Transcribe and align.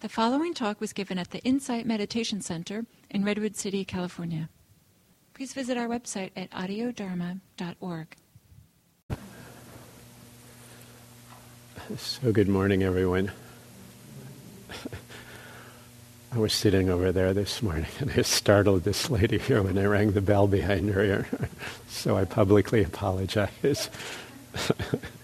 The 0.00 0.08
following 0.08 0.54
talk 0.54 0.80
was 0.80 0.94
given 0.94 1.18
at 1.18 1.30
the 1.30 1.40
Insight 1.40 1.84
Meditation 1.84 2.40
Center 2.40 2.86
in 3.10 3.22
Redwood 3.22 3.54
City, 3.54 3.84
California. 3.84 4.48
Please 5.34 5.52
visit 5.52 5.76
our 5.76 5.88
website 5.88 6.30
at 6.34 6.50
audiodharma.org. 6.52 8.16
So, 11.98 12.32
good 12.32 12.48
morning, 12.48 12.82
everyone. 12.82 13.30
I 16.32 16.38
was 16.38 16.54
sitting 16.54 16.88
over 16.88 17.12
there 17.12 17.34
this 17.34 17.62
morning 17.62 17.90
and 17.98 18.10
I 18.10 18.22
startled 18.22 18.84
this 18.84 19.10
lady 19.10 19.36
here 19.36 19.62
when 19.62 19.76
I 19.76 19.84
rang 19.84 20.12
the 20.12 20.22
bell 20.22 20.46
behind 20.46 20.88
her 20.88 21.04
ear. 21.04 21.28
so, 21.88 22.16
I 22.16 22.24
publicly 22.24 22.82
apologize. 22.82 23.90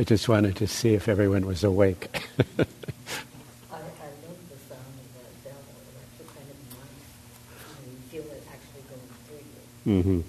I 0.00 0.02
just 0.02 0.30
wanted 0.30 0.56
to 0.56 0.66
see 0.66 0.94
if 0.94 1.08
everyone 1.08 1.44
was 1.44 1.62
awake. 1.62 2.08
I, 2.58 2.62
I 2.62 2.62
love 2.62 2.70
the 3.70 4.56
sound 4.66 4.80
of 4.96 5.12
that 5.12 5.44
bell. 5.44 5.60
It's 5.76 5.92
actually 6.00 6.24
kind 6.24 6.48
of 6.48 6.56
nice. 6.72 7.04
You, 7.60 8.22
know, 8.22 8.22
you 8.22 8.22
feel 8.22 8.32
it 8.32 8.42
actually 8.50 8.84
going 8.88 9.12
through 9.26 9.44
you. 9.92 10.02
Mm-hmm. 10.02 10.20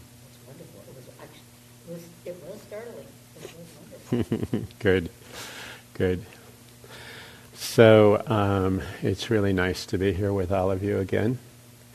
Wonderful. 0.46 0.82
It 0.90 0.96
was 0.98 1.08
it 1.88 1.94
was, 1.94 2.04
it 2.26 2.36
was 2.44 2.60
startling. 2.63 3.08
It 3.38 3.48
was 3.55 4.22
wonderful. 4.44 4.68
good, 4.80 5.10
good. 5.94 6.26
So 7.54 8.22
um, 8.27 8.82
it's 9.02 9.30
really 9.30 9.54
nice 9.54 9.85
to 9.85 9.98
be 9.98 10.12
here 10.12 10.34
with 10.34 10.52
all 10.52 10.70
of 10.70 10.84
you 10.84 10.98
again. 10.98 11.40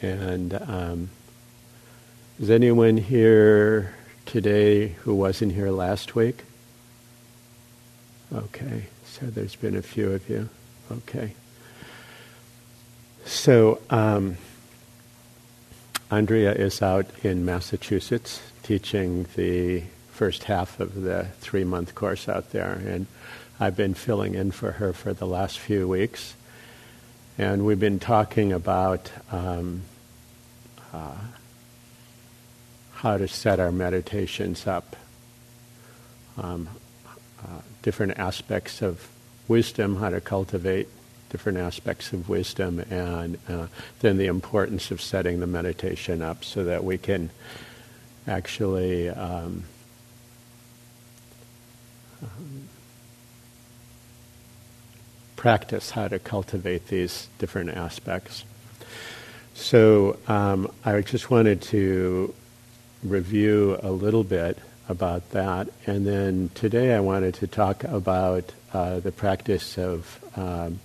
And 0.01 0.55
um, 0.55 1.11
is 2.41 2.49
anyone 2.49 2.97
here 2.97 3.95
today 4.25 4.89
who 5.03 5.15
wasn't 5.15 5.53
here 5.53 5.71
last 5.71 6.15
week? 6.15 6.45
Okay, 8.35 8.87
so 9.05 9.27
there's 9.27 9.55
been 9.57 9.77
a 9.77 9.83
few 9.83 10.13
of 10.13 10.29
you. 10.29 10.49
Okay. 10.91 11.33
So, 13.25 13.81
um, 13.91 14.37
Andrea 16.11 16.53
is 16.53 16.83
out 16.83 17.07
in 17.25 17.45
Massachusetts 17.45 18.41
teaching 18.63 19.27
the 19.37 19.83
first 20.13 20.45
half 20.45 20.81
of 20.81 21.03
the 21.03 21.27
three 21.41 21.65
month 21.65 21.95
course 21.95 22.29
out 22.29 22.51
there, 22.51 22.81
and 22.87 23.07
I've 23.61 23.77
been 23.77 23.95
filling 23.95 24.35
in 24.35 24.51
for 24.51 24.73
her 24.73 24.93
for 24.93 25.13
the 25.13 25.27
last 25.27 25.59
few 25.59 25.87
weeks. 25.89 26.35
And 27.39 27.65
we've 27.67 27.81
been 27.81 27.99
talking 27.99 28.53
about 28.53 29.11
um, 29.31 29.83
uh, 30.93 31.15
how 32.95 33.19
to 33.19 33.29
set 33.29 33.61
our 33.61 33.73
meditations 33.73 34.67
up. 34.67 34.97
Um, 36.39 36.69
uh, 37.43 37.61
different 37.87 38.19
aspects 38.19 38.83
of 38.83 39.09
wisdom, 39.47 39.95
how 39.95 40.11
to 40.11 40.21
cultivate 40.21 40.89
different 41.31 41.57
aspects 41.57 42.13
of 42.13 42.29
wisdom, 42.29 42.81
and 42.91 43.39
uh, 43.49 43.69
then 44.01 44.17
the 44.17 44.27
importance 44.27 44.91
of 44.91 45.01
setting 45.01 45.39
the 45.39 45.47
meditation 45.47 46.21
up 46.21 46.43
so 46.43 46.65
that 46.65 46.83
we 46.83 46.99
can 46.99 47.31
actually 48.27 49.09
um, 49.09 49.63
practice 55.37 55.91
how 55.91 56.09
to 56.09 56.19
cultivate 56.19 56.89
these 56.89 57.29
different 57.39 57.71
aspects. 57.71 58.45
So 59.55 60.19
um, 60.27 60.73
I 60.85 61.01
just 61.03 61.31
wanted 61.31 61.63
to 61.63 62.35
review 63.05 63.79
a 63.81 63.93
little 63.93 64.25
bit 64.25 64.59
about 64.89 65.31
that. 65.31 65.69
And 65.87 66.07
then 66.07 66.51
today 66.55 66.95
I 66.95 67.01
wanted 67.01 67.35
to 67.35 67.47
talk 67.47 67.85
about 67.85 68.53
uh, 68.73 69.01
the 69.01 69.13
practice 69.13 69.79
of 69.79 70.21
um, 70.37 70.81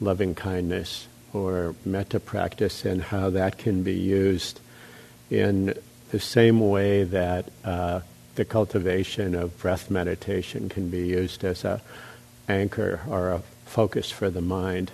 loving 0.00 0.34
kindness 0.34 1.06
or 1.32 1.74
metta 1.84 2.20
practice 2.20 2.84
and 2.84 3.02
how 3.02 3.30
that 3.30 3.58
can 3.58 3.82
be 3.82 3.94
used 3.94 4.60
in 5.30 5.74
the 6.10 6.20
same 6.20 6.60
way 6.60 7.04
that 7.04 7.50
uh, 7.64 8.00
the 8.36 8.44
cultivation 8.44 9.34
of 9.34 9.58
breath 9.58 9.90
meditation 9.90 10.68
can 10.68 10.88
be 10.88 11.06
used 11.06 11.44
as 11.44 11.64
a 11.64 11.80
anchor 12.48 13.00
or 13.08 13.30
a 13.30 13.42
focus 13.64 14.10
for 14.10 14.30
the 14.30 14.40
mind. 14.40 14.92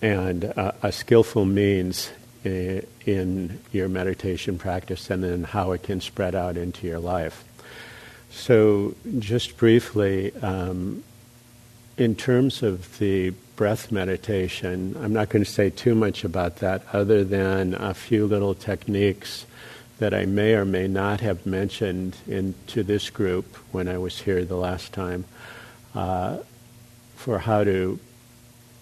And 0.00 0.44
uh, 0.44 0.72
a 0.82 0.92
skillful 0.92 1.44
means 1.44 2.10
in 2.44 3.60
your 3.72 3.88
meditation 3.88 4.58
practice 4.58 5.10
and 5.10 5.22
then 5.22 5.44
how 5.44 5.72
it 5.72 5.82
can 5.82 6.00
spread 6.00 6.34
out 6.34 6.56
into 6.56 6.86
your 6.86 6.98
life. 6.98 7.44
So, 8.30 8.94
just 9.18 9.56
briefly, 9.56 10.34
um, 10.36 11.02
in 11.96 12.14
terms 12.14 12.62
of 12.62 12.98
the 12.98 13.30
breath 13.56 13.90
meditation, 13.90 14.96
I'm 15.02 15.12
not 15.12 15.30
going 15.30 15.44
to 15.44 15.50
say 15.50 15.70
too 15.70 15.94
much 15.94 16.24
about 16.24 16.56
that 16.56 16.82
other 16.92 17.24
than 17.24 17.74
a 17.74 17.94
few 17.94 18.26
little 18.26 18.54
techniques 18.54 19.46
that 19.98 20.14
I 20.14 20.26
may 20.26 20.54
or 20.54 20.64
may 20.64 20.86
not 20.86 21.20
have 21.20 21.44
mentioned 21.44 22.16
into 22.28 22.84
this 22.84 23.10
group 23.10 23.56
when 23.72 23.88
I 23.88 23.98
was 23.98 24.20
here 24.20 24.44
the 24.44 24.56
last 24.56 24.92
time 24.92 25.24
uh, 25.94 26.38
for 27.16 27.40
how 27.40 27.64
to 27.64 27.98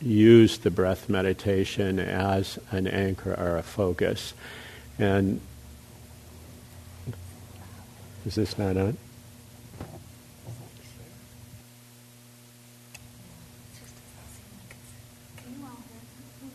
use 0.01 0.59
the 0.59 0.71
breath 0.71 1.09
meditation 1.09 1.99
as 1.99 2.59
an 2.71 2.87
anchor 2.87 3.34
or 3.34 3.57
a 3.57 3.62
focus. 3.62 4.34
And 4.99 5.41
is 8.25 8.34
this 8.34 8.59
not 8.59 8.77
on? 8.77 8.97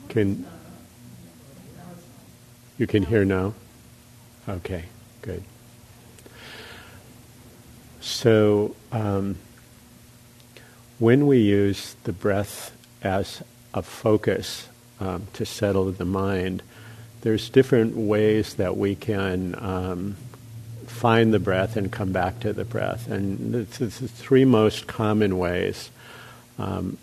Can 0.09 0.45
you 2.77 2.85
can 2.87 3.03
hear 3.03 3.23
now? 3.23 3.53
Okay, 4.49 4.85
good. 5.21 5.43
So 8.01 8.75
um, 8.91 9.37
when 10.99 11.27
we 11.27 11.37
use 11.37 11.95
the 12.03 12.11
breath 12.11 12.75
as 13.01 13.41
a 13.73 13.81
focus 13.81 14.67
um, 14.99 15.27
to 15.33 15.45
settle 15.45 15.91
the 15.91 16.05
mind, 16.05 16.61
there's 17.21 17.49
different 17.49 17.95
ways 17.95 18.55
that 18.55 18.77
we 18.77 18.95
can 18.95 19.55
um, 19.59 20.15
find 20.87 21.33
the 21.33 21.39
breath 21.39 21.77
and 21.77 21.91
come 21.91 22.11
back 22.11 22.39
to 22.41 22.53
the 22.53 22.65
breath. 22.65 23.07
And 23.07 23.53
the, 23.53 23.59
the, 23.59 23.85
the 23.85 24.07
three 24.07 24.45
most 24.45 24.87
common 24.87 25.37
ways 25.37 25.89
um, 26.57 26.97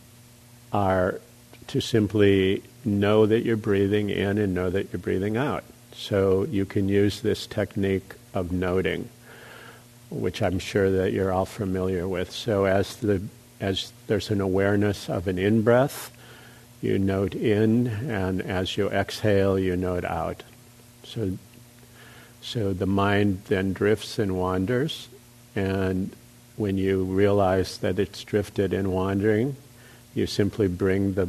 are 0.73 1.21
to 1.69 1.81
simply 1.81 2.63
know 2.85 3.27
that 3.27 3.45
you're 3.45 3.57
breathing 3.57 4.11
in 4.11 4.39
and 4.39 4.55
know 4.55 4.71
that 4.71 4.93
you're 4.93 5.01
breathing 5.01 5.37
out. 5.37 5.65
So 5.93 6.45
you 6.45 6.65
can 6.65 6.89
use 6.89 7.21
this 7.21 7.47
technique 7.47 8.15
of 8.35 8.53
noting, 8.53 9.09
which 10.11 10.43
I'm 10.43 10.59
sure 10.59 10.91
that 10.91 11.13
you're 11.13 11.33
all 11.33 11.47
familiar 11.47 12.07
with. 12.07 12.31
So 12.31 12.65
as 12.65 12.97
the 12.97 13.23
as 13.61 13.93
there's 14.07 14.31
an 14.31 14.41
awareness 14.41 15.09
of 15.09 15.27
an 15.27 15.39
in 15.39 15.63
breath, 15.63 16.11
you 16.81 16.99
note 16.99 17.35
in, 17.35 17.89
and 18.09 18.41
as 18.43 18.77
you 18.77 18.89
exhale, 18.89 19.59
you 19.59 19.77
note 19.77 20.05
out. 20.05 20.45
So, 21.05 21.39
so 22.41 22.73
the 22.73 22.87
mind 22.87 23.43
then 23.49 23.73
drifts 23.73 24.19
and 24.19 24.37
wanders, 24.37 25.09
and 25.57 26.15
when 26.57 26.79
you 26.79 27.05
realize 27.05 27.79
that 27.79 27.99
it's 27.99 28.23
drifted 28.23 28.73
and 28.73 28.93
wandering, 28.93 29.57
you 30.15 30.27
simply 30.27 30.69
bring 30.69 31.15
the 31.15 31.29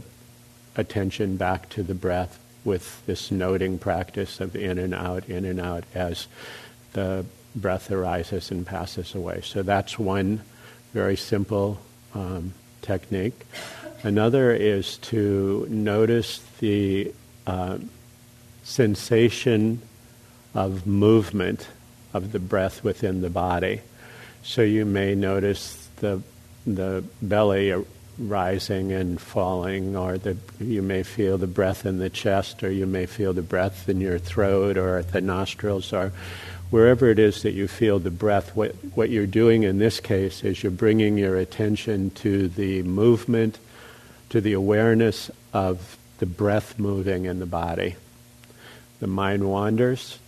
attention 0.75 1.38
back 1.38 1.69
to 1.69 1.84
the 1.84 1.94
breath 1.94 2.40
with 2.63 3.06
this 3.06 3.31
noting 3.31 3.79
practice 3.79 4.40
of 4.40 4.56
in 4.56 4.78
and 4.78 4.94
out, 4.94 5.28
in 5.29 5.46
and 5.46 5.59
out 5.59 5.84
as 5.96 6.28
the 6.94 7.25
breath 7.56 7.91
arises 7.91 8.51
and 8.51 8.66
passes 8.66 9.16
away. 9.16 9.41
So 9.44 9.63
that's 9.63 9.97
one 9.97 10.41
very 10.94 11.16
simple 11.16 11.79
um, 12.14 12.53
technique. 12.81 13.46
Another 14.03 14.52
is 14.53 14.97
to 14.97 15.67
notice 15.70 16.40
the 16.59 17.14
uh, 17.46 17.78
sensation 18.64 19.82
of 20.53 20.88
movement 20.88 21.67
of 22.14 22.32
the 22.32 22.40
breath 22.40 22.84
within 22.84 23.22
the 23.22 23.29
body. 23.29 23.82
So 24.44 24.61
you 24.61 24.85
may 24.85 25.16
notice 25.16 25.88
the 25.97 26.22
the 26.66 27.03
belly 27.22 27.73
rising 28.20 28.91
and 28.91 29.20
falling, 29.20 29.96
or 29.96 30.17
the, 30.17 30.38
you 30.59 30.82
may 30.82 31.03
feel 31.03 31.38
the 31.38 31.47
breath 31.47 31.85
in 31.85 32.00
the 32.00 32.09
chest, 32.09 32.64
or 32.64 32.72
you 32.72 32.85
may 32.85 33.05
feel 33.05 33.34
the 33.34 33.41
breath 33.41 33.88
in 33.88 34.02
your 34.02 34.20
throat 34.20 34.78
or 34.78 34.97
at 34.97 35.12
the 35.14 35.22
nostrils, 35.22 35.94
or 35.94 36.12
wherever 36.69 37.09
it 37.09 37.19
is 37.19 37.43
that 37.43 37.53
you 37.53 37.67
feel 37.67 37.99
the 37.99 38.11
breath, 38.11 38.55
what, 38.55 38.75
what 38.95 39.09
you're 39.09 39.25
doing 39.25 39.63
in 39.63 39.79
this 39.79 39.99
case 39.99 40.43
is 40.43 40.61
you're 40.61 40.71
bringing 40.71 41.17
your 41.17 41.35
attention 41.35 42.11
to 42.11 42.47
the 42.47 42.83
movement, 42.83 43.57
to 44.29 44.39
the 44.41 44.53
awareness 44.53 45.31
of 45.53 45.97
the 46.19 46.25
breath 46.25 46.77
moving 46.77 47.25
in 47.25 47.39
the 47.39 47.45
body. 47.45 47.95
The 48.99 49.07
mind 49.07 49.49
wanders, 49.49 50.19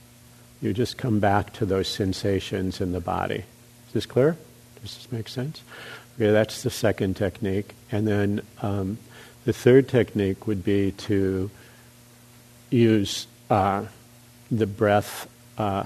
you 0.61 0.73
just 0.73 0.97
come 0.97 1.19
back 1.19 1.53
to 1.53 1.65
those 1.65 1.87
sensations 1.87 2.81
in 2.81 2.91
the 2.91 3.01
body. 3.01 3.43
Is 3.87 3.93
this 3.93 4.05
clear? 4.05 4.37
Does 4.81 4.95
this 4.95 5.11
make 5.11 5.27
sense? 5.27 5.61
Okay, 6.15 6.31
that's 6.31 6.63
the 6.63 6.69
second 6.69 7.15
technique. 7.15 7.75
And 7.91 8.07
then 8.07 8.41
um, 8.61 8.97
the 9.45 9.53
third 9.53 9.89
technique 9.89 10.47
would 10.47 10.63
be 10.63 10.91
to 10.91 11.49
use 12.69 13.27
uh, 13.49 13.85
the 14.49 14.67
breath 14.67 15.29
uh, 15.57 15.83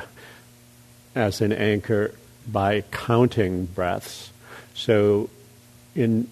as 1.16 1.42
an 1.42 1.54
anchor 1.54 2.14
by 2.48 2.82
counting 2.92 3.66
breaths. 3.66 4.32
So, 4.74 5.30
in 5.96 6.30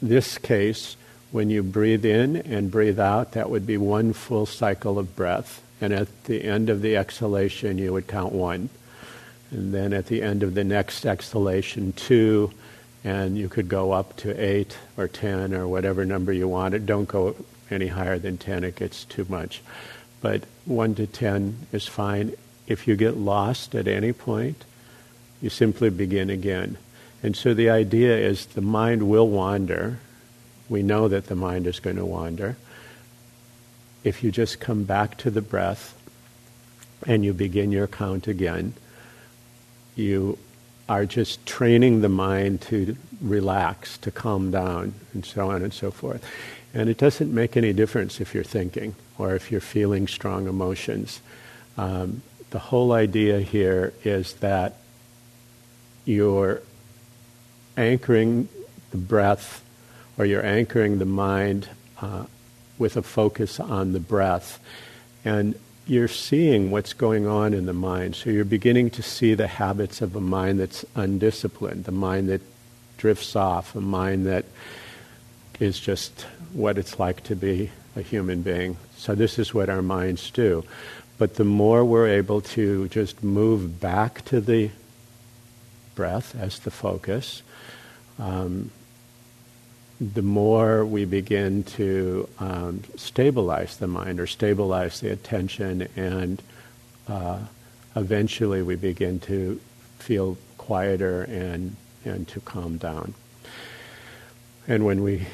this 0.00 0.38
case, 0.38 0.96
when 1.32 1.50
you 1.50 1.62
breathe 1.62 2.04
in 2.04 2.36
and 2.36 2.70
breathe 2.70 2.98
out, 2.98 3.32
that 3.32 3.50
would 3.50 3.66
be 3.66 3.76
one 3.76 4.12
full 4.12 4.46
cycle 4.46 4.98
of 4.98 5.14
breath. 5.14 5.62
And 5.80 5.92
at 5.92 6.24
the 6.24 6.44
end 6.44 6.70
of 6.70 6.82
the 6.82 6.96
exhalation, 6.96 7.78
you 7.78 7.92
would 7.92 8.06
count 8.06 8.32
one. 8.32 8.68
And 9.50 9.74
then 9.74 9.92
at 9.92 10.06
the 10.06 10.22
end 10.22 10.42
of 10.42 10.54
the 10.54 10.64
next 10.64 11.04
exhalation, 11.04 11.92
two. 11.92 12.52
And 13.02 13.36
you 13.36 13.48
could 13.48 13.68
go 13.68 13.92
up 13.92 14.16
to 14.18 14.38
eight 14.38 14.76
or 14.96 15.08
ten 15.08 15.54
or 15.54 15.66
whatever 15.66 16.04
number 16.04 16.32
you 16.32 16.48
wanted. 16.48 16.86
Don't 16.86 17.08
go 17.08 17.34
any 17.70 17.86
higher 17.86 18.18
than 18.18 18.36
ten, 18.36 18.64
it 18.64 18.76
gets 18.76 19.04
too 19.04 19.26
much. 19.28 19.62
But 20.20 20.42
one 20.66 20.94
to 20.96 21.06
ten 21.06 21.66
is 21.72 21.86
fine. 21.86 22.34
If 22.70 22.86
you 22.86 22.94
get 22.94 23.16
lost 23.16 23.74
at 23.74 23.88
any 23.88 24.12
point, 24.12 24.64
you 25.42 25.50
simply 25.50 25.90
begin 25.90 26.30
again. 26.30 26.78
And 27.20 27.34
so 27.36 27.52
the 27.52 27.68
idea 27.68 28.16
is 28.16 28.46
the 28.46 28.60
mind 28.60 29.10
will 29.10 29.28
wander. 29.28 29.98
We 30.68 30.84
know 30.84 31.08
that 31.08 31.26
the 31.26 31.34
mind 31.34 31.66
is 31.66 31.80
going 31.80 31.96
to 31.96 32.06
wander. 32.06 32.56
If 34.04 34.22
you 34.22 34.30
just 34.30 34.60
come 34.60 34.84
back 34.84 35.18
to 35.18 35.32
the 35.32 35.42
breath 35.42 36.00
and 37.04 37.24
you 37.24 37.32
begin 37.32 37.72
your 37.72 37.88
count 37.88 38.28
again, 38.28 38.74
you 39.96 40.38
are 40.88 41.06
just 41.06 41.44
training 41.44 42.02
the 42.02 42.08
mind 42.08 42.60
to 42.60 42.96
relax, 43.20 43.98
to 43.98 44.12
calm 44.12 44.52
down, 44.52 44.94
and 45.12 45.24
so 45.24 45.50
on 45.50 45.64
and 45.64 45.74
so 45.74 45.90
forth. 45.90 46.24
And 46.72 46.88
it 46.88 46.98
doesn't 46.98 47.34
make 47.34 47.56
any 47.56 47.72
difference 47.72 48.20
if 48.20 48.32
you're 48.32 48.44
thinking 48.44 48.94
or 49.18 49.34
if 49.34 49.50
you're 49.50 49.60
feeling 49.60 50.06
strong 50.06 50.46
emotions. 50.46 51.20
Um, 51.76 52.22
the 52.50 52.58
whole 52.58 52.92
idea 52.92 53.40
here 53.40 53.92
is 54.04 54.34
that 54.34 54.76
you're 56.04 56.62
anchoring 57.76 58.48
the 58.90 58.96
breath 58.96 59.62
or 60.18 60.24
you're 60.24 60.44
anchoring 60.44 60.98
the 60.98 61.04
mind 61.04 61.68
uh, 62.00 62.24
with 62.78 62.96
a 62.96 63.02
focus 63.02 63.60
on 63.60 63.92
the 63.92 64.00
breath. 64.00 64.58
And 65.24 65.54
you're 65.86 66.08
seeing 66.08 66.70
what's 66.70 66.92
going 66.92 67.26
on 67.26 67.54
in 67.54 67.66
the 67.66 67.72
mind. 67.72 68.16
So 68.16 68.30
you're 68.30 68.44
beginning 68.44 68.90
to 68.90 69.02
see 69.02 69.34
the 69.34 69.46
habits 69.46 70.02
of 70.02 70.14
a 70.14 70.20
mind 70.20 70.60
that's 70.60 70.84
undisciplined, 70.94 71.84
the 71.84 71.92
mind 71.92 72.28
that 72.28 72.42
drifts 72.96 73.34
off, 73.34 73.74
a 73.74 73.80
mind 73.80 74.26
that 74.26 74.44
is 75.58 75.78
just 75.78 76.26
what 76.52 76.78
it's 76.78 76.98
like 76.98 77.22
to 77.24 77.36
be 77.36 77.70
a 77.96 78.02
human 78.02 78.42
being. 78.42 78.76
So 78.96 79.14
this 79.14 79.38
is 79.38 79.52
what 79.52 79.68
our 79.68 79.82
minds 79.82 80.30
do. 80.30 80.64
But 81.20 81.34
the 81.34 81.44
more 81.44 81.84
we're 81.84 82.08
able 82.08 82.40
to 82.56 82.88
just 82.88 83.22
move 83.22 83.78
back 83.78 84.24
to 84.24 84.40
the 84.40 84.70
breath 85.94 86.34
as 86.34 86.60
the 86.60 86.70
focus, 86.70 87.42
um, 88.18 88.70
the 90.00 90.22
more 90.22 90.82
we 90.82 91.04
begin 91.04 91.62
to 91.64 92.26
um, 92.38 92.84
stabilize 92.96 93.76
the 93.76 93.86
mind 93.86 94.18
or 94.18 94.26
stabilize 94.26 95.00
the 95.00 95.12
attention, 95.12 95.88
and 95.94 96.40
uh, 97.06 97.40
eventually 97.94 98.62
we 98.62 98.76
begin 98.76 99.20
to 99.20 99.60
feel 99.98 100.38
quieter 100.56 101.24
and, 101.24 101.76
and 102.06 102.28
to 102.28 102.40
calm 102.40 102.78
down. 102.78 103.12
And 104.66 104.86
when 104.86 105.02
we, 105.02 105.26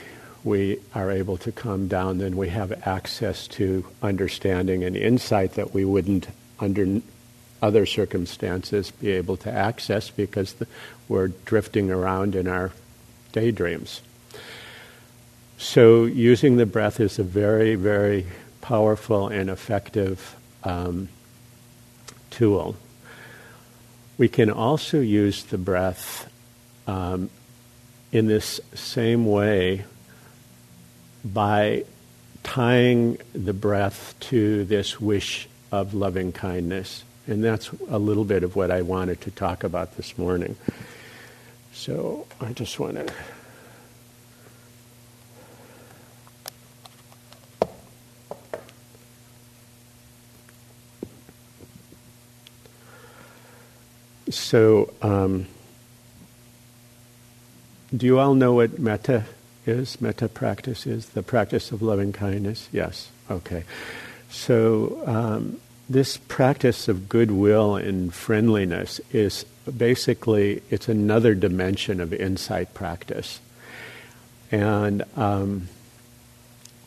we 0.47 0.79
are 0.95 1.11
able 1.11 1.37
to 1.37 1.51
calm 1.51 1.89
down, 1.89 2.19
then 2.19 2.37
we 2.37 2.49
have 2.49 2.87
access 2.87 3.49
to 3.49 3.85
understanding 4.01 4.85
and 4.85 4.97
insight 4.97 5.55
that 5.55 5.75
we 5.75 5.85
wouldn't, 5.85 6.29
under 6.61 7.03
other 7.61 7.85
circumstances, 7.85 8.93
be 8.93 9.11
able 9.11 9.37
to 9.37 9.51
access 9.51 10.09
because 10.09 10.53
the, 10.55 10.67
we're 11.09 11.27
drifting 11.27 11.91
around 11.91 12.37
in 12.37 12.47
our 12.47 12.71
daydreams. 13.33 14.03
So, 15.59 16.05
using 16.05 16.59
the 16.59 16.67
breath 16.67 17.01
is 17.01 17.19
a 17.19 17.25
very, 17.25 17.75
very 17.75 18.27
powerful 18.61 19.27
and 19.27 19.51
effective 19.51 20.37
um, 20.63 21.09
tool. 22.31 22.77
We 24.17 24.29
can 24.29 24.51
also 24.51 25.01
use 25.01 25.43
the 25.43 25.59
breath 25.59 26.31
um, 26.87 27.31
in 28.13 28.29
this 28.29 28.61
same 28.75 29.27
way 29.27 29.85
by 31.33 31.85
tying 32.43 33.19
the 33.33 33.53
breath 33.53 34.15
to 34.21 34.65
this 34.65 35.01
wish 35.01 35.49
of 35.73 35.95
loving 35.95 36.33
kindness. 36.33 37.05
And 37.27 37.43
that's 37.43 37.71
a 37.89 37.99
little 37.99 38.25
bit 38.25 38.45
of 38.45 38.55
what 38.55 38.71
I 38.71 38.83
wanted 38.83 39.21
to 39.23 39.31
talk 39.33 39.65
about 39.65 39.97
this 39.97 40.17
morning. 40.17 40.57
So 41.73 42.27
I 42.41 42.53
just 42.53 42.79
want 42.79 42.95
to 42.95 43.13
So, 54.29 54.93
um, 55.03 55.47
do 57.97 58.07
you 58.07 58.19
all 58.19 58.35
know 58.35 58.55
what 58.55 58.79
metta 58.79 59.25
is? 59.67 60.01
Metta 60.01 60.29
practice 60.29 60.87
is 60.87 61.11
the 61.11 61.23
practice 61.23 61.73
of 61.73 61.83
loving 61.83 62.13
kindness. 62.13 62.69
Yes. 62.73 63.11
Okay. 63.31 63.65
So, 64.31 65.03
um, 65.07 65.61
this 65.89 66.17
practice 66.17 66.89
of 66.89 67.09
goodwill 67.09 67.77
and 67.77 68.13
friendliness 68.13 69.01
is 69.13 69.45
basically 69.77 70.63
it's 70.71 70.89
another 70.89 71.35
dimension 71.35 72.01
of 72.01 72.13
insight 72.13 72.75
practice. 72.75 73.41
And 74.51 75.05
um, 75.17 75.69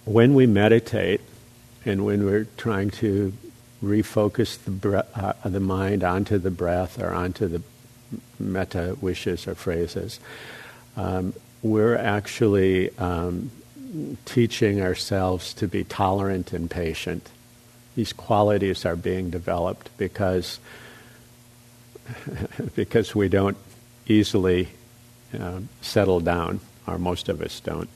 when 0.05 0.33
we 0.33 0.47
meditate, 0.47 1.21
and 1.85 2.05
when 2.05 2.25
we're 2.25 2.45
trying 2.57 2.89
to 2.89 3.33
refocus 3.83 4.61
the, 4.63 4.71
bre- 4.71 4.97
uh, 5.15 5.33
the 5.45 5.59
mind 5.59 6.03
onto 6.03 6.37
the 6.37 6.51
breath 6.51 7.01
or 7.01 7.13
onto 7.13 7.47
the 7.47 7.61
metta 8.37 8.97
wishes 8.99 9.47
or 9.47 9.55
phrases, 9.55 10.19
um, 10.97 11.33
we're 11.61 11.97
actually 11.97 12.97
um, 12.97 13.51
teaching 14.25 14.81
ourselves 14.81 15.53
to 15.55 15.67
be 15.67 15.83
tolerant 15.83 16.53
and 16.53 16.69
patient. 16.69 17.29
These 17.95 18.13
qualities 18.13 18.85
are 18.85 18.95
being 18.95 19.29
developed 19.29 19.89
because 19.97 20.59
because 22.75 23.13
we 23.13 23.29
don't 23.29 23.57
easily 24.07 24.69
uh, 25.39 25.59
settle 25.81 26.19
down, 26.19 26.59
or 26.87 26.97
most 26.97 27.29
of 27.29 27.41
us 27.41 27.59
don't. 27.59 27.89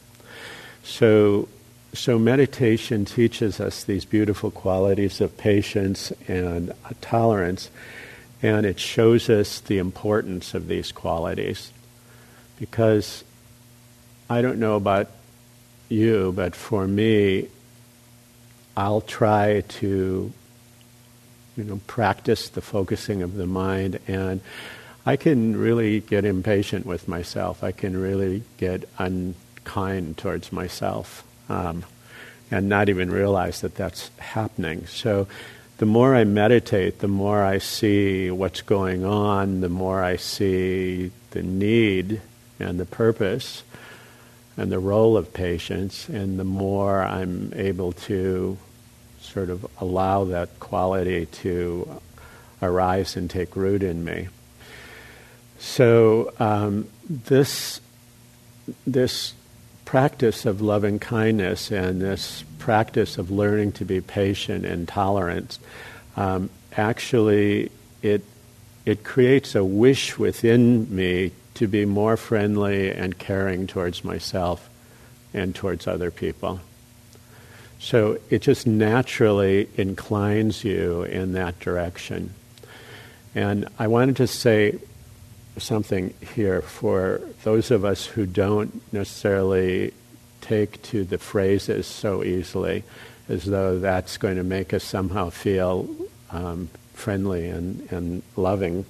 So 0.84 1.48
so 1.94 2.18
meditation 2.18 3.06
teaches 3.06 3.60
us 3.60 3.84
these 3.84 4.04
beautiful 4.04 4.50
qualities 4.50 5.22
of 5.22 5.38
patience 5.38 6.12
and 6.28 6.74
tolerance, 7.02 7.70
and 8.42 8.66
it 8.66 8.80
shows 8.80 9.30
us 9.30 9.60
the 9.60 9.78
importance 9.78 10.56
of 10.56 10.68
these 10.68 10.92
qualities. 10.92 11.72
Because 12.60 13.24
I 14.34 14.42
don't 14.42 14.58
know 14.58 14.76
about 14.76 15.12
you, 15.90 16.34
but 16.36 16.56
for 16.56 16.88
me, 16.88 17.50
I'll 18.76 19.02
try 19.02 19.62
to, 19.62 20.34
you 21.56 21.64
know, 21.64 21.80
practice 21.86 22.50
the 22.50 22.62
focusing 22.62 23.22
of 23.22 23.36
the 23.36 23.46
mind, 23.46 24.00
and 24.08 24.42
I 25.06 25.18
can 25.18 25.56
really 25.56 26.00
get 26.00 26.26
impatient 26.26 26.88
with 26.88 27.08
myself. 27.08 27.64
I 27.64 27.74
can 27.74 27.96
really 27.96 28.42
get 28.58 28.90
unkind 28.98 30.18
towards 30.18 30.52
myself 30.52 31.24
um, 31.48 31.86
and 32.50 32.68
not 32.68 32.90
even 32.90 33.12
realize 33.12 33.62
that 33.62 33.76
that's 33.76 34.10
happening. 34.18 34.88
So 34.88 35.28
the 35.78 35.86
more 35.86 36.16
I 36.16 36.24
meditate, 36.24 37.00
the 37.00 37.08
more 37.08 37.44
I 37.44 37.60
see 37.60 38.32
what's 38.32 38.64
going 38.64 39.06
on, 39.06 39.62
the 39.62 39.70
more 39.70 40.04
I 40.04 40.16
see 40.16 41.12
the 41.30 41.44
need 41.44 42.20
and 42.60 42.80
the 42.80 42.86
purpose 42.86 43.62
and 44.58 44.72
the 44.72 44.80
role 44.80 45.18
of 45.18 45.34
patience, 45.34 46.08
and 46.10 46.40
the 46.40 46.44
more 46.44 47.02
I'm 47.02 47.52
able 47.56 47.94
to 47.94 48.58
sort 49.20 49.50
of 49.50 49.66
allow 49.80 50.26
that 50.26 50.60
quality 50.60 51.26
to 51.26 52.02
arise 52.62 53.16
and 53.16 53.30
take 53.30 53.56
root 53.56 53.82
in 53.84 54.04
me. 54.04 54.28
So 55.60 56.34
um, 56.40 56.90
this 57.10 57.82
this 58.86 59.34
practice 59.86 60.46
of 60.46 60.62
loving 60.62 61.00
kindness 61.00 61.72
and 61.72 62.02
this 62.02 62.44
practice 62.60 63.18
of 63.18 63.30
learning 63.30 63.74
to 63.74 63.86
be 63.86 64.02
patient 64.02 64.66
and 64.66 64.88
tolerant, 64.88 65.60
um, 66.16 66.50
actually 66.76 67.72
it 68.02 68.24
it 68.86 69.04
creates 69.04 69.56
a 69.56 69.64
wish 69.64 70.20
within 70.20 70.94
me 70.94 71.32
to 71.56 71.68
be 71.68 71.86
more 71.86 72.18
friendly 72.18 72.92
and 72.92 73.18
caring 73.18 73.68
towards 73.68 74.04
myself 74.04 74.70
and 75.34 75.54
towards 75.54 75.88
other 75.88 76.12
people. 76.12 76.60
So 77.80 78.18
it 78.30 78.42
just 78.42 78.66
naturally 78.66 79.68
inclines 79.76 80.64
you 80.64 81.04
in 81.04 81.34
that 81.34 81.60
direction. 81.60 82.34
And 83.36 83.68
I 83.78 83.88
wanted 83.88 84.16
to 84.18 84.28
say 84.28 84.80
something 85.58 86.14
here 86.34 86.62
for 86.62 87.22
those 87.44 87.72
of 87.72 87.84
us 87.84 88.06
who 88.06 88.26
don't 88.26 88.82
necessarily 88.94 89.94
take 90.42 90.82
to 90.84 91.04
the 91.04 91.18
phrases 91.18 91.88
so 91.88 92.24
easily, 92.24 92.84
as 93.30 93.46
though 93.46 93.80
that's 93.80 94.18
going 94.18 94.38
to 94.38 94.44
make 94.44 94.74
us 94.74 94.84
somehow 94.84 95.30
feel 95.30 95.88
um, 96.32 96.70
friendly 96.94 97.50
and, 97.50 97.92
and 97.92 98.24
loving. 98.36 98.86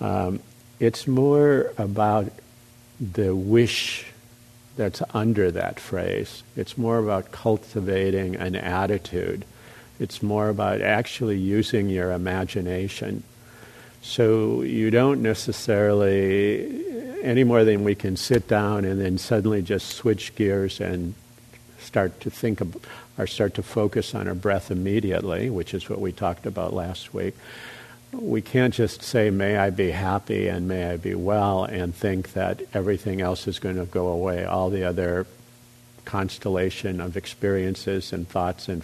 Um, 0.00 0.40
it's 0.80 1.06
more 1.06 1.72
about 1.76 2.30
the 3.00 3.34
wish 3.34 4.06
that's 4.76 5.02
under 5.12 5.50
that 5.50 5.80
phrase. 5.80 6.42
It's 6.56 6.78
more 6.78 6.98
about 6.98 7.32
cultivating 7.32 8.36
an 8.36 8.54
attitude. 8.54 9.44
It's 9.98 10.22
more 10.22 10.48
about 10.48 10.80
actually 10.80 11.38
using 11.38 11.88
your 11.88 12.12
imagination. 12.12 13.24
So 14.02 14.62
you 14.62 14.90
don't 14.90 15.20
necessarily, 15.20 16.84
any 17.22 17.42
more 17.42 17.64
than 17.64 17.82
we 17.82 17.96
can 17.96 18.16
sit 18.16 18.46
down 18.46 18.84
and 18.84 19.00
then 19.00 19.18
suddenly 19.18 19.62
just 19.62 19.88
switch 19.88 20.36
gears 20.36 20.80
and 20.80 21.14
start 21.80 22.20
to 22.20 22.30
think 22.30 22.60
of, 22.60 22.76
or 23.18 23.26
start 23.26 23.54
to 23.54 23.62
focus 23.64 24.14
on 24.14 24.28
our 24.28 24.34
breath 24.34 24.70
immediately, 24.70 25.50
which 25.50 25.74
is 25.74 25.90
what 25.90 26.00
we 26.00 26.12
talked 26.12 26.46
about 26.46 26.72
last 26.72 27.12
week 27.12 27.34
we 28.12 28.40
can't 28.40 28.72
just 28.72 29.02
say, 29.02 29.30
may 29.30 29.56
I 29.56 29.70
be 29.70 29.90
happy 29.90 30.48
and 30.48 30.66
may 30.66 30.90
I 30.90 30.96
be 30.96 31.14
well, 31.14 31.64
and 31.64 31.94
think 31.94 32.32
that 32.32 32.62
everything 32.72 33.20
else 33.20 33.46
is 33.46 33.58
going 33.58 33.76
to 33.76 33.84
go 33.84 34.08
away. 34.08 34.44
All 34.44 34.70
the 34.70 34.84
other 34.84 35.26
constellation 36.04 37.00
of 37.00 37.16
experiences 37.16 38.12
and 38.12 38.26
thoughts 38.26 38.68
and, 38.68 38.82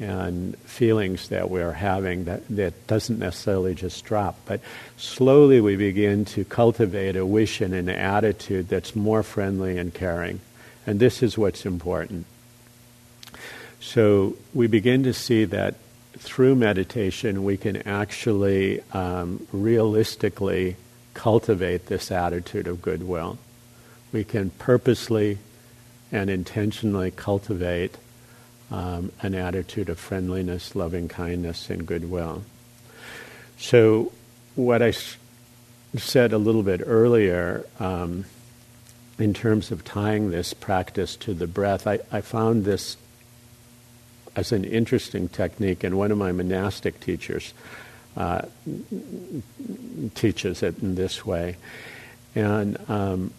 and 0.00 0.56
feelings 0.60 1.28
that 1.28 1.50
we're 1.50 1.72
having, 1.72 2.24
that, 2.24 2.48
that 2.48 2.86
doesn't 2.86 3.18
necessarily 3.18 3.74
just 3.74 4.02
drop. 4.04 4.38
But 4.46 4.60
slowly 4.96 5.60
we 5.60 5.76
begin 5.76 6.24
to 6.26 6.44
cultivate 6.44 7.16
a 7.16 7.26
wish 7.26 7.60
and 7.60 7.74
an 7.74 7.90
attitude 7.90 8.68
that's 8.68 8.96
more 8.96 9.22
friendly 9.22 9.76
and 9.76 9.92
caring. 9.92 10.40
And 10.86 10.98
this 10.98 11.22
is 11.22 11.36
what's 11.36 11.66
important. 11.66 12.24
So 13.78 14.36
we 14.54 14.68
begin 14.68 15.02
to 15.02 15.12
see 15.12 15.44
that 15.46 15.74
through 16.22 16.54
meditation, 16.54 17.42
we 17.42 17.56
can 17.56 17.76
actually 17.78 18.80
um, 18.92 19.44
realistically 19.52 20.76
cultivate 21.14 21.86
this 21.86 22.12
attitude 22.12 22.68
of 22.68 22.80
goodwill. 22.80 23.38
We 24.12 24.22
can 24.22 24.50
purposely 24.50 25.38
and 26.12 26.30
intentionally 26.30 27.10
cultivate 27.10 27.96
um, 28.70 29.10
an 29.20 29.34
attitude 29.34 29.88
of 29.88 29.98
friendliness, 29.98 30.76
loving 30.76 31.08
kindness, 31.08 31.68
and 31.68 31.86
goodwill. 31.86 32.44
So, 33.58 34.12
what 34.54 34.80
I 34.80 34.92
said 35.96 36.32
a 36.32 36.38
little 36.38 36.62
bit 36.62 36.82
earlier 36.84 37.66
um, 37.80 38.26
in 39.18 39.34
terms 39.34 39.72
of 39.72 39.84
tying 39.84 40.30
this 40.30 40.54
practice 40.54 41.16
to 41.16 41.34
the 41.34 41.46
breath, 41.46 41.86
I, 41.86 41.98
I 42.12 42.20
found 42.20 42.64
this 42.64 42.96
as 44.36 44.52
an 44.52 44.64
interesting 44.64 45.28
technique, 45.28 45.84
and 45.84 45.98
one 45.98 46.10
of 46.10 46.18
my 46.18 46.32
monastic 46.32 47.00
teachers 47.00 47.52
uh, 48.16 48.42
teaches 50.14 50.62
it 50.62 50.78
in 50.82 50.94
this 50.94 51.24
way. 51.24 51.56
And 52.34 52.78
um, 52.88 53.32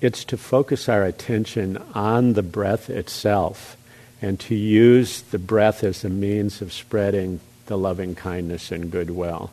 it's 0.00 0.24
to 0.26 0.36
focus 0.36 0.88
our 0.88 1.04
attention 1.04 1.78
on 1.94 2.34
the 2.34 2.42
breath 2.42 2.90
itself 2.90 3.76
and 4.20 4.38
to 4.40 4.54
use 4.54 5.22
the 5.22 5.38
breath 5.38 5.84
as 5.84 6.04
a 6.04 6.08
means 6.08 6.62
of 6.62 6.72
spreading 6.72 7.40
the 7.66 7.78
loving 7.78 8.14
kindness 8.14 8.70
and 8.70 8.90
goodwill. 8.90 9.50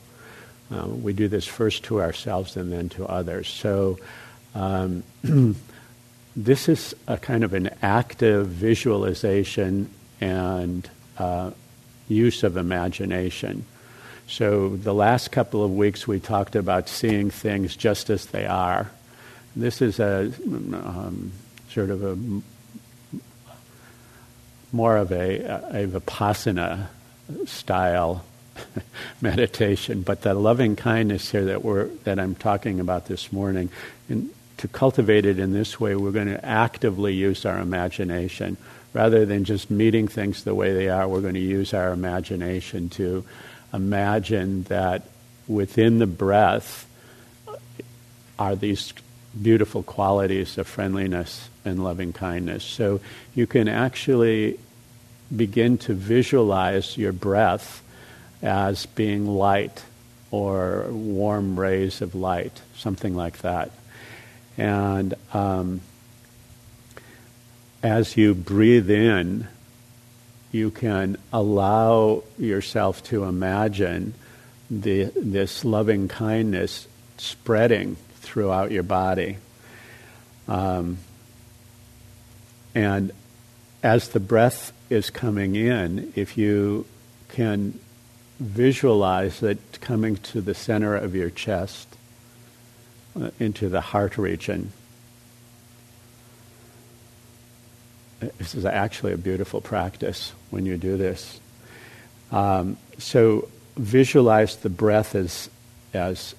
Uh, 0.73 0.87
we 0.87 1.13
do 1.13 1.27
this 1.27 1.45
first 1.45 1.83
to 1.83 2.01
ourselves 2.01 2.55
and 2.55 2.71
then 2.71 2.89
to 2.89 3.05
others. 3.05 3.47
So, 3.47 3.99
um, 4.55 5.03
this 6.35 6.69
is 6.69 6.95
a 7.07 7.17
kind 7.17 7.43
of 7.43 7.53
an 7.53 7.69
active 7.81 8.47
visualization 8.47 9.89
and 10.21 10.89
uh, 11.17 11.51
use 12.07 12.43
of 12.43 12.55
imagination. 12.55 13.65
So, 14.27 14.69
the 14.69 14.93
last 14.93 15.31
couple 15.31 15.65
of 15.65 15.75
weeks 15.75 16.07
we 16.07 16.19
talked 16.19 16.55
about 16.55 16.87
seeing 16.87 17.29
things 17.29 17.75
just 17.75 18.09
as 18.09 18.27
they 18.27 18.45
are. 18.45 18.91
This 19.55 19.81
is 19.81 19.99
a 19.99 20.31
um, 20.47 21.33
sort 21.69 21.89
of 21.89 22.03
a 22.03 22.17
more 24.71 24.95
of 24.95 25.11
a, 25.11 25.39
a, 25.83 25.87
vipassana 25.87 26.87
style 27.45 28.23
meditation, 29.21 30.01
but 30.01 30.21
the 30.21 30.33
loving 30.33 30.77
kindness 30.77 31.31
here 31.31 31.43
that 31.45 31.65
we're 31.65 31.87
that 32.05 32.17
I'm 32.19 32.35
talking 32.35 32.79
about 32.79 33.07
this 33.07 33.33
morning, 33.33 33.69
and 34.07 34.29
to 34.57 34.69
cultivate 34.69 35.25
it 35.25 35.39
in 35.39 35.51
this 35.51 35.77
way, 35.77 35.95
we're 35.95 36.11
going 36.11 36.27
to 36.27 36.45
actively 36.45 37.13
use 37.13 37.45
our 37.45 37.59
imagination 37.59 38.55
rather 38.93 39.25
than 39.25 39.43
just 39.43 39.71
meeting 39.71 40.07
things 40.07 40.43
the 40.43 40.55
way 40.55 40.73
they 40.73 40.89
are, 40.89 41.07
we're 41.07 41.21
going 41.21 41.33
to 41.35 41.39
use 41.39 41.73
our 41.73 41.91
imagination 41.91 42.89
to 42.89 43.23
imagine 43.73 44.63
that 44.63 45.03
within 45.47 45.99
the 45.99 46.07
breath 46.07 46.87
are 48.37 48.55
these 48.55 48.93
beautiful 49.39 49.83
qualities 49.83 50.57
of 50.57 50.67
friendliness 50.67 51.49
and 51.63 51.83
loving 51.83 52.11
kindness. 52.11 52.63
So 52.63 52.99
you 53.33 53.47
can 53.47 53.67
actually 53.67 54.59
begin 55.33 55.77
to 55.79 55.93
visualize 55.93 56.97
your 56.97 57.13
breath 57.13 57.81
as 58.41 58.85
being 58.87 59.27
light 59.27 59.83
or 60.31 60.85
warm 60.89 61.59
rays 61.59 62.01
of 62.01 62.15
light, 62.15 62.61
something 62.75 63.15
like 63.15 63.39
that. 63.39 63.71
And 64.57 65.13
um, 65.33 65.81
as 67.83 68.17
you 68.17 68.33
breathe 68.33 68.89
in, 68.89 69.47
you 70.51 70.69
can 70.69 71.17
allow 71.31 72.23
yourself 72.37 73.03
to 73.05 73.23
imagine 73.23 74.13
the, 74.69 75.05
this 75.15 75.63
loving 75.65 76.07
kindness 76.07 76.87
spreading 77.17 77.95
throughout 78.15 78.71
your 78.71 78.83
body. 78.83 79.37
Um, 80.47 80.97
and 82.75 83.11
as 83.83 84.09
the 84.09 84.19
breath 84.19 84.73
is 84.89 85.09
coming 85.09 85.55
in, 85.55 86.13
if 86.15 86.37
you 86.37 86.85
can 87.29 87.79
visualize 88.39 89.41
it 89.43 89.59
coming 89.81 90.17
to 90.17 90.41
the 90.41 90.53
center 90.53 90.95
of 90.95 91.15
your 91.15 91.29
chest, 91.29 91.87
uh, 93.19 93.29
into 93.39 93.67
the 93.67 93.81
heart 93.81 94.17
region, 94.17 94.71
this 98.37 98.55
is 98.55 98.65
actually 98.65 99.13
a 99.13 99.17
beautiful 99.17 99.61
practice 99.61 100.33
when 100.49 100.65
you 100.65 100.77
do 100.77 100.97
this. 100.97 101.39
Um, 102.31 102.77
so 102.97 103.49
visualize 103.75 104.57
the 104.57 104.69
breath 104.69 105.15
as, 105.15 105.49
as 105.93 106.35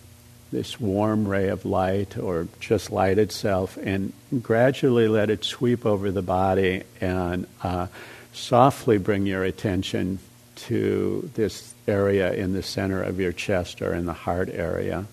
this 0.52 0.78
warm 0.78 1.26
ray 1.26 1.48
of 1.48 1.64
light 1.64 2.16
or 2.16 2.46
just 2.60 2.90
light 2.90 3.18
itself 3.18 3.76
and 3.78 4.12
gradually 4.42 5.08
let 5.08 5.30
it 5.30 5.44
sweep 5.44 5.84
over 5.84 6.10
the 6.10 6.22
body 6.22 6.84
and 7.00 7.46
uh, 7.62 7.86
softly 8.32 8.98
bring 8.98 9.26
your 9.26 9.42
attention 9.42 10.18
to 10.54 11.28
this 11.34 11.74
area 11.88 12.32
in 12.32 12.52
the 12.52 12.62
center 12.62 13.02
of 13.02 13.18
your 13.18 13.32
chest 13.32 13.82
or 13.82 13.94
in 13.94 14.06
the 14.06 14.12
heart 14.12 14.48
area. 14.50 15.06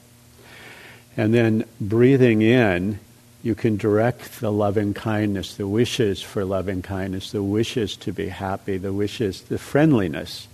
And 1.17 1.33
then 1.33 1.65
breathing 1.81 2.41
in, 2.41 2.99
you 3.41 3.55
can 3.55 3.77
direct 3.77 4.41
the 4.41 4.51
loving 4.51 4.93
kindness, 4.93 5.55
the 5.55 5.67
wishes 5.67 6.21
for 6.21 6.43
loving 6.43 6.81
kindness, 6.81 7.31
the 7.31 7.43
wishes 7.43 7.95
to 7.97 8.11
be 8.11 8.27
happy, 8.27 8.77
the 8.77 8.91
wishes, 8.91 9.41
the 9.43 9.57
friendliness. 9.57 10.47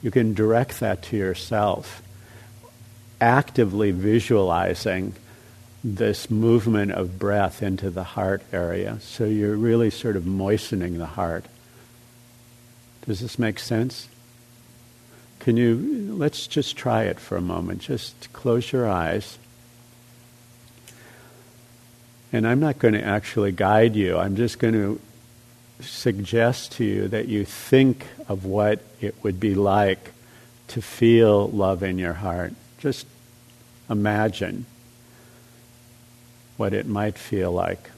You 0.00 0.10
can 0.10 0.34
direct 0.34 0.80
that 0.80 1.02
to 1.04 1.16
yourself, 1.16 2.02
actively 3.20 3.90
visualizing 3.90 5.14
this 5.82 6.30
movement 6.30 6.92
of 6.92 7.18
breath 7.18 7.62
into 7.62 7.90
the 7.90 8.04
heart 8.04 8.42
area. 8.52 8.98
So 9.00 9.24
you're 9.24 9.56
really 9.56 9.90
sort 9.90 10.16
of 10.16 10.26
moistening 10.26 10.98
the 10.98 11.06
heart. 11.06 11.46
Does 13.06 13.20
this 13.20 13.38
make 13.38 13.58
sense? 13.58 14.08
Can 15.40 15.56
you, 15.56 16.14
let's 16.16 16.46
just 16.46 16.76
try 16.76 17.04
it 17.04 17.18
for 17.18 17.36
a 17.36 17.40
moment. 17.40 17.80
Just 17.80 18.32
close 18.32 18.70
your 18.70 18.88
eyes. 18.88 19.38
And 22.32 22.46
I'm 22.46 22.60
not 22.60 22.78
going 22.78 22.94
to 22.94 23.02
actually 23.02 23.52
guide 23.52 23.96
you. 23.96 24.16
I'm 24.16 24.36
just 24.36 24.58
going 24.58 24.74
to 24.74 25.00
suggest 25.80 26.72
to 26.72 26.84
you 26.84 27.08
that 27.08 27.26
you 27.28 27.44
think 27.44 28.06
of 28.28 28.44
what 28.44 28.80
it 29.00 29.14
would 29.22 29.40
be 29.40 29.54
like 29.54 30.12
to 30.68 30.80
feel 30.80 31.48
love 31.48 31.82
in 31.82 31.98
your 31.98 32.12
heart. 32.12 32.52
Just 32.78 33.06
imagine. 33.88 34.66
what 36.60 36.74
it 36.74 36.86
might 36.86 37.16
feel 37.16 37.50
like. 37.50 37.90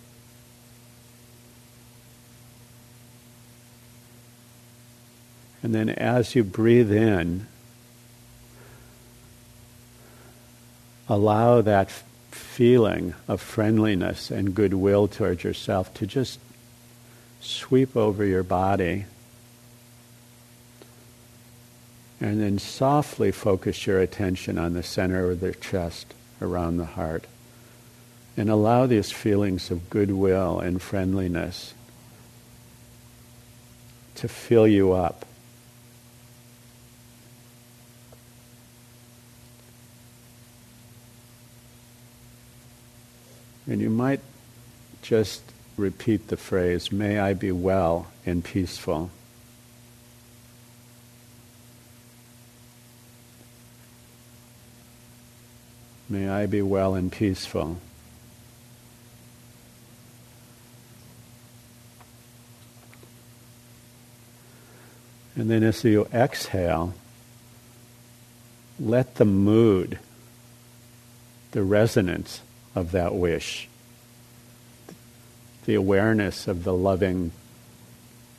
And 5.65 5.75
then 5.75 5.89
as 5.89 6.37
you 6.37 6.45
breathe 6.45 6.93
in, 6.93 7.49
allow 11.09 11.61
that 11.61 11.91
feeling 12.35 13.15
of 13.29 13.41
friendliness 13.41 14.31
and 14.31 14.55
goodwill 14.55 15.09
towards 15.09 15.45
yourself 15.45 15.93
to 15.95 16.07
just 16.07 16.39
sweep 17.41 17.97
over 17.97 18.25
your 18.25 18.43
body. 18.43 19.07
And 22.21 22.41
then 22.41 22.59
softly 22.59 23.33
focus 23.33 23.87
your 23.87 24.01
attention 24.01 24.59
on 24.59 24.75
the 24.75 24.83
center 24.83 25.31
of 25.31 25.41
the 25.41 25.53
chest, 25.53 26.15
around 26.41 26.77
the 26.77 26.85
heart. 26.85 27.27
And 28.37 28.49
allow 28.49 28.87
these 28.87 29.11
feelings 29.11 29.71
of 29.71 29.91
goodwill 29.91 30.61
and 30.61 30.81
friendliness 30.81 31.75
to 34.15 34.29
fill 34.29 34.67
you 34.69 34.93
up. 34.93 35.27
And 43.67 43.81
you 43.81 43.91
might 43.91 44.21
just 45.03 45.43
repeat 45.77 46.29
the 46.29 46.37
phrase, 46.37 46.91
May 46.93 47.19
I 47.19 47.35
be 47.35 47.53
well 47.53 48.09
and 48.27 48.45
peaceful. 48.45 49.11
May 56.09 56.29
I 56.29 56.47
be 56.47 56.61
well 56.61 56.95
and 56.95 57.11
peaceful. 57.11 57.79
And 65.35 65.51
then 65.51 65.63
as 65.63 65.83
you 65.83 66.07
exhale, 66.13 66.93
let 68.79 69.15
the 69.15 69.25
mood, 69.25 69.99
the 71.53 71.63
resonance, 71.63 72.43
of 72.75 72.93
that 72.93 73.15
wish. 73.15 73.69
The 75.65 75.75
awareness 75.75 76.49
of 76.49 76.65
the 76.65 76.75
loving 76.75 77.33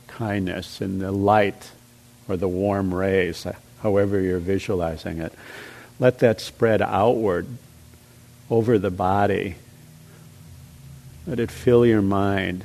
kindness 0.08 0.80
and 0.80 1.00
the 1.00 1.12
light 1.12 1.70
or 2.28 2.36
the 2.36 2.48
warm 2.48 2.94
rays, 2.94 3.46
however 3.82 4.20
you're 4.20 4.38
visualizing 4.38 5.18
it. 5.18 5.32
Let 5.98 6.18
that 6.20 6.40
spread 6.40 6.82
outward 6.82 7.46
over 8.50 8.78
the 8.78 8.90
body. 8.90 9.56
Let 11.26 11.38
it 11.40 11.50
fill 11.50 11.86
your 11.86 12.02
mind. 12.02 12.64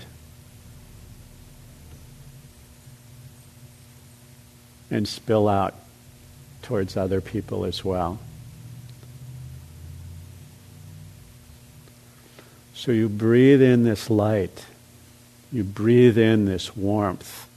And 4.91 5.07
spill 5.07 5.47
out 5.47 5.75
towards 6.63 6.97
other 6.97 7.21
people 7.21 7.65
as 7.65 7.85
well. 7.85 8.19
So 12.79 12.93
you 12.93 13.09
breathe 13.09 13.61
in 13.61 13.83
this 13.83 14.09
light, 14.09 14.65
you 15.51 15.65
breathe 15.65 16.17
in 16.17 16.45
this 16.45 16.77
warmth, 16.77 17.49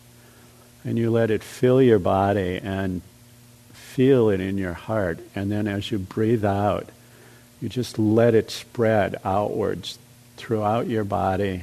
and 0.85 0.99
you 0.99 1.13
let 1.13 1.31
it 1.31 1.45
fill 1.45 1.81
your 1.81 2.01
body 2.01 2.59
and 2.61 3.03
feel 3.73 4.31
it 4.31 4.41
in 4.41 4.59
your 4.59 4.73
heart. 4.73 5.21
And 5.37 5.49
then 5.49 5.69
as 5.69 5.93
you 5.93 6.01
breathe 6.01 6.45
out, 6.45 6.89
you 7.61 7.69
just 7.69 8.01
let 8.01 8.35
it 8.35 8.51
spread 8.51 9.15
outwards 9.25 9.97
throughout 10.37 10.89
your 10.89 11.05
body 11.05 11.63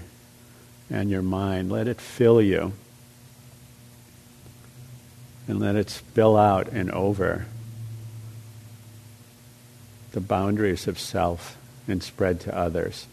and 0.90 1.10
your 1.10 1.22
mind. 1.22 1.70
Let 1.70 1.90
it 1.90 2.00
fill 2.00 2.42
you. 2.42 2.72
And 5.50 5.60
let 5.60 5.76
it 5.76 5.90
spill 5.90 6.38
out 6.38 6.70
and 6.70 6.90
over 6.92 7.46
the 10.14 10.22
boundaries 10.22 10.88
of 10.88 10.98
self 10.98 11.58
and 11.90 12.02
spread 12.02 12.40
to 12.40 12.58
others. 12.58 13.06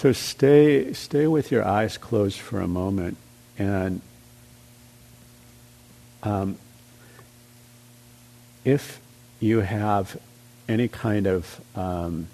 So 0.00 0.12
stay, 0.12 0.94
stay 0.94 1.26
with 1.26 1.52
your 1.52 1.62
eyes 1.62 1.98
closed 1.98 2.38
for 2.38 2.58
a 2.58 2.66
moment 2.66 3.18
and 3.58 4.00
um, 6.22 6.56
if 8.64 8.98
you 9.40 9.60
have 9.60 10.18
any 10.66 10.88
kind 10.88 11.26
of 11.26 11.60
um, 11.76 12.28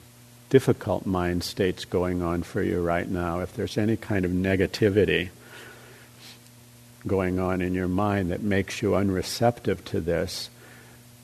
difficult 0.48 1.06
mind 1.06 1.42
states 1.42 1.84
going 1.84 2.22
on 2.22 2.44
for 2.44 2.62
you 2.62 2.80
right 2.80 3.08
now, 3.08 3.40
if 3.40 3.52
there's 3.54 3.76
any 3.76 3.96
kind 3.96 4.24
of 4.24 4.30
negativity 4.30 5.30
going 7.04 7.40
on 7.40 7.60
in 7.60 7.74
your 7.74 7.88
mind 7.88 8.30
that 8.30 8.42
makes 8.42 8.80
you 8.80 8.90
unreceptive 8.90 9.84
to 9.86 9.98
this, 9.98 10.50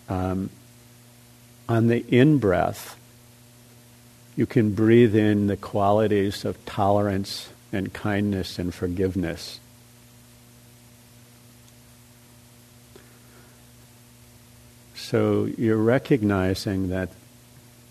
um, 0.08 0.50
on 1.68 1.86
the 1.86 2.04
in 2.08 2.38
breath, 2.38 2.98
you 4.36 4.46
can 4.46 4.74
breathe 4.74 5.14
in 5.14 5.46
the 5.46 5.56
qualities 5.56 6.44
of 6.44 6.64
tolerance 6.64 7.50
and 7.72 7.92
kindness 7.92 8.58
and 8.58 8.72
forgiveness. 8.72 9.60
So 14.94 15.48
you're 15.58 15.76
recognizing 15.76 16.88
that 16.88 17.10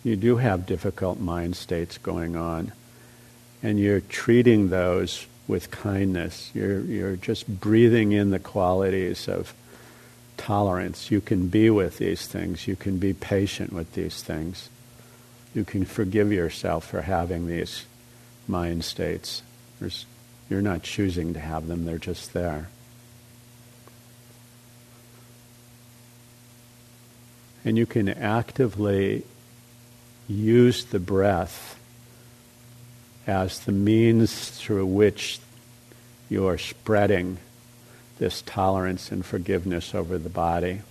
you 0.03 0.15
do 0.15 0.37
have 0.37 0.65
difficult 0.65 1.19
mind 1.19 1.55
states 1.55 1.99
going 1.99 2.35
on, 2.35 2.71
and 3.61 3.79
you're 3.79 4.01
treating 4.01 4.69
those 4.69 5.27
with 5.47 5.69
kindness. 5.69 6.49
You're, 6.55 6.79
you're 6.79 7.15
just 7.15 7.47
breathing 7.59 8.13
in 8.13 8.31
the 8.31 8.39
qualities 8.39 9.27
of 9.27 9.53
tolerance. 10.37 11.11
You 11.11 11.21
can 11.21 11.49
be 11.49 11.69
with 11.69 11.99
these 11.99 12.25
things, 12.25 12.67
you 12.67 12.75
can 12.75 12.97
be 12.97 13.13
patient 13.13 13.71
with 13.71 13.93
these 13.93 14.23
things 14.23 14.69
you 15.53 15.65
can 15.65 15.85
forgive 15.85 16.31
yourself 16.31 16.87
for 16.87 17.01
having 17.01 17.47
these 17.47 17.85
mind 18.47 18.83
states. 18.83 19.41
There's, 19.79 20.05
you're 20.49 20.61
not 20.61 20.83
choosing 20.83 21.33
to 21.33 21.39
have 21.39 21.67
them, 21.67 21.85
they're 21.85 21.97
just 21.97 22.33
there. 22.33 22.69
And 27.63 27.77
you 27.77 27.85
can 27.85 28.09
actively 28.09 29.23
use 30.27 30.85
the 30.85 30.99
breath 30.99 31.79
as 33.27 33.59
the 33.59 33.71
means 33.71 34.49
through 34.49 34.85
which 34.85 35.39
you 36.29 36.47
are 36.47 36.57
spreading 36.57 37.37
this 38.17 38.41
tolerance 38.43 39.11
and 39.11 39.25
forgiveness 39.25 39.93
over 39.93 40.17
the 40.17 40.29
body. 40.29 40.81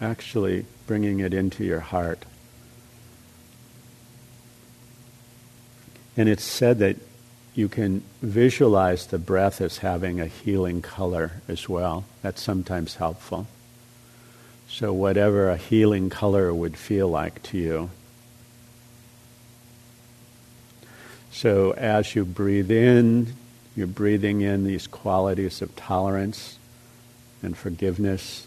Actually 0.00 0.64
bringing 0.86 1.20
it 1.20 1.34
into 1.34 1.64
your 1.64 1.80
heart. 1.80 2.24
And 6.16 6.28
it's 6.28 6.44
said 6.44 6.78
that 6.78 6.96
you 7.54 7.68
can 7.68 8.02
visualize 8.22 9.06
the 9.06 9.18
breath 9.18 9.60
as 9.60 9.78
having 9.78 10.20
a 10.20 10.26
healing 10.26 10.82
color 10.82 11.32
as 11.48 11.68
well. 11.68 12.04
That's 12.22 12.42
sometimes 12.42 12.96
helpful. 12.96 13.46
So, 14.68 14.92
whatever 14.92 15.50
a 15.50 15.56
healing 15.56 16.10
color 16.10 16.54
would 16.54 16.76
feel 16.76 17.08
like 17.08 17.42
to 17.44 17.58
you. 17.58 17.90
So, 21.32 21.72
as 21.72 22.14
you 22.14 22.24
breathe 22.24 22.70
in, 22.70 23.34
you're 23.74 23.86
breathing 23.86 24.42
in 24.42 24.64
these 24.64 24.86
qualities 24.86 25.60
of 25.60 25.74
tolerance 25.74 26.58
and 27.42 27.56
forgiveness 27.56 28.46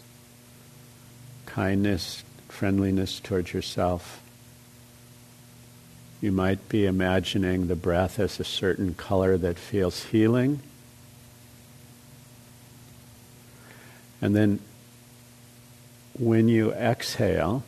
kindness, 1.54 2.24
friendliness 2.48 3.20
towards 3.20 3.52
yourself. 3.52 4.20
You 6.20 6.32
might 6.32 6.68
be 6.68 6.84
imagining 6.84 7.68
the 7.68 7.76
breath 7.76 8.18
as 8.18 8.40
a 8.40 8.44
certain 8.44 8.94
color 8.94 9.38
that 9.38 9.56
feels 9.56 10.02
healing. 10.06 10.58
And 14.20 14.34
then 14.34 14.58
when 16.18 16.48
you 16.48 16.72
exhale, 16.72 17.62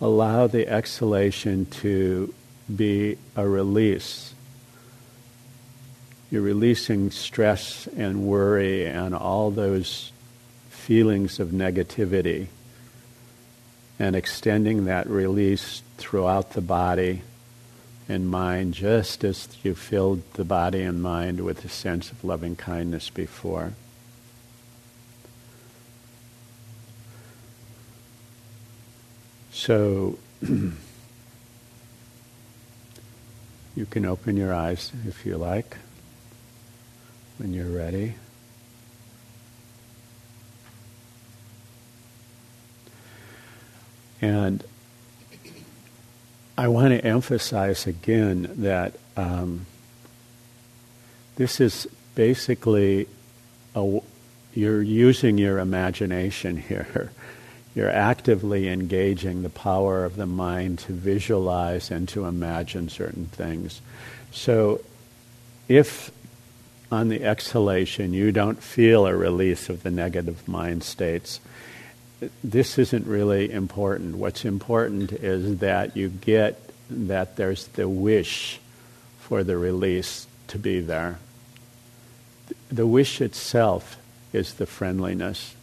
allow 0.00 0.46
the 0.46 0.66
exhalation 0.66 1.66
to 1.66 2.32
be 2.74 3.18
a 3.36 3.46
release. 3.46 4.32
You're 6.30 6.40
releasing 6.40 7.10
stress 7.10 7.86
and 7.94 8.22
worry 8.22 8.86
and 8.86 9.14
all 9.14 9.50
those 9.50 10.12
feelings 10.88 11.38
of 11.38 11.50
negativity 11.50 12.46
and 13.98 14.16
extending 14.16 14.86
that 14.86 15.06
release 15.06 15.82
throughout 15.98 16.52
the 16.52 16.62
body 16.62 17.20
and 18.08 18.26
mind 18.26 18.72
just 18.72 19.22
as 19.22 19.48
you 19.62 19.74
filled 19.74 20.22
the 20.32 20.44
body 20.46 20.80
and 20.80 21.02
mind 21.02 21.44
with 21.44 21.62
a 21.62 21.68
sense 21.68 22.10
of 22.10 22.24
loving 22.24 22.56
kindness 22.56 23.10
before. 23.10 23.74
So 29.52 30.18
you 30.40 30.72
can 33.90 34.06
open 34.06 34.38
your 34.38 34.54
eyes 34.54 34.90
if 35.06 35.26
you 35.26 35.36
like 35.36 35.76
when 37.36 37.52
you're 37.52 37.66
ready. 37.66 38.14
And 44.20 44.64
I 46.56 46.68
want 46.68 46.88
to 46.88 47.04
emphasize 47.04 47.86
again 47.86 48.50
that 48.58 48.94
um, 49.16 49.66
this 51.36 51.60
is 51.60 51.86
basically 52.14 53.06
a, 53.76 54.00
you're 54.54 54.82
using 54.82 55.38
your 55.38 55.58
imagination 55.58 56.56
here. 56.56 57.12
You're 57.74 57.90
actively 57.90 58.66
engaging 58.68 59.42
the 59.42 59.50
power 59.50 60.04
of 60.04 60.16
the 60.16 60.26
mind 60.26 60.80
to 60.80 60.92
visualize 60.92 61.92
and 61.92 62.08
to 62.08 62.24
imagine 62.24 62.88
certain 62.88 63.26
things. 63.26 63.80
So, 64.32 64.80
if 65.68 66.10
on 66.90 67.08
the 67.08 67.22
exhalation 67.22 68.12
you 68.12 68.32
don't 68.32 68.60
feel 68.60 69.06
a 69.06 69.14
release 69.14 69.68
of 69.68 69.84
the 69.84 69.92
negative 69.92 70.48
mind 70.48 70.82
states, 70.82 71.38
this 72.42 72.78
isn't 72.78 73.06
really 73.06 73.50
important. 73.50 74.16
What's 74.16 74.44
important 74.44 75.12
is 75.12 75.58
that 75.58 75.96
you 75.96 76.08
get 76.08 76.60
that 76.90 77.36
there's 77.36 77.66
the 77.68 77.88
wish 77.88 78.60
for 79.20 79.44
the 79.44 79.56
release 79.56 80.26
to 80.48 80.58
be 80.58 80.80
there. 80.80 81.18
The 82.70 82.86
wish 82.86 83.20
itself 83.20 83.98
is 84.32 84.54
the 84.54 84.66
friendliness. 84.66 85.54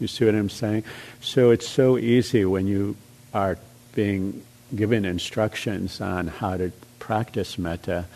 You 0.00 0.08
see 0.08 0.24
what 0.24 0.34
I'm 0.34 0.50
saying? 0.50 0.84
So 1.20 1.50
it's 1.50 1.68
so 1.68 1.98
easy 1.98 2.44
when 2.44 2.66
you 2.66 2.96
are 3.32 3.58
being 3.94 4.42
given 4.74 5.04
instructions 5.04 6.00
on 6.00 6.26
how 6.26 6.56
to 6.56 6.72
practice 6.98 7.58
metta 7.58 8.06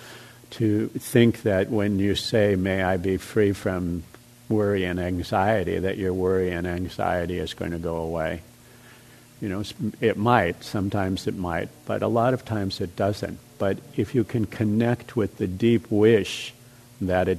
to 0.50 0.88
think 0.88 1.42
that 1.42 1.70
when 1.70 1.98
you 1.98 2.14
say, 2.14 2.56
May 2.56 2.82
I 2.82 2.96
be 2.96 3.18
free 3.18 3.52
from 3.52 4.02
worry 4.48 4.84
and 4.84 4.98
anxiety, 4.98 5.78
that 5.78 5.98
your 5.98 6.12
worry 6.12 6.50
and 6.50 6.66
anxiety 6.66 7.38
is 7.38 7.54
going 7.54 7.72
to 7.72 7.78
go 7.78 7.96
away. 7.96 8.42
You 9.40 9.48
know, 9.48 9.62
it 10.00 10.16
might, 10.16 10.64
sometimes 10.64 11.26
it 11.26 11.36
might, 11.36 11.68
but 11.86 12.02
a 12.02 12.08
lot 12.08 12.34
of 12.34 12.44
times 12.44 12.80
it 12.80 12.96
doesn't. 12.96 13.38
But 13.58 13.78
if 13.96 14.14
you 14.14 14.24
can 14.24 14.46
connect 14.46 15.16
with 15.16 15.36
the 15.36 15.46
deep 15.46 15.90
wish 15.90 16.54
that, 17.00 17.28
it, 17.28 17.38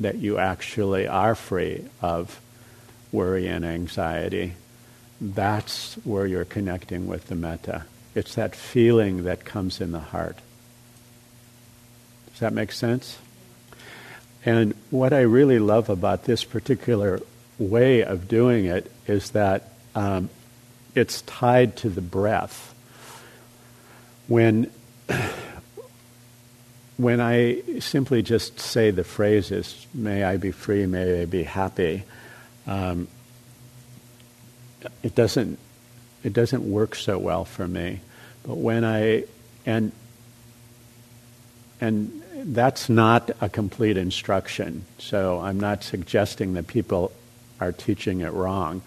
that 0.00 0.16
you 0.16 0.38
actually 0.38 1.06
are 1.06 1.34
free 1.34 1.84
of 2.02 2.40
worry 3.12 3.48
and 3.48 3.64
anxiety, 3.64 4.54
that's 5.20 5.94
where 6.04 6.26
you're 6.26 6.44
connecting 6.44 7.06
with 7.06 7.28
the 7.28 7.34
metta. 7.34 7.84
It's 8.14 8.34
that 8.34 8.54
feeling 8.54 9.24
that 9.24 9.44
comes 9.44 9.80
in 9.80 9.92
the 9.92 10.00
heart. 10.00 10.38
Does 12.30 12.40
that 12.40 12.52
make 12.52 12.72
sense? 12.72 13.18
And 14.44 14.74
what 14.90 15.12
I 15.12 15.20
really 15.20 15.58
love 15.58 15.88
about 15.88 16.24
this 16.24 16.44
particular 16.44 17.20
way 17.58 18.02
of 18.02 18.28
doing 18.28 18.66
it 18.66 18.90
is 19.06 19.30
that 19.30 19.72
um, 19.94 20.30
it's 20.94 21.22
tied 21.22 21.76
to 21.78 21.90
the 21.90 22.00
breath. 22.00 22.74
When, 24.28 24.70
when 26.96 27.20
I 27.20 27.62
simply 27.80 28.22
just 28.22 28.60
say 28.60 28.90
the 28.90 29.04
phrases, 29.04 29.86
may 29.92 30.22
I 30.22 30.36
be 30.36 30.52
free, 30.52 30.86
may 30.86 31.22
I 31.22 31.24
be 31.24 31.42
happy, 31.42 32.04
um, 32.66 33.08
it 35.02 35.14
doesn't 35.14 35.58
it 36.24 36.32
doesn't 36.32 36.68
work 36.68 36.94
so 36.94 37.18
well 37.18 37.44
for 37.44 37.66
me. 37.66 38.00
But 38.44 38.56
when 38.56 38.84
I 38.84 39.24
and 39.64 39.92
and 41.80 42.22
that's 42.44 42.88
not 42.88 43.30
a 43.40 43.48
complete 43.48 43.96
instruction. 43.96 44.84
So 44.98 45.40
I'm 45.40 45.58
not 45.58 45.82
suggesting 45.82 46.54
that 46.54 46.66
people 46.66 47.12
are 47.60 47.72
teaching 47.72 48.20
it 48.20 48.32
wrong. 48.32 48.82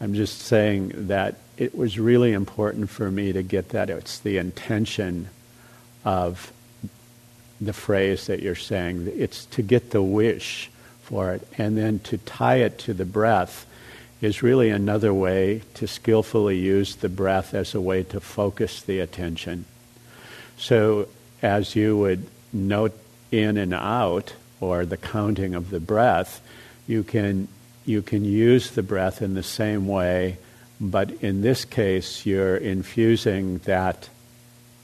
I'm 0.00 0.14
just 0.14 0.40
saying 0.40 0.92
that 1.08 1.36
it 1.56 1.76
was 1.76 1.98
really 1.98 2.32
important 2.32 2.90
for 2.90 3.10
me 3.10 3.32
to 3.32 3.42
get 3.42 3.70
that. 3.70 3.90
It's 3.90 4.18
the 4.18 4.38
intention 4.38 5.28
of 6.04 6.52
the 7.60 7.72
phrase 7.72 8.26
that 8.26 8.42
you're 8.42 8.54
saying. 8.54 9.10
It's 9.16 9.46
to 9.46 9.62
get 9.62 9.90
the 9.90 10.02
wish 10.02 10.70
for 11.02 11.32
it. 11.32 11.46
And 11.58 11.76
then 11.76 11.98
to 12.00 12.18
tie 12.18 12.56
it 12.56 12.78
to 12.80 12.94
the 12.94 13.04
breath 13.04 13.66
is 14.20 14.42
really 14.42 14.70
another 14.70 15.12
way 15.12 15.62
to 15.74 15.86
skillfully 15.86 16.58
use 16.58 16.96
the 16.96 17.08
breath 17.08 17.54
as 17.54 17.74
a 17.74 17.80
way 17.80 18.02
to 18.04 18.20
focus 18.20 18.82
the 18.82 19.00
attention. 19.00 19.64
So 20.56 21.08
as 21.42 21.76
you 21.76 21.96
would 21.98 22.26
note 22.54 22.96
in 23.30 23.56
and 23.56 23.74
out 23.74 24.34
or 24.60 24.86
the 24.86 24.96
counting 24.96 25.54
of 25.54 25.70
the 25.70 25.80
breath, 25.80 26.40
you 26.86 27.02
can 27.02 27.48
you 27.84 28.00
can 28.00 28.24
use 28.24 28.70
the 28.70 28.82
breath 28.82 29.20
in 29.20 29.34
the 29.34 29.42
same 29.42 29.86
way, 29.86 30.38
but 30.80 31.10
in 31.22 31.42
this 31.42 31.64
case 31.64 32.24
you're 32.24 32.56
infusing 32.56 33.58
that 33.58 34.08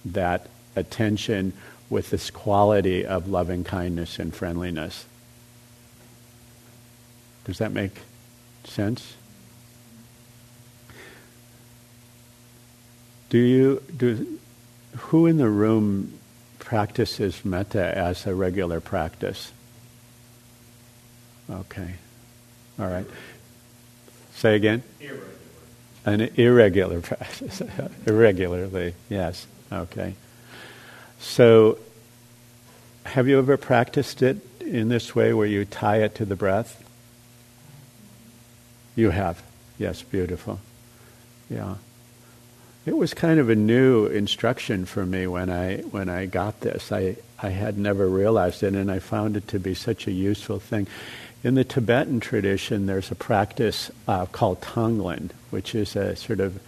that 0.04 0.48
attention 0.76 1.52
with 1.88 2.11
this 2.11 2.30
quality 2.30 3.04
of 3.04 3.28
loving 3.28 3.64
kindness 3.64 4.18
and 4.18 4.35
friendliness. 4.35 5.06
Does 7.44 7.59
that 7.59 7.72
make 7.72 8.02
sense? 8.64 9.14
Do 13.30 13.38
you 13.38 13.83
do 13.96 14.38
who 14.96 15.26
in 15.26 15.38
the 15.38 15.48
room 15.48 16.19
practices 16.70 17.44
metta 17.44 17.83
as 17.98 18.28
a 18.28 18.33
regular 18.33 18.80
practice? 18.80 19.50
Okay. 21.50 21.96
All 22.78 22.87
right. 22.87 23.06
Say 24.35 24.54
again? 24.54 24.85
Irregular. 25.00 25.26
An 26.06 26.20
irregular 26.37 27.00
practice. 27.00 27.61
Irregularly, 28.06 28.94
yes. 29.09 29.48
Okay. 29.72 30.14
So, 31.18 31.76
have 33.04 33.26
you 33.26 33.40
ever 33.40 33.56
practiced 33.56 34.22
it 34.22 34.38
in 34.61 34.90
this 34.90 35.12
way 35.12 35.35
where 35.35 35.48
you 35.48 35.64
tie 35.64 36.04
it 36.04 36.14
to 36.14 36.24
the 36.24 36.37
breath? 36.37 36.88
You 38.94 39.11
have. 39.11 39.42
Yes, 39.76 40.02
beautiful. 40.02 40.61
Yeah 41.48 41.74
it 42.87 42.97
was 42.97 43.12
kind 43.12 43.38
of 43.38 43.51
a 43.51 43.55
new 43.55 44.07
instruction 44.07 44.87
for 44.87 45.05
me 45.05 45.27
when 45.27 45.51
I 45.51 45.79
when 45.79 46.09
I 46.09 46.27
got 46.27 46.61
this. 46.61 46.90
I 46.90 47.16
I 47.43 47.51
had 47.51 47.79
never 47.79 48.09
realized 48.09 48.62
it, 48.62 48.75
and 48.75 48.90
I 48.90 48.99
found 48.99 49.37
it 49.37 49.49
to 49.49 49.59
be 49.59 49.75
such 49.75 50.07
a 50.07 50.12
useful 50.12 50.59
thing. 50.59 50.87
In 51.43 51.55
the 51.55 51.64
Tibetan 51.64 52.21
tradition, 52.21 52.87
there's 52.87 53.11
a 53.11 53.14
practice 53.14 53.90
uh, 54.07 54.27
called 54.27 54.61
Tonglen, 54.61 55.31
which 55.51 55.75
is 55.75 55.97
a 55.97 56.16
sort 56.16 56.40
of 56.40 56.61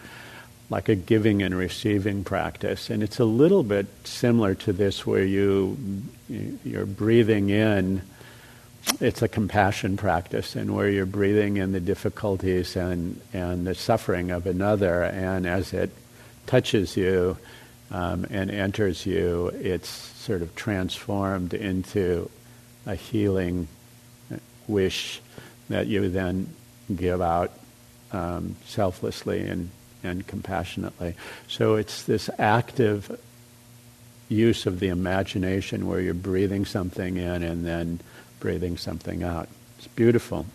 like 0.70 0.88
a 0.88 0.94
giving 0.94 1.42
and 1.42 1.54
receiving 1.54 2.24
practice, 2.24 2.88
and 2.88 3.02
it's 3.02 3.18
a 3.18 3.24
little 3.24 3.62
bit 3.62 3.86
similar 4.04 4.54
to 4.54 4.72
this, 4.72 5.06
where 5.06 5.24
you 5.24 5.76
you're 6.28 6.86
breathing 6.86 7.50
in. 7.50 8.02
It's 9.00 9.22
a 9.22 9.28
compassion 9.28 9.96
practice, 9.96 10.56
and 10.56 10.74
where 10.74 10.90
you're 10.90 11.06
breathing 11.06 11.56
in 11.56 11.72
the 11.72 11.80
difficulties 11.80 12.74
and, 12.74 13.20
and 13.32 13.64
the 13.64 13.76
suffering 13.76 14.32
of 14.32 14.44
another, 14.44 15.04
and 15.04 15.46
as 15.46 15.72
it 15.72 15.90
touches 16.46 16.96
you 16.96 17.36
um, 17.90 18.26
and 18.30 18.50
enters 18.50 19.04
you, 19.06 19.48
it's 19.54 19.88
sort 19.88 20.42
of 20.42 20.54
transformed 20.56 21.54
into 21.54 22.30
a 22.86 22.94
healing 22.94 23.68
wish 24.66 25.20
that 25.68 25.86
you 25.86 26.08
then 26.08 26.54
give 26.94 27.20
out 27.20 27.52
um, 28.12 28.56
selflessly 28.66 29.46
and, 29.46 29.70
and 30.02 30.26
compassionately. 30.26 31.14
So 31.48 31.76
it's 31.76 32.04
this 32.04 32.28
active 32.38 33.18
use 34.28 34.66
of 34.66 34.80
the 34.80 34.88
imagination 34.88 35.86
where 35.86 36.00
you're 36.00 36.14
breathing 36.14 36.64
something 36.64 37.16
in 37.16 37.42
and 37.42 37.66
then 37.66 38.00
breathing 38.40 38.76
something 38.76 39.22
out. 39.22 39.48
It's 39.78 39.88
beautiful. 39.88 40.46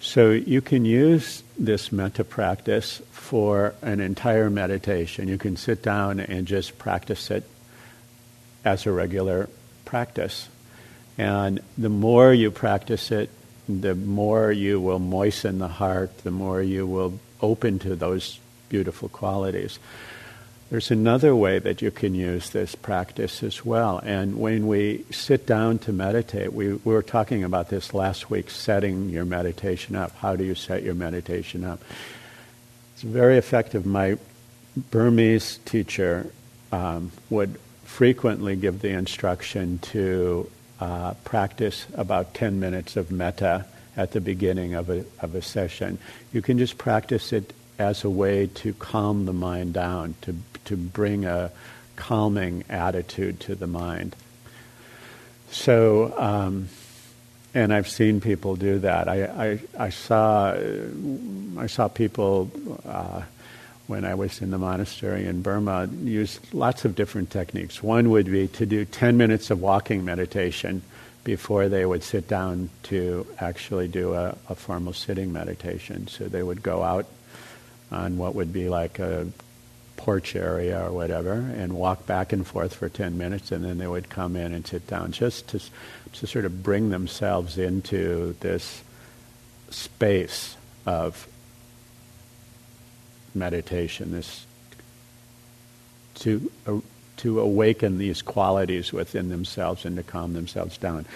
So 0.00 0.30
you 0.30 0.60
can 0.60 0.84
use 0.84 1.42
this 1.58 1.90
metta 1.92 2.24
practice 2.24 3.00
for 3.34 3.74
an 3.82 3.98
entire 3.98 4.48
meditation. 4.48 5.26
You 5.26 5.38
can 5.38 5.56
sit 5.56 5.82
down 5.82 6.20
and 6.20 6.46
just 6.46 6.78
practice 6.78 7.32
it 7.32 7.42
as 8.64 8.86
a 8.86 8.92
regular 8.92 9.48
practice. 9.84 10.48
And 11.18 11.58
the 11.76 11.88
more 11.88 12.32
you 12.32 12.52
practice 12.52 13.10
it, 13.10 13.30
the 13.68 13.96
more 13.96 14.52
you 14.52 14.80
will 14.80 15.00
moisten 15.00 15.58
the 15.58 15.66
heart, 15.66 16.16
the 16.18 16.30
more 16.30 16.62
you 16.62 16.86
will 16.86 17.18
open 17.42 17.80
to 17.80 17.96
those 17.96 18.38
beautiful 18.68 19.08
qualities. 19.08 19.80
There's 20.70 20.92
another 20.92 21.34
way 21.34 21.58
that 21.58 21.82
you 21.82 21.90
can 21.90 22.14
use 22.14 22.50
this 22.50 22.76
practice 22.76 23.42
as 23.42 23.64
well. 23.64 23.98
And 23.98 24.38
when 24.38 24.68
we 24.68 25.06
sit 25.10 25.44
down 25.44 25.80
to 25.80 25.92
meditate, 25.92 26.52
we, 26.52 26.74
we 26.74 26.94
were 26.94 27.02
talking 27.02 27.42
about 27.42 27.68
this 27.68 27.92
last 27.92 28.30
week 28.30 28.48
setting 28.48 29.10
your 29.10 29.24
meditation 29.24 29.96
up. 29.96 30.14
How 30.18 30.36
do 30.36 30.44
you 30.44 30.54
set 30.54 30.84
your 30.84 30.94
meditation 30.94 31.64
up? 31.64 31.82
It's 32.94 33.02
very 33.02 33.36
effective. 33.36 33.84
My 33.84 34.16
Burmese 34.90 35.58
teacher 35.64 36.30
um, 36.72 37.12
would 37.30 37.58
frequently 37.84 38.56
give 38.56 38.80
the 38.80 38.90
instruction 38.90 39.78
to 39.78 40.50
uh, 40.80 41.14
practice 41.24 41.86
about 41.94 42.34
10 42.34 42.58
minutes 42.58 42.96
of 42.96 43.10
metta 43.10 43.66
at 43.96 44.12
the 44.12 44.20
beginning 44.20 44.74
of 44.74 44.90
a, 44.90 45.04
of 45.20 45.34
a 45.34 45.42
session. 45.42 45.98
You 46.32 46.42
can 46.42 46.58
just 46.58 46.78
practice 46.78 47.32
it 47.32 47.52
as 47.78 48.04
a 48.04 48.10
way 48.10 48.46
to 48.46 48.72
calm 48.74 49.26
the 49.26 49.32
mind 49.32 49.74
down, 49.74 50.14
to 50.22 50.34
to 50.64 50.76
bring 50.76 51.24
a 51.24 51.50
calming 51.96 52.64
attitude 52.68 53.40
to 53.40 53.54
the 53.54 53.66
mind. 53.66 54.16
So, 55.50 56.14
um, 56.18 56.68
and 57.54 57.72
I've 57.72 57.88
seen 57.88 58.20
people 58.20 58.56
do 58.56 58.80
that. 58.80 59.08
I, 59.08 59.24
I, 59.24 59.60
I 59.78 59.88
saw, 59.90 60.56
I 61.56 61.66
saw 61.68 61.88
people 61.88 62.50
uh, 62.84 63.22
when 63.86 64.04
I 64.04 64.14
was 64.14 64.42
in 64.42 64.50
the 64.50 64.58
monastery 64.58 65.26
in 65.26 65.42
Burma 65.42 65.88
use 66.02 66.40
lots 66.52 66.84
of 66.84 66.96
different 66.96 67.30
techniques. 67.30 67.82
One 67.82 68.10
would 68.10 68.26
be 68.26 68.48
to 68.48 68.66
do 68.66 68.84
10 68.84 69.16
minutes 69.16 69.50
of 69.50 69.60
walking 69.60 70.04
meditation 70.04 70.82
before 71.22 71.68
they 71.68 71.86
would 71.86 72.02
sit 72.02 72.28
down 72.28 72.70
to 72.84 73.26
actually 73.38 73.88
do 73.88 74.14
a, 74.14 74.36
a 74.48 74.54
formal 74.54 74.92
sitting 74.92 75.32
meditation. 75.32 76.08
So 76.08 76.24
they 76.24 76.42
would 76.42 76.62
go 76.62 76.82
out 76.82 77.06
on 77.92 78.18
what 78.18 78.34
would 78.34 78.52
be 78.52 78.68
like 78.68 78.98
a 78.98 79.28
porch 80.04 80.36
area 80.36 80.86
or 80.86 80.92
whatever 80.92 81.32
and 81.32 81.72
walk 81.72 82.04
back 82.04 82.34
and 82.34 82.46
forth 82.46 82.74
for 82.74 82.90
10 82.90 83.16
minutes 83.16 83.50
and 83.50 83.64
then 83.64 83.78
they 83.78 83.86
would 83.86 84.10
come 84.10 84.36
in 84.36 84.52
and 84.52 84.66
sit 84.66 84.86
down 84.86 85.10
just 85.12 85.48
to, 85.48 85.58
to 86.12 86.26
sort 86.26 86.44
of 86.44 86.62
bring 86.62 86.90
themselves 86.90 87.56
into 87.56 88.36
this 88.40 88.82
space 89.70 90.56
of 90.84 91.26
meditation, 93.34 94.12
this 94.12 94.44
to, 96.16 96.52
uh, 96.66 96.76
to 97.16 97.40
awaken 97.40 97.96
these 97.96 98.20
qualities 98.20 98.92
within 98.92 99.30
themselves 99.30 99.86
and 99.86 99.96
to 99.96 100.02
calm 100.02 100.34
themselves 100.34 100.76
down. 100.76 101.06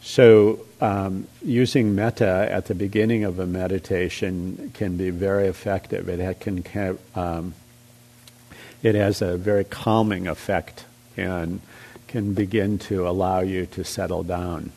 So, 0.00 0.66
um, 0.80 1.28
using 1.44 1.94
metta 1.94 2.48
at 2.50 2.66
the 2.66 2.74
beginning 2.74 3.22
of 3.22 3.38
a 3.38 3.46
meditation 3.46 4.72
can 4.74 4.96
be 4.96 5.10
very 5.10 5.46
effective. 5.46 6.08
It 6.08 6.40
can 6.40 6.98
um, 7.14 7.54
it 8.82 8.94
has 8.94 9.22
a 9.22 9.36
very 9.36 9.64
calming 9.64 10.26
effect 10.26 10.84
and 11.16 11.60
can 12.08 12.34
begin 12.34 12.78
to 12.78 13.08
allow 13.08 13.40
you 13.40 13.66
to 13.66 13.84
settle 13.84 14.22
down. 14.22 14.72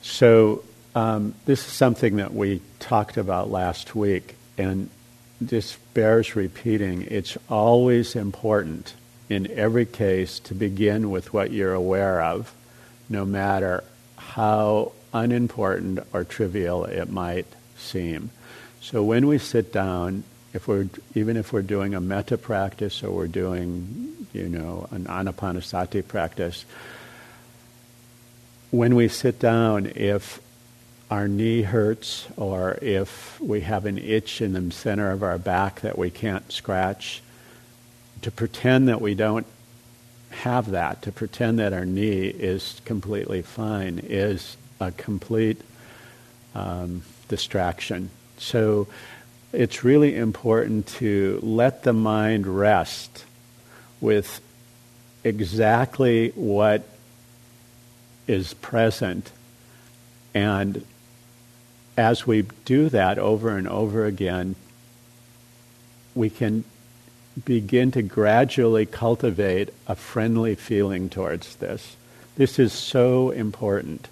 So, 0.00 0.64
um, 0.94 1.34
this 1.46 1.60
is 1.60 1.72
something 1.72 2.16
that 2.16 2.34
we 2.34 2.60
talked 2.78 3.16
about 3.16 3.50
last 3.50 3.94
week, 3.94 4.34
and 4.58 4.90
this 5.40 5.76
bears 5.94 6.36
repeating. 6.36 7.02
It's 7.02 7.38
always 7.48 8.14
important 8.14 8.94
in 9.28 9.50
every 9.52 9.86
case 9.86 10.38
to 10.40 10.54
begin 10.54 11.10
with 11.10 11.32
what 11.32 11.50
you're 11.50 11.72
aware 11.72 12.22
of, 12.22 12.52
no 13.08 13.24
matter 13.24 13.82
how 14.16 14.92
unimportant 15.14 16.00
or 16.12 16.24
trivial 16.24 16.84
it 16.84 17.10
might 17.10 17.46
seem. 17.76 18.30
So 18.80 19.02
when 19.02 19.26
we 19.26 19.38
sit 19.38 19.72
down, 19.72 20.24
if 20.52 20.68
we're 20.68 20.88
even 21.14 21.36
if 21.36 21.52
we're 21.52 21.62
doing 21.62 21.94
a 21.94 22.00
metta 22.00 22.36
practice 22.36 23.02
or 23.02 23.10
we're 23.10 23.26
doing 23.26 24.26
you 24.32 24.48
know 24.48 24.88
an 24.90 25.04
anapanasati 25.04 26.06
practice 26.06 26.64
when 28.70 28.94
we 28.94 29.08
sit 29.08 29.38
down 29.38 29.86
if 29.94 30.40
our 31.10 31.28
knee 31.28 31.62
hurts 31.62 32.26
or 32.36 32.78
if 32.80 33.38
we 33.40 33.60
have 33.60 33.84
an 33.84 33.98
itch 33.98 34.40
in 34.40 34.54
the 34.54 34.72
center 34.72 35.10
of 35.10 35.22
our 35.22 35.36
back 35.36 35.82
that 35.82 35.98
we 35.98 36.10
can't 36.10 36.50
scratch 36.50 37.22
to 38.22 38.30
pretend 38.30 38.88
that 38.88 39.00
we 39.00 39.14
don't 39.14 39.46
have 40.30 40.70
that 40.70 41.02
to 41.02 41.12
pretend 41.12 41.58
that 41.58 41.72
our 41.72 41.84
knee 41.84 42.26
is 42.26 42.80
completely 42.84 43.42
fine 43.42 44.00
is 44.02 44.56
a 44.80 44.90
complete 44.92 45.60
um, 46.54 47.02
distraction. 47.28 48.10
So 48.38 48.88
it's 49.52 49.84
really 49.84 50.16
important 50.16 50.86
to 50.86 51.38
let 51.42 51.82
the 51.82 51.92
mind 51.92 52.46
rest 52.46 53.24
with 54.00 54.40
exactly 55.24 56.30
what 56.30 56.88
is 58.26 58.54
present. 58.54 59.30
And 60.34 60.84
as 61.96 62.26
we 62.26 62.46
do 62.64 62.88
that 62.88 63.18
over 63.18 63.56
and 63.56 63.68
over 63.68 64.06
again, 64.06 64.54
we 66.14 66.30
can 66.30 66.64
begin 67.44 67.90
to 67.92 68.02
gradually 68.02 68.86
cultivate 68.86 69.70
a 69.86 69.94
friendly 69.94 70.54
feeling 70.54 71.08
towards 71.08 71.56
this. 71.56 71.96
This 72.36 72.58
is 72.58 72.72
so 72.72 73.30
important. 73.30 74.08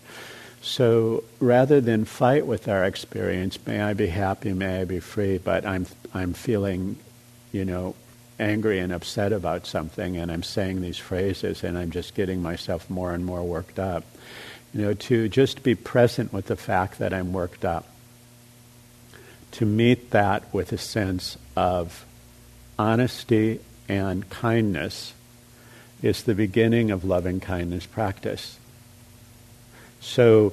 So 0.63 1.25
rather 1.41 1.81
than 1.81 2.05
fight 2.05 2.47
with 2.47 2.69
our 2.69 2.85
experience, 2.85 3.59
may 3.67 3.81
I 3.81 3.95
be 3.95 4.09
happy, 4.09 4.53
may 4.53 4.83
I 4.83 4.85
be 4.85 5.01
free, 5.01 5.39
but 5.39 5.65
I'm, 5.65 5.87
I'm 6.13 6.35
feeling, 6.35 6.97
you 7.51 7.65
know, 7.65 7.95
angry 8.39 8.79
and 8.79 8.93
upset 8.93 9.33
about 9.33 9.67
something, 9.67 10.17
and 10.17 10.31
I'm 10.31 10.43
saying 10.43 10.81
these 10.81 10.99
phrases, 10.99 11.65
and 11.65 11.79
I'm 11.79 11.91
just 11.91 12.15
getting 12.15 12.43
myself 12.43 12.89
more 12.91 13.13
and 13.13 13.25
more 13.25 13.43
worked 13.43 13.79
up. 13.79 14.05
You 14.75 14.83
know, 14.83 14.95
to 14.95 15.29
just 15.29 15.63
be 15.63 15.75
present 15.75 16.33
with 16.33 16.47
the 16.47 16.57
fact 16.57 16.99
that 16.99 17.13
I'm 17.13 17.33
worked 17.33 17.65
up. 17.65 17.87
To 19.53 19.67
meet 19.67 20.11
that 20.11 20.53
with 20.55 20.73
a 20.73 20.79
sense 20.79 21.37
of 21.57 22.07
honesty 22.79 23.61
and 23.89 24.29
kindness 24.31 25.13
is 26.03 26.23
the 26.23 26.37
beginning 26.37 26.91
of 26.91 27.05
loving 27.05 27.41
kindness 27.41 27.85
practice. 27.85 28.60
So 30.01 30.53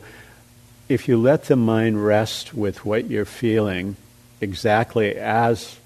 if 0.89 1.07
you 1.07 1.17
let 1.17 1.45
the 1.45 1.55
mind 1.55 2.05
rest 2.05 2.53
with 2.53 2.85
what 2.85 3.09
you're 3.09 3.25
feeling 3.25 3.95
exactly 4.39 5.15
as 5.15 5.77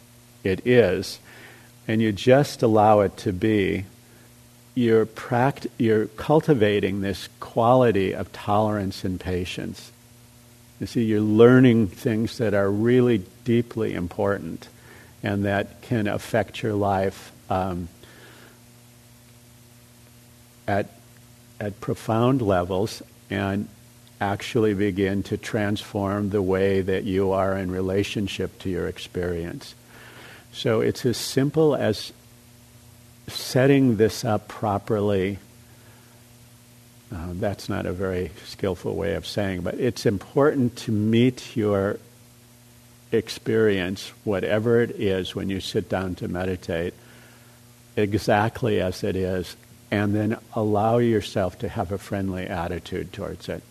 it 0.44 0.66
is, 0.66 1.20
and 1.88 2.02
you 2.02 2.12
just 2.12 2.62
allow 2.62 3.02
it 3.02 3.18
to 3.18 3.34
be, 3.34 3.86
you're, 4.76 5.06
pract- 5.06 5.68
you're 5.78 6.06
cultivating 6.08 7.02
this 7.02 7.28
quality 7.40 8.14
of 8.14 8.32
tolerance 8.32 9.04
and 9.04 9.20
patience. 9.20 9.92
You 10.80 10.88
see, 10.88 11.04
you're 11.04 11.22
learning 11.22 11.88
things 11.88 12.38
that 12.38 12.54
are 12.54 12.70
really 12.70 13.24
deeply 13.44 13.94
important 13.94 14.68
and 15.24 15.46
that 15.46 15.82
can 15.82 16.08
affect 16.08 16.64
your 16.64 16.74
life 16.74 17.32
um, 17.50 17.90
at, 20.68 20.88
at 21.60 21.80
profound 21.82 22.42
levels 22.42 23.04
and 23.32 23.68
actually 24.20 24.76
begin 24.76 25.24
to 25.24 25.38
transform 25.38 26.30
the 26.30 26.42
way 26.42 26.82
that 26.82 27.04
you 27.04 27.32
are 27.32 27.58
in 27.58 27.72
relationship 27.72 28.60
to 28.60 28.70
your 28.70 28.88
experience. 28.88 29.74
So 30.54 30.82
it's 30.82 31.06
as 31.06 31.18
simple 31.18 31.76
as 31.76 32.14
setting 33.28 33.98
this 33.98 34.24
up 34.24 34.48
properly. 34.48 35.40
Uh, 37.12 37.30
that's 37.34 37.68
not 37.68 37.86
a 37.86 37.94
very 37.94 38.32
skillful 38.46 38.96
way 38.96 39.16
of 39.16 39.26
saying, 39.26 39.62
but 39.62 39.76
it's 39.76 40.06
important 40.06 40.76
to 40.76 40.92
meet 40.92 41.56
your 41.56 41.98
experience, 43.12 44.10
whatever 44.24 44.82
it 44.82 44.92
is, 44.92 45.36
when 45.36 45.50
you 45.50 45.60
sit 45.60 45.90
down 45.90 46.16
to 46.16 46.28
meditate, 46.28 46.94
exactly 47.96 48.80
as 48.80 49.04
it 49.04 49.16
is, 49.16 49.56
and 49.92 50.16
then 50.16 50.38
allow 50.54 50.98
yourself 50.98 51.60
to 51.60 51.70
have 51.70 51.92
a 51.92 51.98
friendly 51.98 52.48
attitude 52.48 53.12
towards 53.12 53.50
it. 53.50 53.62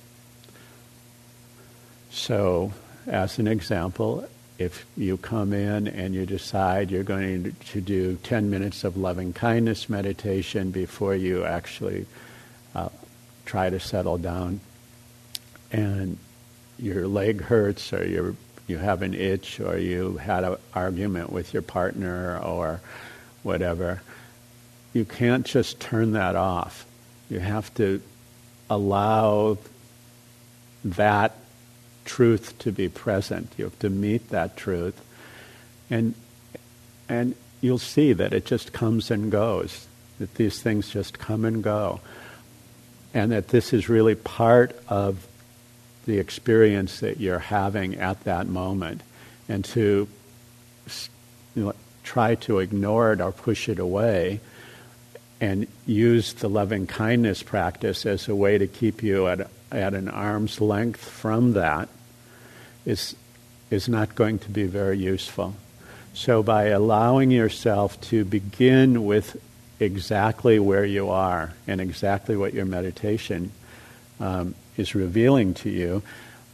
So, 2.10 2.72
as 3.06 3.38
an 3.38 3.48
example, 3.48 4.28
if 4.58 4.84
you 4.94 5.16
come 5.16 5.54
in 5.54 5.88
and 5.88 6.14
you 6.14 6.26
decide 6.26 6.90
you're 6.90 7.02
going 7.02 7.56
to 7.70 7.80
do 7.80 8.16
10 8.22 8.50
minutes 8.50 8.84
of 8.84 8.98
loving 8.98 9.32
kindness 9.32 9.88
meditation 9.88 10.70
before 10.70 11.14
you 11.14 11.44
actually 11.46 12.06
uh, 12.74 12.90
try 13.46 13.70
to 13.70 13.80
settle 13.80 14.18
down, 14.18 14.60
and 15.72 16.18
your 16.78 17.08
leg 17.08 17.40
hurts 17.42 17.92
or 17.92 18.06
you 18.06 18.36
you 18.66 18.78
have 18.78 19.02
an 19.02 19.14
itch 19.14 19.58
or 19.60 19.78
you 19.78 20.16
had 20.16 20.44
an 20.44 20.56
argument 20.74 21.32
with 21.32 21.52
your 21.52 21.62
partner 21.62 22.38
or 22.38 22.80
whatever, 23.42 24.00
you 24.92 25.04
can't 25.04 25.46
just 25.46 25.80
turn 25.80 26.12
that 26.12 26.36
off. 26.36 26.86
You 27.28 27.38
have 27.38 27.72
to 27.74 28.02
allow 28.68 29.58
that 30.84 31.36
truth 32.04 32.58
to 32.60 32.72
be 32.72 32.88
present. 32.88 33.52
You 33.56 33.64
have 33.64 33.78
to 33.80 33.90
meet 33.90 34.30
that 34.30 34.56
truth. 34.56 35.00
And, 35.90 36.14
and 37.08 37.34
you'll 37.60 37.78
see 37.78 38.12
that 38.12 38.32
it 38.32 38.46
just 38.46 38.72
comes 38.72 39.10
and 39.10 39.30
goes, 39.30 39.86
that 40.18 40.34
these 40.34 40.60
things 40.60 40.90
just 40.90 41.18
come 41.18 41.44
and 41.44 41.62
go, 41.62 42.00
and 43.14 43.32
that 43.32 43.48
this 43.48 43.72
is 43.72 43.88
really 43.88 44.14
part 44.14 44.76
of 44.88 45.26
the 46.06 46.18
experience 46.18 47.00
that 47.00 47.20
you're 47.20 47.38
having 47.38 47.96
at 47.96 48.24
that 48.24 48.46
moment, 48.46 49.02
and 49.48 49.64
to 49.66 50.08
you 51.54 51.64
know, 51.64 51.74
try 52.02 52.34
to 52.34 52.58
ignore 52.58 53.12
it 53.12 53.20
or 53.20 53.30
push 53.32 53.68
it 53.68 53.78
away 53.78 54.40
and 55.40 55.66
use 55.86 56.34
the 56.34 56.48
loving 56.48 56.86
kindness 56.86 57.42
practice 57.42 58.04
as 58.04 58.28
a 58.28 58.34
way 58.34 58.58
to 58.58 58.66
keep 58.66 59.02
you 59.02 59.26
at, 59.26 59.48
at 59.72 59.94
an 59.94 60.08
arm's 60.08 60.60
length 60.60 61.02
from 61.02 61.54
that 61.54 61.88
is, 62.84 63.16
is 63.70 63.88
not 63.88 64.14
going 64.14 64.38
to 64.38 64.50
be 64.50 64.64
very 64.64 64.98
useful. 64.98 65.54
So, 66.12 66.42
by 66.42 66.64
allowing 66.64 67.30
yourself 67.30 68.00
to 68.02 68.24
begin 68.24 69.04
with 69.04 69.40
exactly 69.78 70.58
where 70.58 70.84
you 70.84 71.08
are 71.08 71.54
and 71.66 71.80
exactly 71.80 72.36
what 72.36 72.52
your 72.52 72.66
meditation 72.66 73.52
um, 74.18 74.54
is 74.76 74.94
revealing 74.94 75.54
to 75.54 75.70
you, 75.70 76.02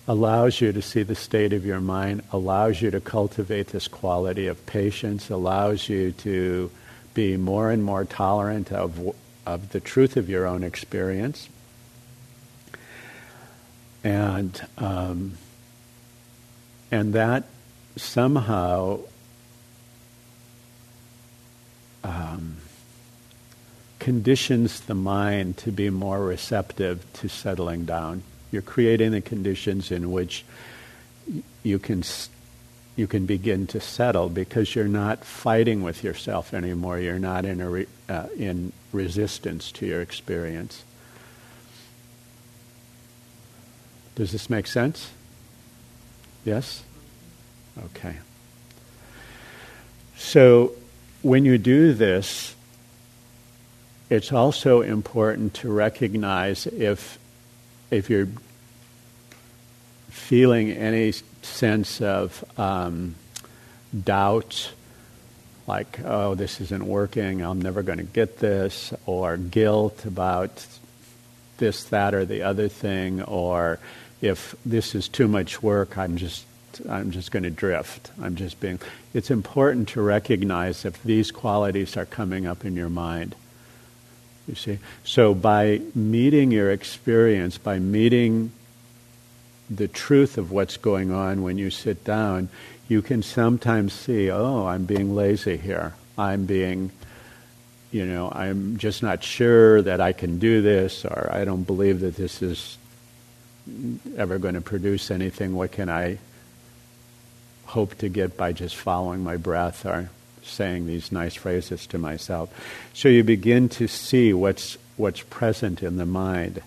allows 0.06 0.60
you 0.60 0.72
to 0.72 0.82
see 0.82 1.02
the 1.02 1.14
state 1.14 1.52
of 1.52 1.66
your 1.66 1.80
mind, 1.80 2.22
allows 2.32 2.80
you 2.80 2.90
to 2.90 3.00
cultivate 3.00 3.68
this 3.68 3.88
quality 3.88 4.46
of 4.46 4.64
patience, 4.66 5.30
allows 5.30 5.88
you 5.88 6.12
to 6.12 6.70
be 7.16 7.36
more 7.38 7.70
and 7.70 7.82
more 7.82 8.04
tolerant 8.04 8.70
of, 8.70 9.16
of 9.46 9.70
the 9.70 9.80
truth 9.80 10.18
of 10.18 10.28
your 10.28 10.46
own 10.46 10.62
experience. 10.62 11.48
And, 14.04 14.64
um, 14.76 15.38
and 16.92 17.14
that 17.14 17.44
somehow 17.96 19.00
um, 22.04 22.58
conditions 23.98 24.80
the 24.80 24.94
mind 24.94 25.56
to 25.56 25.72
be 25.72 25.88
more 25.88 26.22
receptive 26.22 27.04
to 27.14 27.28
settling 27.28 27.86
down. 27.86 28.22
You're 28.52 28.60
creating 28.60 29.12
the 29.12 29.22
conditions 29.22 29.90
in 29.90 30.12
which 30.12 30.44
you 31.62 31.78
can 31.78 32.02
you 32.96 33.06
can 33.06 33.26
begin 33.26 33.66
to 33.68 33.80
settle 33.80 34.30
because 34.30 34.74
you're 34.74 34.88
not 34.88 35.24
fighting 35.24 35.82
with 35.82 36.02
yourself 36.02 36.54
anymore. 36.54 36.98
You're 36.98 37.18
not 37.18 37.44
in 37.44 37.60
a 37.60 37.68
re, 37.68 37.86
uh, 38.08 38.28
in 38.36 38.72
resistance 38.90 39.70
to 39.72 39.86
your 39.86 40.00
experience. 40.00 40.82
Does 44.14 44.32
this 44.32 44.48
make 44.48 44.66
sense? 44.66 45.10
Yes. 46.44 46.84
Okay. 47.84 48.16
So 50.16 50.72
when 51.20 51.44
you 51.44 51.58
do 51.58 51.92
this, 51.92 52.54
it's 54.08 54.32
also 54.32 54.80
important 54.80 55.52
to 55.54 55.70
recognize 55.70 56.66
if 56.66 57.18
if 57.90 58.08
you're 58.08 58.28
feeling 60.16 60.70
any 60.72 61.12
sense 61.42 62.00
of 62.00 62.44
um, 62.58 63.14
doubt, 64.04 64.72
like, 65.66 66.00
oh, 66.04 66.34
this 66.34 66.60
isn't 66.60 66.84
working, 66.84 67.42
I'm 67.42 67.60
never 67.60 67.82
going 67.82 67.98
to 67.98 68.04
get 68.04 68.38
this, 68.38 68.92
or 69.04 69.36
guilt 69.36 70.04
about 70.04 70.66
this, 71.58 71.84
that, 71.84 72.14
or 72.14 72.24
the 72.24 72.42
other 72.42 72.68
thing, 72.68 73.22
or 73.22 73.78
if 74.20 74.56
this 74.64 74.94
is 74.94 75.08
too 75.08 75.28
much 75.28 75.62
work, 75.62 75.96
I'm 75.96 76.16
just 76.16 76.44
I'm 76.90 77.10
just 77.10 77.30
going 77.30 77.44
to 77.44 77.50
drift. 77.50 78.10
I'm 78.20 78.36
just 78.36 78.60
being. 78.60 78.78
It's 79.14 79.30
important 79.30 79.88
to 79.90 80.02
recognize 80.02 80.84
if 80.84 81.02
these 81.02 81.30
qualities 81.30 81.96
are 81.96 82.04
coming 82.04 82.46
up 82.46 82.66
in 82.66 82.76
your 82.76 82.90
mind. 82.90 83.34
You 84.46 84.54
see? 84.56 84.78
So 85.02 85.32
by 85.32 85.80
meeting 85.94 86.50
your 86.50 86.70
experience, 86.70 87.56
by 87.56 87.78
meeting 87.78 88.52
the 89.68 89.88
truth 89.88 90.38
of 90.38 90.50
what's 90.50 90.76
going 90.76 91.10
on 91.10 91.42
when 91.42 91.58
you 91.58 91.70
sit 91.70 92.04
down, 92.04 92.48
you 92.88 93.02
can 93.02 93.22
sometimes 93.22 93.92
see, 93.92 94.30
oh, 94.30 94.66
I'm 94.66 94.84
being 94.84 95.14
lazy 95.14 95.56
here. 95.56 95.94
I'm 96.16 96.46
being, 96.46 96.92
you 97.90 98.06
know, 98.06 98.30
I'm 98.30 98.76
just 98.76 99.02
not 99.02 99.22
sure 99.22 99.82
that 99.82 100.00
I 100.00 100.12
can 100.12 100.38
do 100.38 100.62
this, 100.62 101.04
or 101.04 101.28
I 101.32 101.44
don't 101.44 101.64
believe 101.64 102.00
that 102.00 102.16
this 102.16 102.42
is 102.42 102.78
ever 104.16 104.38
going 104.38 104.54
to 104.54 104.60
produce 104.60 105.10
anything. 105.10 105.54
What 105.54 105.72
can 105.72 105.88
I 105.88 106.18
hope 107.66 107.96
to 107.98 108.08
get 108.08 108.36
by 108.36 108.52
just 108.52 108.76
following 108.76 109.24
my 109.24 109.36
breath 109.36 109.84
or 109.84 110.08
saying 110.42 110.86
these 110.86 111.12
nice 111.12 111.34
phrases 111.34 111.86
to 111.88 111.98
myself. 111.98 112.50
So 112.94 113.08
you 113.08 113.24
begin 113.24 113.68
to 113.70 113.88
see 113.88 114.32
what's, 114.32 114.78
what's 114.96 115.22
present 115.22 115.82
in 115.82 115.96
the 115.96 116.06
mind. 116.06 116.62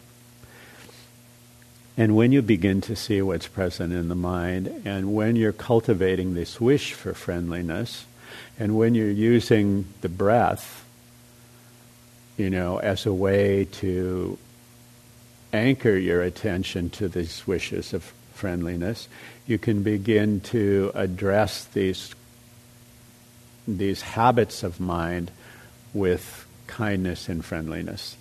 And 1.99 2.15
when 2.15 2.31
you 2.31 2.41
begin 2.41 2.79
to 2.83 2.95
see 2.95 3.21
what's 3.21 3.49
present 3.49 3.91
in 3.91 4.07
the 4.07 4.15
mind, 4.15 4.83
and 4.85 5.13
when 5.13 5.35
you're 5.35 5.51
cultivating 5.51 6.33
this 6.33 6.61
wish 6.61 6.93
for 6.93 7.13
friendliness, 7.13 8.05
and 8.57 8.77
when 8.77 8.95
you're 8.95 9.09
using 9.09 9.85
the 9.99 10.07
breath, 10.07 10.85
you 12.37 12.49
know, 12.49 12.77
as 12.77 13.05
a 13.05 13.11
way 13.11 13.65
to 13.65 14.37
anchor 15.51 15.97
your 15.97 16.21
attention 16.21 16.89
to 16.91 17.09
these 17.09 17.45
wishes 17.45 17.93
of 17.93 18.13
friendliness, 18.33 19.09
you 19.45 19.57
can 19.57 19.83
begin 19.83 20.39
to 20.39 20.93
address 20.95 21.65
these 21.65 22.15
these 23.67 24.01
habits 24.01 24.63
of 24.63 24.79
mind 24.79 25.31
with 25.93 26.47
kindness 26.65 27.27
and 27.27 27.43
friendliness. 27.43 28.15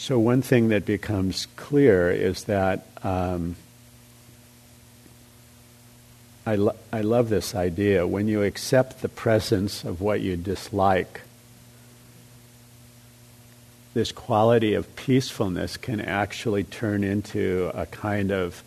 So, 0.00 0.18
one 0.18 0.40
thing 0.40 0.68
that 0.70 0.86
becomes 0.86 1.46
clear 1.56 2.10
is 2.10 2.44
that 2.44 2.86
um, 3.02 3.56
I, 6.46 6.54
lo- 6.54 6.76
I 6.90 7.02
love 7.02 7.28
this 7.28 7.54
idea. 7.54 8.06
When 8.06 8.26
you 8.26 8.42
accept 8.42 9.02
the 9.02 9.10
presence 9.10 9.84
of 9.84 10.00
what 10.00 10.22
you 10.22 10.38
dislike, 10.38 11.20
this 13.92 14.10
quality 14.10 14.72
of 14.72 14.96
peacefulness 14.96 15.76
can 15.76 16.00
actually 16.00 16.64
turn 16.64 17.04
into 17.04 17.70
a 17.74 17.84
kind 17.84 18.32
of 18.32 18.64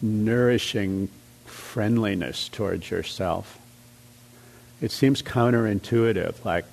nourishing 0.00 1.08
friendliness 1.46 2.48
towards 2.48 2.92
yourself. 2.92 3.58
It 4.80 4.92
seems 4.92 5.20
counterintuitive, 5.20 6.44
like, 6.44 6.64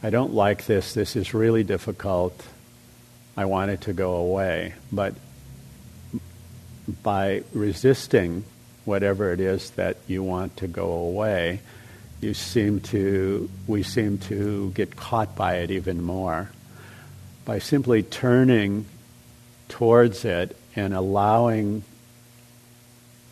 I 0.00 0.10
don't 0.10 0.32
like 0.32 0.66
this, 0.66 0.94
this 0.94 1.16
is 1.16 1.34
really 1.34 1.64
difficult, 1.64 2.46
I 3.36 3.46
want 3.46 3.72
it 3.72 3.80
to 3.82 3.92
go 3.92 4.14
away. 4.14 4.74
But 4.92 5.14
by 7.02 7.42
resisting 7.52 8.44
whatever 8.84 9.32
it 9.32 9.40
is 9.40 9.70
that 9.70 9.96
you 10.06 10.22
want 10.22 10.56
to 10.58 10.68
go 10.68 10.90
away, 10.90 11.60
you 12.20 12.32
seem 12.32 12.80
to, 12.80 13.50
we 13.66 13.82
seem 13.82 14.18
to 14.18 14.70
get 14.70 14.94
caught 14.94 15.34
by 15.34 15.56
it 15.56 15.70
even 15.72 16.00
more. 16.02 16.50
By 17.44 17.58
simply 17.58 18.04
turning 18.04 18.86
towards 19.68 20.24
it 20.24 20.56
and 20.76 20.94
allowing 20.94 21.82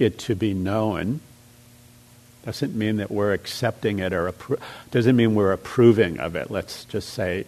it 0.00 0.18
to 0.20 0.34
be 0.34 0.52
known, 0.52 1.20
doesn't 2.46 2.76
mean 2.76 2.96
that 2.98 3.10
we're 3.10 3.32
accepting 3.32 3.98
it 3.98 4.12
or 4.12 4.30
appro- 4.30 4.60
doesn't 4.92 5.16
mean 5.16 5.34
we're 5.34 5.52
approving 5.52 6.20
of 6.20 6.36
it. 6.36 6.48
Let's 6.48 6.84
just 6.84 7.10
say 7.10 7.44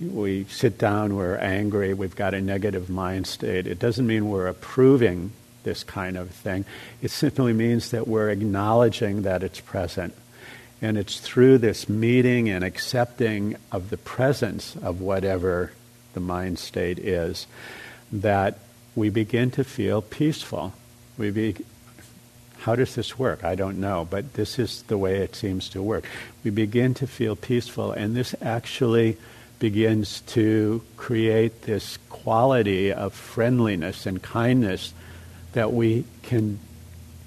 we 0.00 0.44
sit 0.44 0.78
down, 0.78 1.14
we're 1.14 1.36
angry, 1.36 1.92
we've 1.92 2.16
got 2.16 2.32
a 2.32 2.40
negative 2.40 2.88
mind 2.88 3.26
state. 3.26 3.66
It 3.66 3.78
doesn't 3.78 4.06
mean 4.06 4.30
we're 4.30 4.46
approving 4.48 5.32
this 5.64 5.84
kind 5.84 6.16
of 6.16 6.30
thing. 6.30 6.64
It 7.02 7.10
simply 7.10 7.52
means 7.52 7.90
that 7.90 8.08
we're 8.08 8.30
acknowledging 8.30 9.22
that 9.22 9.42
it's 9.42 9.60
present 9.60 10.14
and 10.80 10.96
it's 10.96 11.20
through 11.20 11.58
this 11.58 11.86
meeting 11.86 12.48
and 12.48 12.64
accepting 12.64 13.56
of 13.70 13.90
the 13.90 13.98
presence 13.98 14.76
of 14.76 15.00
whatever 15.00 15.72
the 16.14 16.20
mind 16.20 16.58
state 16.58 16.98
is 16.98 17.46
that 18.10 18.58
we 18.94 19.10
begin 19.10 19.50
to 19.50 19.64
feel 19.64 20.00
peaceful. 20.00 20.72
We 21.18 21.30
be, 21.30 21.56
how 22.66 22.74
does 22.74 22.96
this 22.96 23.16
work? 23.16 23.44
I 23.44 23.54
don't 23.54 23.78
know, 23.78 24.08
but 24.10 24.34
this 24.34 24.58
is 24.58 24.82
the 24.82 24.98
way 24.98 25.18
it 25.18 25.36
seems 25.36 25.68
to 25.68 25.80
work. 25.80 26.04
We 26.42 26.50
begin 26.50 26.94
to 26.94 27.06
feel 27.06 27.36
peaceful, 27.36 27.92
and 27.92 28.16
this 28.16 28.34
actually 28.42 29.18
begins 29.60 30.22
to 30.22 30.82
create 30.96 31.62
this 31.62 31.96
quality 32.10 32.92
of 32.92 33.14
friendliness 33.14 34.04
and 34.04 34.20
kindness 34.20 34.92
that 35.52 35.72
we 35.72 36.06
can, 36.24 36.58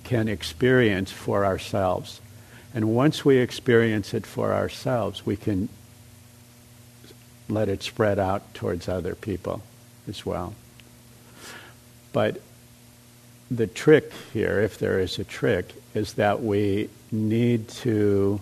can 0.03 0.27
experience 0.27 1.09
for 1.09 1.45
ourselves. 1.45 2.19
And 2.73 2.93
once 2.93 3.23
we 3.23 3.37
experience 3.37 4.13
it 4.13 4.25
for 4.25 4.53
ourselves, 4.53 5.25
we 5.25 5.37
can 5.37 5.69
let 7.47 7.69
it 7.69 7.81
spread 7.81 8.19
out 8.19 8.53
towards 8.53 8.89
other 8.89 9.15
people 9.15 9.61
as 10.05 10.25
well. 10.25 10.53
But 12.11 12.41
the 13.51 13.67
trick 13.67 14.11
here, 14.33 14.59
if 14.59 14.77
there 14.77 14.99
is 14.99 15.17
a 15.19 15.23
trick, 15.23 15.73
is 15.93 16.13
that 16.13 16.41
we 16.43 16.89
need 17.11 17.67
to 17.67 18.39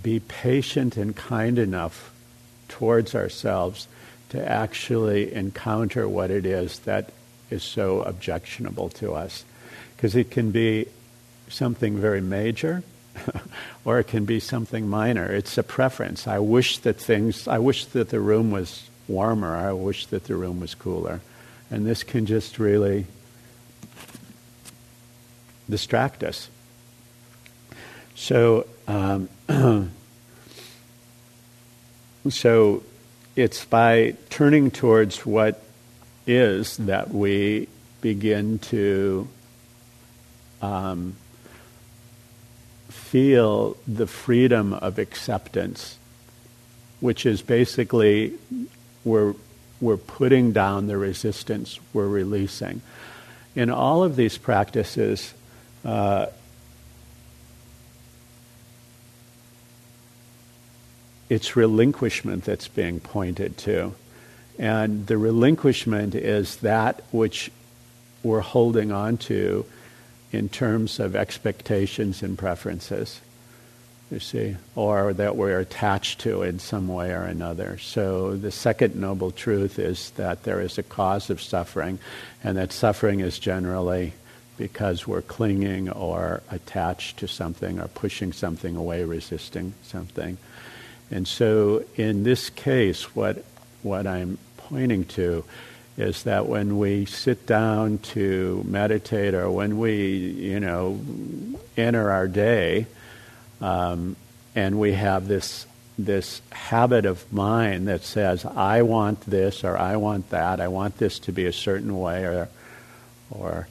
be 0.00 0.20
patient 0.20 0.96
and 0.96 1.14
kind 1.14 1.58
enough 1.58 2.12
towards 2.68 3.14
ourselves 3.14 3.88
to 4.30 4.48
actually 4.48 5.34
encounter 5.34 6.08
what 6.08 6.30
it 6.30 6.46
is 6.46 6.78
that 6.80 7.10
is 7.50 7.62
so 7.62 8.02
objectionable 8.02 8.88
to 8.88 9.12
us. 9.12 9.44
Because 9.96 10.14
it 10.14 10.30
can 10.30 10.50
be 10.50 10.86
something 11.48 11.98
very 11.98 12.20
major 12.20 12.82
or 13.84 13.98
it 13.98 14.06
can 14.06 14.24
be 14.24 14.40
something 14.40 14.88
minor. 14.88 15.26
It's 15.26 15.58
a 15.58 15.62
preference. 15.62 16.26
I 16.26 16.38
wish 16.38 16.78
that 16.78 16.96
things, 16.96 17.48
I 17.48 17.58
wish 17.58 17.86
that 17.86 18.08
the 18.10 18.20
room 18.20 18.50
was 18.50 18.88
warmer, 19.08 19.56
I 19.56 19.72
wish 19.72 20.06
that 20.06 20.24
the 20.24 20.36
room 20.36 20.60
was 20.60 20.74
cooler. 20.74 21.20
And 21.70 21.86
this 21.86 22.02
can 22.02 22.26
just 22.26 22.58
really 22.58 23.06
distract 25.68 26.22
us. 26.24 26.48
So, 28.14 28.66
um, 28.88 29.28
so 32.28 32.82
it's 33.36 33.64
by 33.64 34.16
turning 34.28 34.70
towards 34.70 35.24
what 35.24 35.62
is 36.26 36.76
that 36.78 37.14
we 37.14 37.68
begin 38.00 38.58
to 38.58 39.28
um, 40.60 41.16
feel 42.88 43.76
the 43.86 44.06
freedom 44.06 44.74
of 44.74 44.98
acceptance, 44.98 45.98
which 47.00 47.24
is 47.24 47.42
basically 47.42 48.34
we're, 49.04 49.34
we're 49.80 49.96
putting 49.96 50.52
down 50.52 50.86
the 50.86 50.96
resistance, 50.96 51.78
we're 51.92 52.08
releasing. 52.08 52.82
In 53.54 53.70
all 53.70 54.04
of 54.04 54.16
these 54.16 54.38
practices, 54.38 55.34
uh, 55.84 56.26
it's 61.28 61.56
relinquishment 61.56 62.44
that's 62.44 62.68
being 62.68 63.00
pointed 63.00 63.56
to. 63.58 63.94
And 64.58 65.06
the 65.06 65.16
relinquishment 65.16 66.14
is 66.14 66.56
that 66.56 67.02
which 67.12 67.50
we're 68.22 68.40
holding 68.40 68.92
on 68.92 69.16
to 69.16 69.64
in 70.32 70.48
terms 70.48 71.00
of 71.00 71.16
expectations 71.16 72.22
and 72.22 72.36
preferences, 72.36 73.20
you 74.10 74.18
see, 74.18 74.56
or 74.74 75.12
that 75.12 75.36
we're 75.36 75.60
attached 75.60 76.20
to 76.20 76.42
in 76.42 76.58
some 76.58 76.88
way 76.88 77.12
or 77.12 77.22
another. 77.22 77.78
So 77.78 78.36
the 78.36 78.50
second 78.50 78.96
noble 78.96 79.30
truth 79.30 79.78
is 79.78 80.10
that 80.12 80.42
there 80.42 80.60
is 80.60 80.78
a 80.78 80.82
cause 80.82 81.30
of 81.30 81.40
suffering, 81.40 81.98
and 82.42 82.56
that 82.56 82.72
suffering 82.72 83.20
is 83.20 83.38
generally 83.38 84.12
because 84.56 85.06
we're 85.06 85.22
clinging 85.22 85.88
or 85.88 86.42
attached 86.50 87.18
to 87.18 87.28
something 87.28 87.78
or 87.78 87.88
pushing 87.88 88.32
something 88.32 88.76
away, 88.76 89.04
resisting 89.04 89.72
something. 89.82 90.36
And 91.10 91.26
so 91.26 91.84
in 91.96 92.24
this 92.24 92.50
case, 92.50 93.14
what, 93.14 93.44
what 93.82 94.06
I'm 94.06 94.38
pointing 94.56 95.04
to 95.06 95.44
is 95.96 96.24
that 96.24 96.46
when 96.46 96.78
we 96.78 97.04
sit 97.04 97.46
down 97.46 97.98
to 97.98 98.64
meditate 98.66 99.34
or 99.34 99.50
when 99.50 99.78
we, 99.78 100.16
you 100.16 100.60
know, 100.60 101.00
enter 101.76 102.10
our 102.10 102.28
day, 102.28 102.86
um, 103.60 104.16
and 104.54 104.78
we 104.78 104.92
have 104.92 105.28
this 105.28 105.66
this 105.98 106.40
habit 106.50 107.04
of 107.04 107.30
mind 107.32 107.88
that 107.88 108.02
says, 108.02 108.44
"I 108.44 108.82
want 108.82 109.20
this" 109.22 109.64
or 109.64 109.76
"I 109.76 109.96
want 109.96 110.30
that," 110.30 110.60
"I 110.60 110.68
want 110.68 110.98
this 110.98 111.18
to 111.20 111.32
be 111.32 111.46
a 111.46 111.52
certain 111.52 111.98
way," 111.98 112.24
or 112.24 112.48
or 113.30 113.68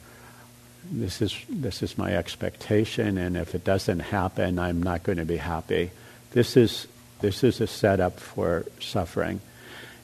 this 0.90 1.22
is 1.22 1.36
this 1.48 1.82
is 1.82 1.98
my 1.98 2.14
expectation, 2.14 3.18
and 3.18 3.36
if 3.36 3.54
it 3.54 3.64
doesn't 3.64 4.00
happen, 4.00 4.58
I'm 4.58 4.82
not 4.82 5.02
going 5.02 5.18
to 5.18 5.24
be 5.24 5.36
happy. 5.36 5.90
This 6.32 6.56
is 6.56 6.86
this 7.20 7.44
is 7.44 7.60
a 7.60 7.66
setup 7.66 8.18
for 8.18 8.66
suffering. 8.80 9.40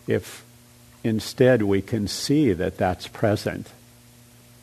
If 0.07 0.45
instead 1.03 1.62
we 1.62 1.82
can 1.82 2.09
see 2.09 2.53
that 2.53 2.76
that's 2.76 3.09
present. 3.09 3.68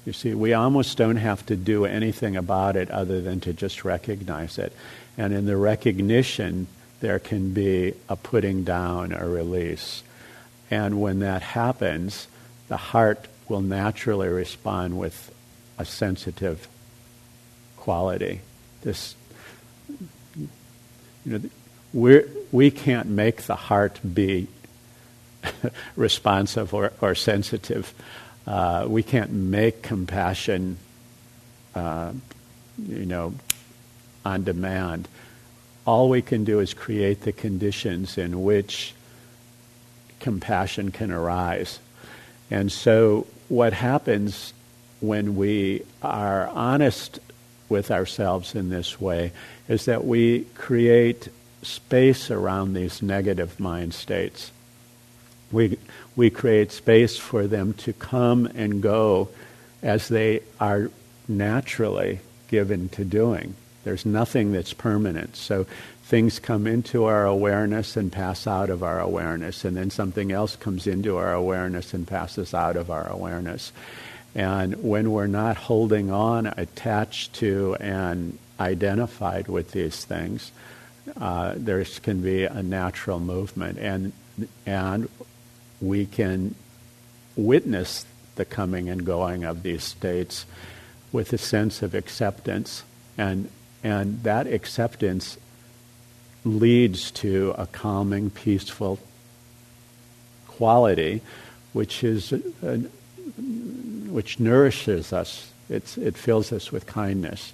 You 0.06 0.12
see, 0.12 0.34
we 0.34 0.54
almost 0.54 0.98
don't 0.98 1.16
have 1.16 1.46
to 1.46 1.56
do 1.56 1.86
anything 1.86 2.36
about 2.36 2.76
it 2.76 2.92
other 2.92 3.22
than 3.22 3.40
to 3.42 3.54
just 3.54 3.86
recognize 3.86 4.58
it. 4.58 4.74
And 5.18 5.34
in 5.34 5.46
the 5.46 5.58
recognition, 5.58 6.68
there 7.00 7.20
can 7.20 7.54
be 7.54 7.94
a 8.10 8.16
putting 8.16 8.64
down, 8.64 9.12
a 9.12 9.28
release. 9.28 10.04
And 10.72 11.02
when 11.02 11.20
that 11.20 11.42
happens, 11.42 12.28
the 12.68 12.78
heart 12.78 13.28
will 13.48 13.62
naturally 13.62 14.30
respond 14.30 14.98
with 14.98 15.32
a 15.78 15.86
sensitive 15.86 16.68
quality. 17.78 18.42
This, 18.82 19.16
you 20.38 20.50
know, 21.26 21.42
we're, 21.94 22.28
we 22.52 22.72
can't 22.72 23.08
make 23.08 23.44
the 23.44 23.56
heart 23.56 24.00
be 24.14 24.48
responsive 25.96 26.74
or, 26.74 26.94
or 27.02 27.16
sensitive. 27.16 27.94
Uh, 28.48 28.86
we 28.88 29.04
can't 29.04 29.32
make 29.32 29.82
compassion, 29.82 30.78
uh, 31.76 32.12
you 32.88 33.06
know, 33.06 33.34
on 34.26 34.44
demand. 34.44 35.08
All 35.86 36.10
we 36.10 36.22
can 36.22 36.44
do 36.44 36.60
is 36.60 36.74
create 36.74 37.22
the 37.22 37.32
conditions 37.32 38.18
in 38.18 38.44
which 38.44 38.94
compassion 40.20 40.92
can 40.92 41.12
arise. 41.12 41.80
And 42.50 42.72
so, 42.72 43.28
what 43.50 43.74
happens 43.74 44.54
when 45.02 45.36
we 45.36 45.84
are 46.02 46.48
honest 46.48 47.20
with 47.68 47.92
ourselves 47.92 48.56
in 48.56 48.70
this 48.70 49.02
way 49.02 49.32
is 49.68 49.86
that 49.86 50.06
we 50.06 50.46
create 50.56 51.28
space 51.62 52.32
around 52.32 52.74
these 52.74 53.02
negative 53.02 53.60
mind 53.60 53.94
states. 53.94 54.52
We, 55.52 55.78
we 56.16 56.30
create 56.30 56.72
space 56.72 57.18
for 57.18 57.48
them 57.48 57.74
to 57.74 57.94
come 57.94 58.46
and 58.48 58.82
go 58.82 59.30
as 59.82 60.08
they 60.08 60.42
are 60.60 60.90
naturally 61.28 62.20
given 62.48 62.90
to 62.90 63.04
doing. 63.04 63.56
There's 63.84 64.06
nothing 64.06 64.52
that's 64.52 64.74
permanent. 64.74 65.36
So 65.36 65.66
things 66.04 66.40
come 66.40 66.68
into 66.68 67.06
our 67.06 67.26
awareness 67.26 67.98
and 67.98 68.12
pass 68.12 68.46
out 68.48 68.70
of 68.70 68.84
our 68.84 69.00
awareness, 69.00 69.66
and 69.66 69.76
then 69.76 69.90
something 69.90 70.32
else 70.32 70.56
comes 70.56 70.88
into 70.88 71.18
our 71.18 71.34
awareness 71.34 71.94
and 71.94 72.08
passes 72.08 72.54
out 72.54 72.76
of 72.76 72.92
our 72.92 73.08
awareness. 73.10 73.72
And 74.36 74.84
when 74.84 75.12
we're 75.12 75.28
not 75.28 75.58
holding 75.58 76.12
on, 76.12 76.48
attached 76.48 77.34
to, 77.36 77.76
and 77.80 78.38
identified 78.60 79.48
with 79.48 79.72
these 79.72 80.04
things, 80.06 80.52
uh, 81.20 81.54
there 81.58 81.84
can 82.02 82.22
be 82.22 82.46
a 82.46 82.64
natural 82.64 83.20
movement. 83.20 83.78
And, 83.78 84.14
and 84.66 85.10
we 85.82 86.06
can 86.06 86.56
witness 87.36 88.06
the 88.36 88.46
coming 88.46 88.90
and 88.90 89.06
going 89.06 89.44
of 89.44 89.64
these 89.64 89.84
states 89.84 90.46
with 91.12 91.34
a 91.34 91.38
sense 91.38 91.82
of 91.82 91.94
acceptance. 91.94 92.84
And, 93.18 93.50
and 93.84 94.24
that 94.24 94.48
acceptance 94.48 95.38
leads 96.46 97.12
to 97.12 97.54
a 97.58 97.68
calming, 97.68 98.30
peaceful 98.30 99.00
quality, 100.48 101.22
which 101.74 102.04
is 102.04 102.34
uh, 102.34 102.78
which 104.10 104.40
nourishes 104.40 105.12
us. 105.12 105.52
It's, 105.70 105.98
it 105.98 106.16
fills 106.16 106.52
us 106.52 106.72
with 106.72 106.86
kindness, 106.86 107.54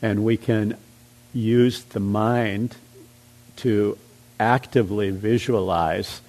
and 0.00 0.24
we 0.24 0.36
can 0.36 0.76
use 1.34 1.82
the 1.84 2.00
mind 2.00 2.76
to 3.56 3.98
actively 4.40 5.10
visualize 5.10 6.20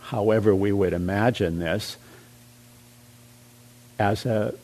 however 0.00 0.54
we 0.54 0.72
would 0.72 0.92
imagine 0.92 1.58
this, 1.58 1.96
as 3.98 4.24
a, 4.24 4.54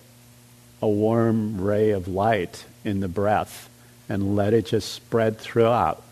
a 0.83 0.89
warm 0.89 1.61
ray 1.61 1.91
of 1.91 2.09
light 2.09 2.65
in 2.85 3.01
the 3.01 3.09
breath 3.09 3.71
and 4.09 4.37
let 4.37 4.53
it 4.53 4.67
just 4.67 4.93
spread 4.93 5.39
throughout 5.39 6.03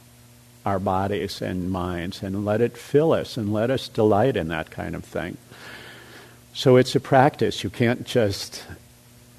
our 0.64 0.78
bodies 0.78 1.42
and 1.42 1.70
minds 1.70 2.22
and 2.22 2.44
let 2.44 2.60
it 2.60 2.76
fill 2.76 3.12
us 3.12 3.36
and 3.36 3.52
let 3.52 3.70
us 3.70 3.88
delight 3.88 4.36
in 4.36 4.48
that 4.48 4.70
kind 4.70 4.94
of 4.94 5.04
thing. 5.04 5.36
So 6.54 6.76
it's 6.76 6.94
a 6.94 7.00
practice. 7.00 7.64
You 7.64 7.70
can't 7.70 8.06
just 8.06 8.64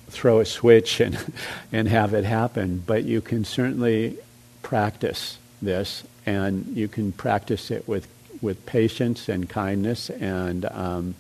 throw 0.10 0.40
a 0.40 0.46
switch 0.46 1.00
and, 1.00 1.18
and 1.72 1.88
have 1.88 2.14
it 2.14 2.26
happen, 2.26 2.84
but 2.86 3.04
you 3.04 3.22
can 3.22 3.46
certainly 3.46 4.18
practice 4.62 5.38
this 5.62 6.04
and 6.26 6.66
you 6.76 6.88
can 6.88 7.12
practice 7.12 7.72
it 7.72 7.88
with 7.88 8.08
with 8.42 8.66
patience 8.66 9.30
and 9.30 9.48
kindness 9.48 10.10
and 10.10 10.66
um, 10.66 11.16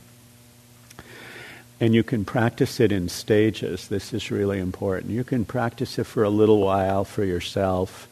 and 1.81 1.95
you 1.95 2.03
can 2.03 2.23
practice 2.23 2.79
it 2.79 2.91
in 2.91 3.09
stages. 3.09 3.87
This 3.87 4.13
is 4.13 4.29
really 4.29 4.59
important. 4.59 5.11
You 5.11 5.23
can 5.23 5.45
practice 5.45 5.97
it 5.97 6.03
for 6.03 6.23
a 6.23 6.29
little 6.29 6.59
while 6.59 7.03
for 7.03 7.25
yourself, 7.25 8.07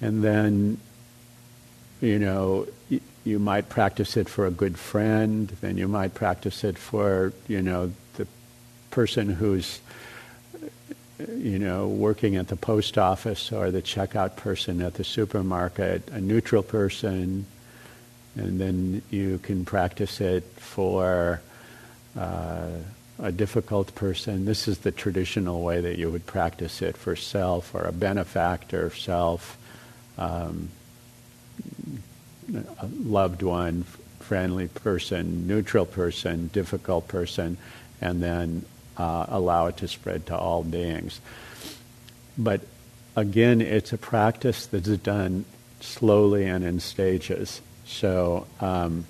and 0.00 0.24
then, 0.24 0.78
you 2.00 2.18
know, 2.18 2.66
you 3.24 3.38
might 3.38 3.68
practice 3.68 4.16
it 4.16 4.26
for 4.26 4.46
a 4.46 4.50
good 4.50 4.78
friend, 4.78 5.48
then 5.60 5.76
you 5.76 5.86
might 5.86 6.14
practice 6.14 6.64
it 6.64 6.78
for, 6.78 7.34
you 7.46 7.60
know, 7.60 7.92
the 8.14 8.26
person 8.90 9.28
who's, 9.28 9.80
you 11.28 11.58
know, 11.58 11.86
working 11.88 12.36
at 12.36 12.48
the 12.48 12.56
post 12.56 12.96
office 12.96 13.52
or 13.52 13.70
the 13.70 13.82
checkout 13.82 14.36
person 14.36 14.80
at 14.80 14.94
the 14.94 15.04
supermarket, 15.04 16.08
a 16.08 16.22
neutral 16.22 16.62
person, 16.62 17.44
and 18.34 18.58
then 18.58 19.02
you 19.10 19.38
can 19.42 19.66
practice 19.66 20.22
it 20.22 20.44
for 20.56 21.42
uh, 22.18 22.68
a 23.18 23.32
difficult 23.32 23.94
person. 23.94 24.44
This 24.44 24.66
is 24.68 24.78
the 24.78 24.92
traditional 24.92 25.62
way 25.62 25.80
that 25.80 25.98
you 25.98 26.10
would 26.10 26.26
practice 26.26 26.82
it 26.82 26.96
for 26.96 27.16
self 27.16 27.74
or 27.74 27.84
a 27.84 27.92
benefactor, 27.92 28.90
self. 28.90 29.58
Um, 30.18 30.68
a 32.52 32.86
loved 32.86 33.42
one, 33.42 33.84
friendly 34.20 34.68
person, 34.68 35.46
neutral 35.46 35.86
person, 35.86 36.48
difficult 36.48 37.08
person, 37.08 37.56
and 38.00 38.22
then 38.22 38.64
uh, 38.96 39.26
allow 39.28 39.66
it 39.66 39.76
to 39.78 39.88
spread 39.88 40.26
to 40.26 40.36
all 40.36 40.62
beings. 40.62 41.20
But 42.36 42.60
again, 43.16 43.60
it's 43.60 43.92
a 43.92 43.98
practice 43.98 44.66
that's 44.66 44.88
done 44.98 45.44
slowly 45.80 46.46
and 46.46 46.64
in 46.64 46.80
stages. 46.80 47.60
So 47.86 48.46
um, 48.60 49.06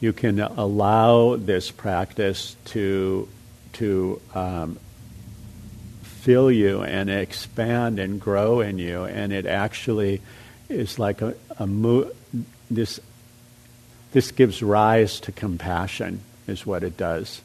you 0.00 0.12
can 0.12 0.40
allow 0.40 1.36
this 1.36 1.70
practice 1.70 2.56
to 2.66 3.28
to 3.74 4.20
um, 4.34 4.78
fill 6.02 6.50
you 6.50 6.82
and 6.82 7.10
expand 7.10 7.98
and 7.98 8.20
grow 8.20 8.60
in 8.60 8.78
you, 8.78 9.04
and 9.04 9.32
it 9.32 9.46
actually 9.46 10.20
is 10.68 10.98
like 10.98 11.22
a, 11.22 11.34
a 11.58 11.66
mo- 11.66 12.10
this 12.70 13.00
this 14.12 14.30
gives 14.30 14.62
rise 14.62 15.20
to 15.20 15.32
compassion 15.32 16.20
is 16.46 16.64
what 16.64 16.82
it 16.82 16.96
does. 16.96 17.42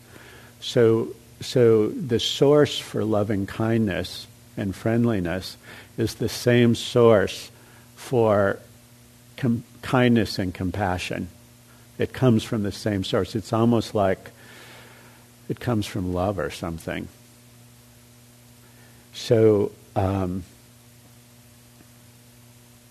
So 0.59 1.09
so 1.41 1.89
the 1.89 2.19
source 2.19 2.79
for 2.79 3.03
loving 3.03 3.45
kindness 3.45 4.27
and 4.55 4.75
friendliness 4.75 5.57
is 5.97 6.15
the 6.15 6.29
same 6.29 6.75
source 6.75 7.51
for 7.95 8.59
com- 9.37 9.63
kindness 9.81 10.39
and 10.39 10.53
compassion. 10.53 11.27
It 11.97 12.13
comes 12.13 12.43
from 12.43 12.63
the 12.63 12.71
same 12.71 13.03
source. 13.03 13.35
It's 13.35 13.53
almost 13.53 13.93
like 13.93 14.31
it 15.49 15.59
comes 15.59 15.85
from 15.85 16.13
love 16.13 16.39
or 16.39 16.49
something. 16.49 17.07
So 19.13 19.71
um, 19.95 20.43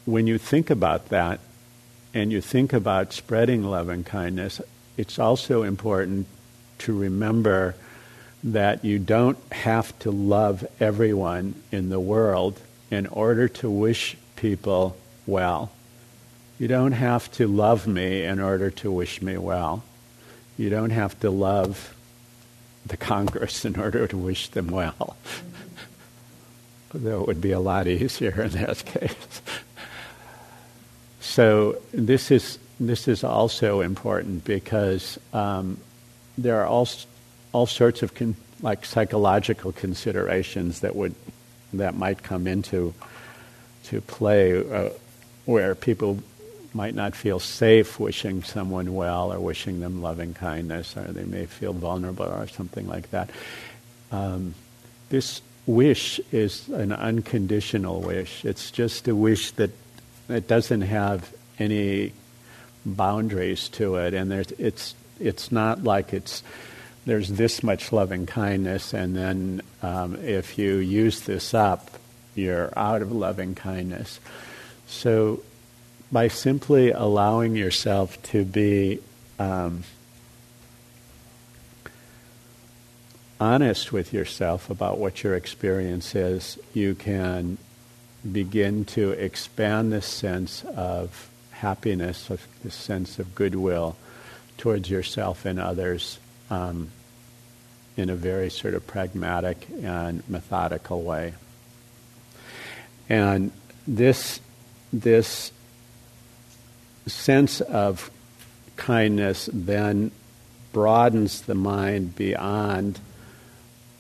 when 0.04 0.26
you 0.26 0.38
think 0.38 0.70
about 0.70 1.08
that 1.08 1.40
and 2.14 2.30
you 2.30 2.40
think 2.40 2.72
about 2.72 3.12
spreading 3.12 3.64
love 3.64 3.88
and 3.88 4.04
kindness, 4.06 4.60
it's 4.96 5.18
also 5.18 5.62
important 5.62 6.26
to 6.78 6.96
remember 6.96 7.74
that 8.44 8.84
you 8.84 8.98
don't 8.98 9.38
have 9.52 9.96
to 10.00 10.10
love 10.10 10.66
everyone 10.80 11.54
in 11.70 11.88
the 11.88 12.00
world 12.00 12.60
in 12.90 13.06
order 13.06 13.48
to 13.48 13.70
wish 13.70 14.16
people 14.36 14.96
well. 15.26 15.70
You 16.62 16.68
don't 16.68 16.92
have 16.92 17.28
to 17.32 17.48
love 17.48 17.88
me 17.88 18.22
in 18.22 18.38
order 18.38 18.70
to 18.70 18.92
wish 18.92 19.20
me 19.20 19.36
well. 19.36 19.82
You 20.56 20.70
don't 20.70 20.90
have 20.90 21.18
to 21.18 21.28
love 21.28 21.92
the 22.86 22.96
Congress 22.96 23.64
in 23.64 23.74
order 23.80 24.06
to 24.06 24.16
wish 24.16 24.46
them 24.46 24.68
well. 24.68 25.16
Though 26.94 27.22
it 27.22 27.26
would 27.26 27.40
be 27.40 27.50
a 27.50 27.58
lot 27.58 27.88
easier 27.88 28.42
in 28.42 28.50
that 28.50 28.84
case. 28.84 29.42
So 31.18 31.78
this 31.90 32.30
is 32.30 32.60
this 32.78 33.08
is 33.08 33.24
also 33.24 33.80
important 33.80 34.44
because 34.44 35.18
um, 35.32 35.78
there 36.38 36.60
are 36.60 36.66
all 36.68 36.88
all 37.50 37.66
sorts 37.66 38.04
of 38.04 38.14
con- 38.14 38.36
like 38.60 38.84
psychological 38.84 39.72
considerations 39.72 40.78
that 40.82 40.94
would 40.94 41.16
that 41.72 41.96
might 41.96 42.22
come 42.22 42.46
into 42.46 42.94
to 43.86 44.00
play 44.00 44.58
uh, 44.58 44.90
where 45.44 45.74
people 45.74 46.22
might 46.74 46.94
not 46.94 47.14
feel 47.14 47.38
safe 47.38 48.00
wishing 48.00 48.42
someone 48.42 48.94
well 48.94 49.32
or 49.32 49.40
wishing 49.40 49.80
them 49.80 50.02
loving 50.02 50.34
kindness, 50.34 50.96
or 50.96 51.04
they 51.04 51.24
may 51.24 51.46
feel 51.46 51.72
vulnerable 51.72 52.26
or 52.26 52.46
something 52.48 52.86
like 52.88 53.10
that. 53.10 53.30
Um, 54.10 54.54
this 55.08 55.42
wish 55.66 56.20
is 56.32 56.68
an 56.68 56.92
unconditional 56.92 58.00
wish. 58.00 58.44
It's 58.44 58.70
just 58.70 59.08
a 59.08 59.14
wish 59.14 59.52
that 59.52 59.70
it 60.28 60.48
doesn't 60.48 60.82
have 60.82 61.32
any 61.58 62.12
boundaries 62.84 63.68
to 63.70 63.96
it, 63.96 64.14
and 64.14 64.32
it's 64.32 64.94
it's 65.20 65.52
not 65.52 65.84
like 65.84 66.12
it's 66.12 66.42
there's 67.04 67.28
this 67.28 67.62
much 67.62 67.92
loving 67.92 68.26
kindness, 68.26 68.94
and 68.94 69.16
then 69.16 69.62
um, 69.82 70.16
if 70.16 70.58
you 70.58 70.76
use 70.76 71.22
this 71.22 71.52
up, 71.54 71.90
you're 72.34 72.72
out 72.76 73.02
of 73.02 73.12
loving 73.12 73.54
kindness. 73.54 74.20
So, 74.86 75.42
by 76.12 76.28
simply 76.28 76.90
allowing 76.90 77.56
yourself 77.56 78.22
to 78.22 78.44
be 78.44 79.00
um, 79.38 79.82
honest 83.40 83.92
with 83.92 84.12
yourself 84.12 84.68
about 84.68 84.98
what 84.98 85.24
your 85.24 85.34
experience 85.34 86.14
is, 86.14 86.58
you 86.74 86.94
can 86.94 87.56
begin 88.30 88.84
to 88.84 89.10
expand 89.12 89.90
this 89.90 90.06
sense 90.06 90.64
of 90.76 91.30
happiness, 91.50 92.28
of 92.28 92.46
this 92.62 92.74
sense 92.74 93.18
of 93.18 93.34
goodwill 93.34 93.96
towards 94.58 94.90
yourself 94.90 95.44
and 95.46 95.58
others 95.58 96.20
um, 96.50 96.90
in 97.96 98.10
a 98.10 98.14
very 98.14 98.50
sort 98.50 98.74
of 98.74 98.86
pragmatic 98.86 99.66
and 99.82 100.22
methodical 100.28 101.02
way. 101.02 101.32
And 103.08 103.50
this, 103.86 104.40
this 104.92 105.50
sense 107.10 107.60
of 107.60 108.10
kindness 108.76 109.48
then 109.52 110.10
broadens 110.72 111.42
the 111.42 111.54
mind 111.54 112.16
beyond 112.16 112.98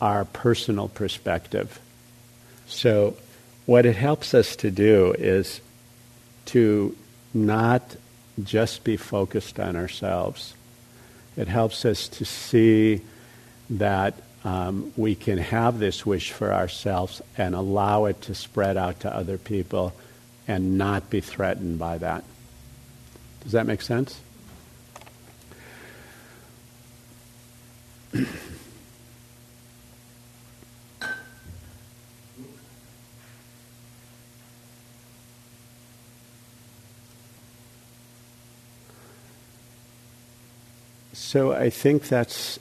our 0.00 0.24
personal 0.24 0.88
perspective. 0.88 1.78
So 2.66 3.16
what 3.66 3.86
it 3.86 3.96
helps 3.96 4.34
us 4.34 4.56
to 4.56 4.70
do 4.70 5.14
is 5.18 5.60
to 6.46 6.96
not 7.34 7.96
just 8.42 8.82
be 8.82 8.96
focused 8.96 9.60
on 9.60 9.76
ourselves. 9.76 10.54
It 11.36 11.48
helps 11.48 11.84
us 11.84 12.08
to 12.08 12.24
see 12.24 13.02
that 13.70 14.14
um, 14.44 14.92
we 14.96 15.14
can 15.14 15.38
have 15.38 15.78
this 15.78 16.04
wish 16.04 16.32
for 16.32 16.52
ourselves 16.52 17.22
and 17.38 17.54
allow 17.54 18.06
it 18.06 18.20
to 18.22 18.34
spread 18.34 18.76
out 18.76 19.00
to 19.00 19.14
other 19.14 19.38
people 19.38 19.92
and 20.48 20.76
not 20.76 21.08
be 21.10 21.20
threatened 21.20 21.78
by 21.78 21.98
that. 21.98 22.24
Does 23.42 23.52
that 23.52 23.66
make 23.66 23.82
sense? 23.82 24.20
So 41.32 41.52
I 41.52 41.70
think 41.70 42.08
that's 42.08 42.58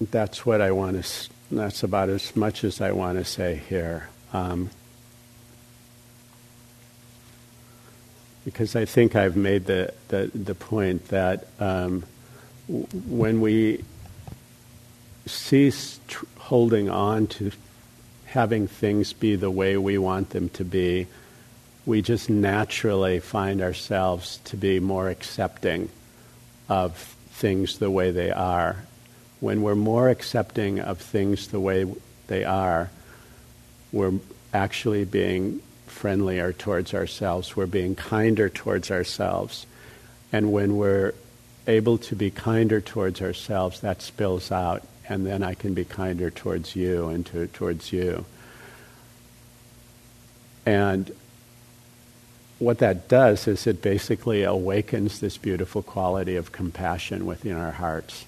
that's 0.00 0.44
what 0.44 0.60
I 0.60 0.72
want 0.72 1.04
to. 1.04 1.28
That's 1.50 1.84
about 1.84 2.08
as 2.08 2.34
much 2.34 2.64
as 2.64 2.80
I 2.80 2.90
want 2.90 3.18
to 3.18 3.24
say 3.24 3.62
here, 3.68 4.08
um, 4.32 4.70
because 8.48 8.74
I 8.74 8.86
think 8.86 9.14
I've 9.14 9.36
made 9.36 9.66
the 9.66 9.92
the, 10.08 10.30
the 10.34 10.54
point 10.54 11.08
that 11.08 11.48
um, 11.60 12.02
w- 12.66 12.86
when 13.06 13.42
we 13.42 13.84
cease 15.26 16.00
tr- 16.08 16.24
holding 16.38 16.88
on 16.88 17.26
to 17.26 17.50
having 18.24 18.66
things 18.66 19.12
be 19.12 19.36
the 19.36 19.50
way 19.50 19.76
we 19.76 19.98
want 19.98 20.30
them 20.30 20.48
to 20.48 20.64
be, 20.64 21.06
we 21.84 22.00
just 22.00 22.30
naturally 22.30 23.20
find 23.20 23.60
ourselves 23.60 24.38
to 24.44 24.56
be 24.56 24.80
more 24.80 25.10
accepting 25.10 25.90
of 26.70 26.96
things 27.32 27.78
the 27.78 27.90
way 27.90 28.10
they 28.10 28.30
are. 28.30 28.76
When 29.40 29.60
we're 29.60 29.74
more 29.74 30.08
accepting 30.08 30.80
of 30.80 30.96
things 30.98 31.48
the 31.48 31.60
way 31.60 31.84
they 32.28 32.44
are, 32.44 32.88
we're 33.92 34.14
actually 34.54 35.04
being 35.04 35.60
friendlier 35.98 36.52
towards 36.52 36.94
ourselves. 36.94 37.56
We're 37.56 37.66
being 37.66 37.96
kinder 37.96 38.48
towards 38.48 38.90
ourselves. 38.90 39.66
And 40.32 40.52
when 40.52 40.76
we're 40.76 41.12
able 41.66 41.98
to 41.98 42.14
be 42.14 42.30
kinder 42.30 42.80
towards 42.80 43.20
ourselves, 43.20 43.80
that 43.80 44.00
spills 44.00 44.52
out, 44.52 44.86
and 45.08 45.26
then 45.26 45.42
I 45.42 45.54
can 45.54 45.74
be 45.74 45.84
kinder 45.84 46.30
towards 46.30 46.76
you 46.76 47.08
and 47.08 47.26
to, 47.26 47.48
towards 47.48 47.92
you. 47.92 48.24
And 50.64 51.10
what 52.60 52.78
that 52.78 53.08
does 53.08 53.48
is 53.48 53.66
it 53.66 53.82
basically 53.82 54.44
awakens 54.44 55.18
this 55.18 55.36
beautiful 55.36 55.82
quality 55.82 56.36
of 56.36 56.52
compassion 56.52 57.26
within 57.26 57.56
our 57.56 57.72
hearts. 57.72 58.24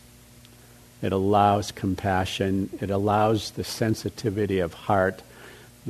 It 1.02 1.12
allows 1.12 1.70
compassion, 1.70 2.70
it 2.80 2.90
allows 2.90 3.52
the 3.52 3.64
sensitivity 3.64 4.58
of 4.58 4.74
heart, 4.74 5.22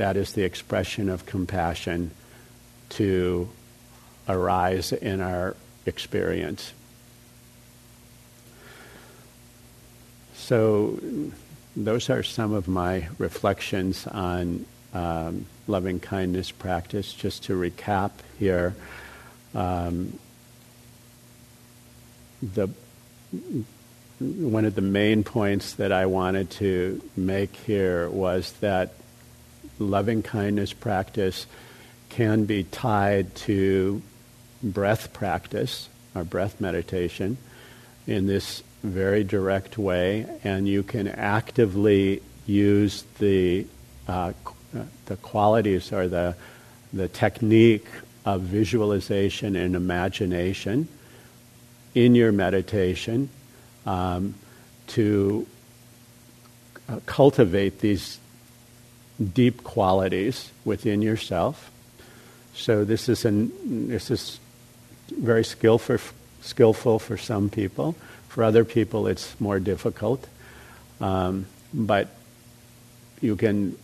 that 0.00 0.16
is 0.16 0.32
the 0.32 0.44
expression 0.44 1.10
of 1.10 1.26
compassion, 1.26 2.10
to 2.88 3.46
arise 4.26 4.94
in 4.94 5.20
our 5.20 5.54
experience. 5.84 6.72
So, 10.34 10.98
those 11.76 12.08
are 12.08 12.22
some 12.22 12.54
of 12.54 12.66
my 12.66 13.08
reflections 13.18 14.06
on 14.06 14.64
um, 14.94 15.44
loving 15.66 16.00
kindness 16.00 16.50
practice. 16.50 17.12
Just 17.12 17.44
to 17.44 17.52
recap 17.52 18.12
here, 18.38 18.74
um, 19.54 20.18
the 22.42 22.68
one 24.18 24.64
of 24.64 24.74
the 24.74 24.80
main 24.80 25.24
points 25.24 25.74
that 25.74 25.92
I 25.92 26.06
wanted 26.06 26.50
to 26.52 27.02
make 27.18 27.54
here 27.54 28.08
was 28.08 28.52
that 28.60 28.94
loving 29.80 30.22
kindness 30.22 30.72
practice 30.72 31.46
can 32.10 32.44
be 32.44 32.64
tied 32.64 33.34
to 33.34 34.02
breath 34.62 35.12
practice, 35.12 35.88
our 36.14 36.24
breath 36.24 36.60
meditation, 36.60 37.38
in 38.06 38.26
this 38.26 38.62
very 38.82 39.24
direct 39.24 39.78
way, 39.78 40.26
and 40.44 40.68
you 40.68 40.82
can 40.82 41.08
actively 41.08 42.22
use 42.46 43.04
the 43.18 43.66
uh, 44.08 44.32
the 45.06 45.16
qualities 45.16 45.92
or 45.92 46.08
the 46.08 46.34
the 46.92 47.08
technique 47.08 47.86
of 48.24 48.42
visualization 48.42 49.56
and 49.56 49.76
imagination 49.76 50.88
in 51.94 52.14
your 52.14 52.32
meditation 52.32 53.28
um, 53.86 54.34
to 54.86 55.46
uh, 56.88 56.98
cultivate 57.06 57.80
these 57.80 58.18
deep 59.20 59.62
qualities 59.64 60.50
within 60.64 61.02
yourself. 61.02 61.70
So 62.54 62.84
this 62.84 63.08
is 63.08 63.24
an 63.24 63.88
this 63.88 64.10
is 64.10 64.40
very 65.10 65.44
skillful 65.44 65.98
skillful 66.40 66.98
for 66.98 67.16
some 67.16 67.50
people. 67.50 67.94
For 68.28 68.44
other 68.44 68.64
people, 68.64 69.06
it's 69.06 69.38
more 69.40 69.60
difficult. 69.60 70.26
Um, 71.00 71.46
but 71.72 72.08
you 73.20 73.36
can 73.36 73.76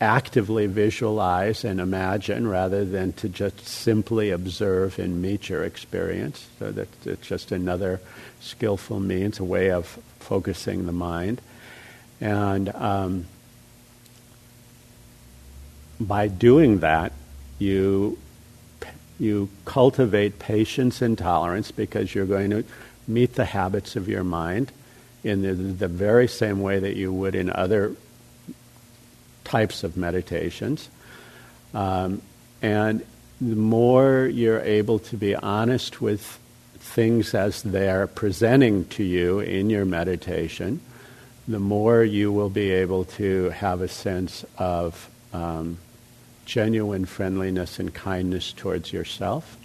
actively 0.00 0.66
visualize 0.66 1.64
and 1.64 1.78
imagine 1.78 2.48
rather 2.48 2.84
than 2.84 3.12
to 3.12 3.28
just 3.28 3.66
simply 3.66 4.30
observe 4.30 4.98
and 4.98 5.20
meet 5.20 5.48
your 5.48 5.64
experience. 5.64 6.48
So 6.58 6.70
that 6.70 6.88
it's 7.06 7.26
just 7.26 7.52
another 7.52 8.00
skillful 8.40 9.00
means, 9.00 9.38
a 9.38 9.44
way 9.44 9.70
of 9.70 9.86
focusing 10.20 10.86
the 10.86 10.92
mind. 10.92 11.40
And 12.20 12.68
um, 12.74 13.26
by 16.00 16.28
doing 16.28 16.80
that, 16.80 17.12
you 17.58 18.18
you 19.18 19.50
cultivate 19.66 20.38
patience 20.38 21.02
and 21.02 21.18
tolerance 21.18 21.70
because 21.70 22.14
you're 22.14 22.24
going 22.24 22.48
to 22.48 22.64
meet 23.06 23.34
the 23.34 23.44
habits 23.44 23.94
of 23.94 24.08
your 24.08 24.24
mind 24.24 24.72
in 25.22 25.42
the, 25.42 25.52
the 25.52 25.88
very 25.88 26.26
same 26.26 26.62
way 26.62 26.78
that 26.78 26.96
you 26.96 27.12
would 27.12 27.34
in 27.34 27.50
other 27.50 27.94
types 29.44 29.84
of 29.84 29.98
meditations. 29.98 30.88
Um, 31.74 32.22
and 32.62 33.04
the 33.42 33.56
more 33.56 34.26
you're 34.26 34.60
able 34.60 34.98
to 35.00 35.16
be 35.18 35.34
honest 35.34 36.00
with 36.00 36.38
things 36.78 37.34
as 37.34 37.62
they're 37.62 38.06
presenting 38.06 38.86
to 38.86 39.04
you 39.04 39.40
in 39.40 39.68
your 39.68 39.84
meditation, 39.84 40.80
the 41.46 41.60
more 41.60 42.02
you 42.02 42.32
will 42.32 42.48
be 42.48 42.70
able 42.70 43.04
to 43.04 43.50
have 43.50 43.82
a 43.82 43.88
sense 43.88 44.46
of 44.56 45.10
um, 45.32 45.78
genuine 46.50 47.04
friendliness 47.04 47.78
and 47.78 47.94
kindness 47.94 48.52
towards 48.52 48.92
yourself 48.92 49.56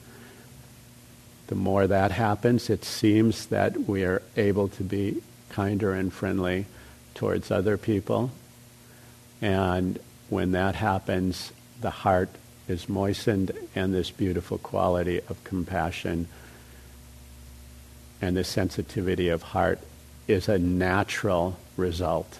the 1.47 1.55
more 1.55 1.86
that 1.86 2.11
happens, 2.11 2.69
it 2.69 2.83
seems 2.83 3.47
that 3.47 3.88
we 3.88 4.03
are 4.03 4.21
able 4.36 4.67
to 4.69 4.83
be 4.83 5.21
kinder 5.49 5.93
and 5.93 6.11
friendly 6.11 6.65
towards 7.13 7.51
other 7.51 7.77
people. 7.77 8.31
And 9.41 9.99
when 10.29 10.53
that 10.53 10.75
happens, 10.75 11.51
the 11.81 11.91
heart 11.91 12.29
is 12.67 12.89
moistened, 12.89 13.51
and 13.75 13.93
this 13.93 14.09
beautiful 14.09 14.57
quality 14.57 15.21
of 15.29 15.43
compassion 15.43 16.27
and 18.21 18.36
the 18.36 18.43
sensitivity 18.43 19.29
of 19.29 19.43
heart 19.43 19.79
is 20.27 20.49
a 20.49 20.57
natural 20.57 21.59
result. 21.77 22.39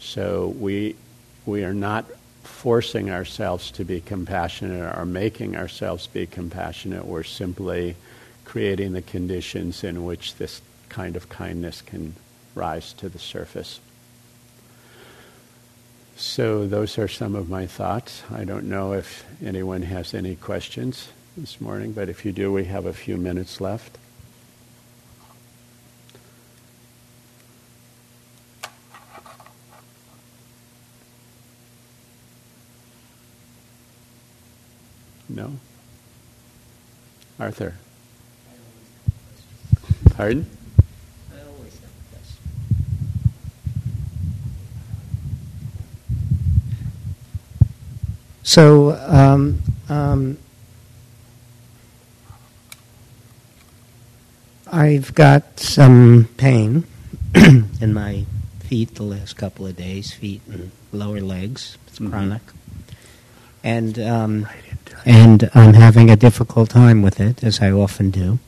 So 0.00 0.54
we, 0.58 0.96
we 1.44 1.64
are 1.64 1.74
not 1.74 2.06
forcing 2.52 3.10
ourselves 3.10 3.70
to 3.72 3.84
be 3.84 4.00
compassionate 4.00 4.96
or 4.96 5.04
making 5.04 5.56
ourselves 5.56 6.06
be 6.06 6.26
compassionate. 6.26 7.04
We're 7.04 7.24
simply 7.24 7.96
creating 8.44 8.92
the 8.92 9.02
conditions 9.02 9.82
in 9.82 10.04
which 10.04 10.36
this 10.36 10.60
kind 10.88 11.16
of 11.16 11.28
kindness 11.28 11.82
can 11.82 12.14
rise 12.54 12.92
to 12.94 13.08
the 13.08 13.18
surface. 13.18 13.80
So, 16.14 16.68
those 16.68 16.98
are 16.98 17.08
some 17.08 17.34
of 17.34 17.48
my 17.48 17.66
thoughts. 17.66 18.22
I 18.30 18.44
don't 18.44 18.68
know 18.68 18.92
if 18.92 19.24
anyone 19.42 19.82
has 19.82 20.14
any 20.14 20.36
questions 20.36 21.08
this 21.36 21.60
morning, 21.60 21.92
but 21.92 22.08
if 22.08 22.24
you 22.24 22.32
do, 22.32 22.52
we 22.52 22.66
have 22.66 22.86
a 22.86 22.92
few 22.92 23.16
minutes 23.16 23.60
left. 23.60 23.98
No? 35.34 35.52
Arthur? 37.40 37.74
Pardon? 40.14 40.46
I 41.32 41.36
always 41.48 41.72
have 41.80 41.90
a 41.90 42.14
question. 42.14 42.38
So, 48.42 48.92
um, 49.08 49.62
um, 49.88 50.36
I've 54.70 55.14
got 55.14 55.58
some 55.60 56.28
pain 56.36 56.84
in 57.34 57.92
my 57.94 58.24
feet 58.60 58.94
the 58.94 59.02
last 59.02 59.36
couple 59.36 59.66
of 59.66 59.76
days, 59.76 60.12
feet 60.12 60.40
and 60.50 60.70
lower 60.92 61.20
legs. 61.20 61.76
It's 61.86 61.98
Mhm. 61.98 62.10
chronic. 62.10 62.42
And, 63.64 63.98
um, 63.98 64.46
and 65.04 65.50
I'm 65.54 65.74
having 65.74 66.10
a 66.10 66.16
difficult 66.16 66.70
time 66.70 67.02
with 67.02 67.20
it, 67.20 67.42
as 67.42 67.60
I 67.60 67.70
often 67.70 68.10
do. 68.10 68.38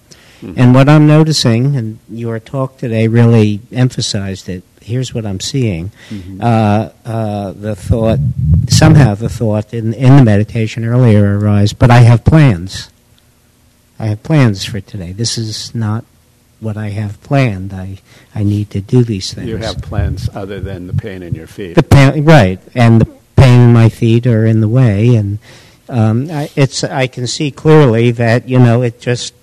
Mhm. 0.42 0.54
And 0.56 0.74
what 0.74 0.88
I'm 0.88 1.06
noticing, 1.06 1.76
and 1.76 1.98
your 2.10 2.38
talk 2.38 2.78
today 2.78 3.08
really 3.08 3.60
emphasized 3.72 4.48
it, 4.48 4.62
here's 4.80 5.14
what 5.14 5.24
I'm 5.24 5.40
seeing. 5.40 5.90
Mhm. 6.10 6.42
Uh, 6.42 6.90
uh, 7.08 7.52
the 7.52 7.74
thought, 7.74 8.18
somehow 8.68 9.14
the 9.14 9.28
thought 9.28 9.72
in, 9.72 9.94
in 9.94 10.16
the 10.16 10.22
meditation 10.24 10.84
earlier 10.84 11.38
arose, 11.38 11.72
but 11.72 11.90
I 11.90 12.00
have 12.00 12.24
plans. 12.24 12.88
I 13.98 14.06
have 14.06 14.22
plans 14.22 14.64
for 14.64 14.80
today. 14.80 15.12
This 15.12 15.38
is 15.38 15.74
not 15.74 16.04
what 16.60 16.76
I 16.76 16.90
have 16.90 17.22
planned. 17.22 17.72
I, 17.72 17.98
I 18.34 18.42
need 18.42 18.70
to 18.70 18.80
do 18.80 19.04
these 19.04 19.32
things. 19.32 19.48
You 19.48 19.56
have 19.58 19.80
plans 19.82 20.28
other 20.34 20.60
than 20.60 20.86
the 20.88 20.94
pain 20.94 21.22
in 21.22 21.34
your 21.34 21.46
feet. 21.46 21.74
The 21.76 21.82
pain, 21.82 22.24
right, 22.24 22.58
and 22.74 23.00
the 23.00 23.08
pain 23.36 23.60
in 23.60 23.72
my 23.72 23.88
feet 23.88 24.26
are 24.26 24.44
in 24.46 24.60
the 24.60 24.68
way, 24.68 25.14
and 25.14 25.38
um, 25.88 26.30
I, 26.30 26.50
it's. 26.56 26.82
I 26.84 27.06
can 27.06 27.26
see 27.26 27.50
clearly 27.50 28.10
that 28.12 28.48
you 28.48 28.58
know 28.58 28.82
it 28.82 29.00
just 29.00 29.34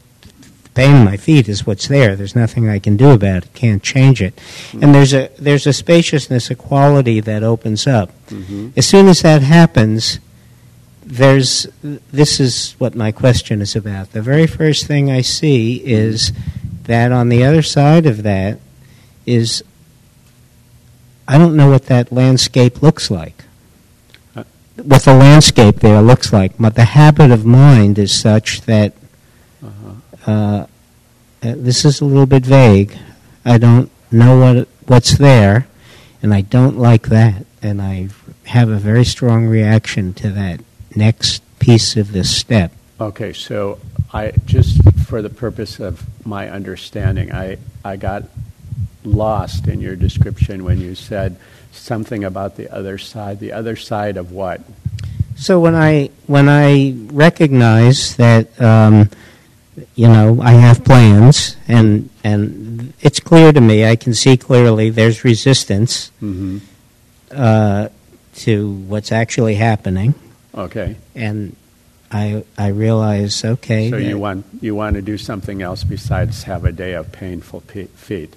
the 0.64 0.70
pain 0.70 0.96
in 0.96 1.06
my 1.06 1.18
feet 1.18 1.48
is 1.48 1.66
what's 1.68 1.88
there. 1.88 2.16
There's 2.16 2.36
nothing 2.36 2.68
I 2.70 2.80
can 2.80 2.98
do 2.98 3.12
about 3.12 3.44
it. 3.44 3.54
Can't 3.54 3.84
change 3.84 4.22
it. 4.22 4.40
And 4.74 4.94
there's 4.96 5.14
a 5.14 5.30
there's 5.38 5.68
a 5.68 5.74
spaciousness, 5.74 6.50
a 6.50 6.56
quality 6.56 7.20
that 7.20 7.44
opens 7.44 7.86
up. 7.88 8.12
Mhm. 8.30 8.72
As 8.76 8.86
soon 8.88 9.08
as 9.08 9.22
that 9.22 9.42
happens, 9.42 10.20
there's 11.06 11.68
this 11.84 12.40
is 12.40 12.76
what 12.80 12.96
my 12.96 13.12
question 13.12 13.62
is 13.62 13.76
about. 13.76 14.12
The 14.14 14.22
very 14.22 14.48
first 14.48 14.88
thing 14.88 15.12
I 15.12 15.22
see 15.22 15.76
is 15.86 16.32
that 16.86 17.12
on 17.12 17.30
the 17.30 17.44
other 17.44 17.62
side 17.62 18.06
of 18.06 18.24
that 18.24 18.60
is 19.26 19.64
I 21.28 21.38
don't 21.38 21.56
know 21.56 21.70
what 21.70 21.86
that 21.86 22.12
landscape 22.12 22.82
looks 22.82 23.10
like. 23.12 23.41
What 24.84 25.04
the 25.04 25.14
landscape 25.14 25.76
there 25.78 26.02
looks 26.02 26.34
like, 26.34 26.54
but 26.60 26.76
the 26.76 26.86
habit 26.86 27.30
of 27.32 27.46
mind 27.46 28.00
is 28.00 28.18
such 28.18 28.62
that 28.62 28.94
Uh-huh. 29.64 30.32
uh, 30.32 30.66
uh, 31.44 31.54
this 31.58 31.86
is 31.86 32.02
a 32.02 32.06
little 32.06 32.26
bit 32.26 32.46
vague. 32.46 32.98
I 33.46 33.58
don't 33.58 33.90
know 34.12 34.40
what 34.40 34.68
what's 34.88 35.18
there, 35.18 35.68
and 36.24 36.34
I 36.34 36.42
don't 36.42 36.78
like 36.78 37.10
that, 37.10 37.46
and 37.62 37.82
I 37.82 38.10
have 38.46 38.70
a 38.70 38.78
very 38.78 39.06
strong 39.06 39.46
reaction 39.46 40.14
to 40.16 40.30
that 40.32 40.62
next 40.96 41.44
piece 41.60 41.96
of 41.96 42.12
this 42.12 42.36
step. 42.36 42.72
Okay, 43.00 43.34
so 43.34 43.80
I 44.14 44.32
just 44.46 44.82
for 45.06 45.22
the 45.22 45.30
purpose 45.30 45.80
of 45.80 46.06
my 46.26 46.50
understanding, 46.50 47.32
I 47.32 47.58
I 47.86 47.98
got 47.98 48.24
lost 49.04 49.68
in 49.68 49.80
your 49.82 49.96
description 49.96 50.64
when 50.64 50.80
you 50.80 50.96
said 50.96 51.36
something 51.72 52.24
about 52.24 52.56
the 52.58 52.70
other 52.74 52.98
side. 52.98 53.40
The 53.40 53.52
other 53.54 53.76
side 53.76 54.18
of 54.18 54.32
what? 54.32 54.62
So 55.36 55.60
when 55.60 55.76
I 55.76 56.10
when 56.28 56.48
I 56.50 56.94
recognize 57.12 58.16
that 58.18 58.60
um, 58.62 59.10
you 59.96 60.08
know 60.08 60.40
I 60.42 60.52
have 60.52 60.84
plans 60.84 61.56
and 61.68 62.10
and 62.24 62.94
it's 63.02 63.20
clear 63.20 63.52
to 63.52 63.62
me, 63.62 63.86
I 63.86 63.96
can 63.96 64.14
see 64.14 64.38
clearly 64.38 64.90
there's 64.90 65.24
resistance 65.24 66.12
Mm-hmm. 66.22 66.58
uh, 67.32 67.88
to 68.34 68.72
what's 68.88 69.12
actually 69.12 69.56
happening, 69.56 70.14
Okay. 70.56 70.96
and 71.16 71.56
I 72.12 72.44
I 72.58 72.68
realize 72.68 73.44
okay. 73.44 73.90
So 73.90 73.98
you 73.98 74.18
want 74.20 74.46
you 74.62 74.76
want 74.76 74.96
to 74.96 75.02
do 75.02 75.18
something 75.18 75.62
else 75.62 75.84
besides 75.84 76.44
have 76.44 76.66
a 76.66 76.72
day 76.72 76.94
of 76.94 77.12
painful 77.12 77.62
pe- 77.62 77.88
feet. 77.88 78.36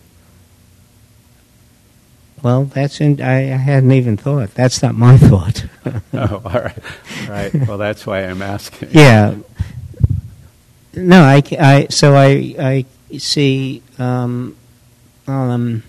Well, 2.44 2.64
that's 2.64 3.00
in, 3.00 3.22
I, 3.22 3.54
I 3.54 3.56
hadn't 3.56 3.92
even 3.92 4.18
thought. 4.18 4.52
That's 4.52 4.82
not 4.82 4.94
my 4.94 5.16
thought. 5.30 5.64
oh, 6.12 6.42
all 6.44 6.60
right, 6.60 6.78
all 7.22 7.30
right. 7.30 7.54
Well, 7.66 7.78
that's 7.78 8.06
why 8.06 8.20
I'm 8.20 8.42
asking. 8.42 8.90
yeah. 8.92 9.36
No, 10.92 11.22
I, 11.22 11.42
I 11.58 11.86
so 11.88 12.14
I 12.14 12.54
I 12.58 13.18
see. 13.18 13.82
Um, 13.98 14.56
um, 15.26 15.84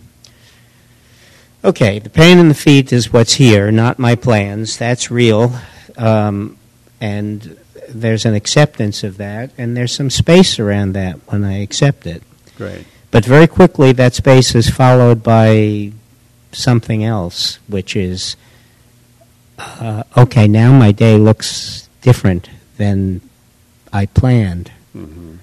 okay, 1.63 1.99
the 1.99 2.09
pain 2.09 2.39
in 2.39 2.47
the 2.47 2.55
feet 2.55 2.93
is 2.93 3.11
what's 3.11 3.33
here, 3.33 3.69
not 3.69 3.99
my 3.99 4.15
plans. 4.15 4.77
That's 4.77 5.11
real, 5.11 5.53
um, 5.97 6.57
and 7.01 7.57
there's 7.89 8.25
an 8.25 8.33
acceptance 8.33 9.03
of 9.03 9.17
that, 9.17 9.51
and 9.57 9.75
there's 9.75 9.93
some 9.93 10.09
space 10.09 10.57
around 10.57 10.93
that 10.93 11.17
when 11.29 11.43
I 11.43 11.61
accept 11.61 12.07
it. 12.07 12.23
Great. 12.55 12.85
But 13.11 13.25
very 13.25 13.45
quickly, 13.45 13.91
that 13.91 14.13
space 14.15 14.55
is 14.55 14.69
followed 14.69 15.21
by 15.21 15.91
something 16.55 17.03
else, 17.03 17.59
which 17.67 17.95
is 17.95 18.35
uh, 19.57 20.03
okay, 20.17 20.47
now 20.47 20.71
my 20.77 20.91
day 20.91 21.17
looks 21.17 21.87
different 22.01 22.49
than 22.77 23.21
I 23.93 24.05
planned. 24.05 24.71
hmm 24.93 25.35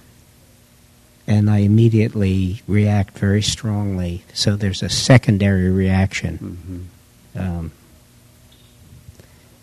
And 1.26 1.48
I 1.48 1.58
immediately 1.58 2.62
react 2.66 3.18
very 3.18 3.42
strongly. 3.42 4.24
So 4.34 4.56
there's 4.56 4.82
a 4.82 4.88
secondary 4.88 5.70
reaction. 5.70 6.88
hmm 7.34 7.40
Um, 7.40 7.72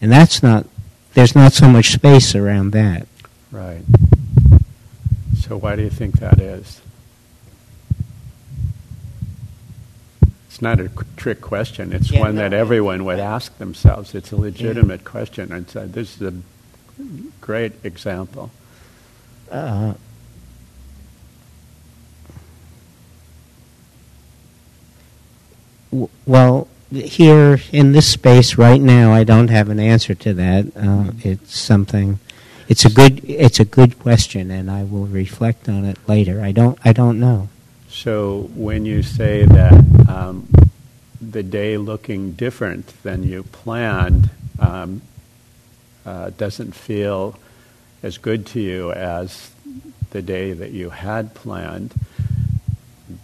and 0.01 0.11
that's 0.11 0.41
not, 0.41 0.65
there's 1.13 1.35
not 1.35 1.53
so 1.53 1.67
much 1.67 1.91
space 1.91 2.33
around 2.33 2.71
that. 2.71 3.07
Right. 3.51 3.83
So 5.41 5.57
why 5.57 5.75
do 5.75 5.83
you 5.83 5.89
think 5.89 6.19
that 6.19 6.39
is? 6.39 6.81
It's 10.59 10.61
not 10.61 10.81
a 10.81 10.89
trick 11.15 11.39
question. 11.39 11.93
It's 11.93 12.11
Yeah, 12.11 12.19
one 12.19 12.35
no, 12.35 12.41
that 12.41 12.51
everyone 12.51 13.05
would 13.05 13.17
ask 13.17 13.57
themselves. 13.59 14.13
It's 14.13 14.33
a 14.33 14.35
legitimate 14.35 15.05
question. 15.05 15.53
And 15.53 15.69
so 15.69 15.87
this 15.87 16.19
is 16.19 16.33
a 16.33 16.33
great 17.39 17.71
example. 17.85 18.51
Uh, 19.49 19.93
well, 26.25 26.67
here 26.91 27.61
in 27.71 27.93
this 27.93 28.11
space 28.11 28.57
right 28.57 28.81
now, 28.81 29.13
I 29.13 29.23
don't 29.23 29.47
have 29.47 29.69
an 29.69 29.79
answer 29.79 30.13
to 30.13 30.33
that. 30.33 30.75
Uh, 30.75 31.11
it's 31.23 31.57
something. 31.57 32.19
It's 32.67 32.83
a 32.83 32.89
good. 32.89 33.23
It's 33.23 33.61
a 33.61 33.65
good 33.65 33.97
question, 33.97 34.51
and 34.51 34.69
I 34.69 34.83
will 34.83 35.07
reflect 35.07 35.69
on 35.69 35.85
it 35.85 35.97
later. 36.05 36.41
I 36.41 36.51
don't. 36.51 36.77
I 36.83 36.91
don't 36.91 37.17
know. 37.17 37.47
So 37.87 38.49
when 38.55 38.85
you 38.85 39.03
say 39.03 39.45
that 39.45 39.88
um, 40.09 40.47
the 41.21 41.43
day 41.43 41.77
looking 41.77 42.31
different 42.31 42.87
than 43.03 43.23
you 43.23 43.43
planned 43.43 44.29
um, 44.59 45.01
uh, 46.05 46.31
doesn't 46.31 46.73
feel 46.73 47.37
as 48.01 48.17
good 48.17 48.45
to 48.47 48.59
you 48.59 48.91
as 48.91 49.51
the 50.11 50.21
day 50.21 50.53
that 50.53 50.71
you 50.71 50.89
had 50.89 51.33
planned, 51.35 51.93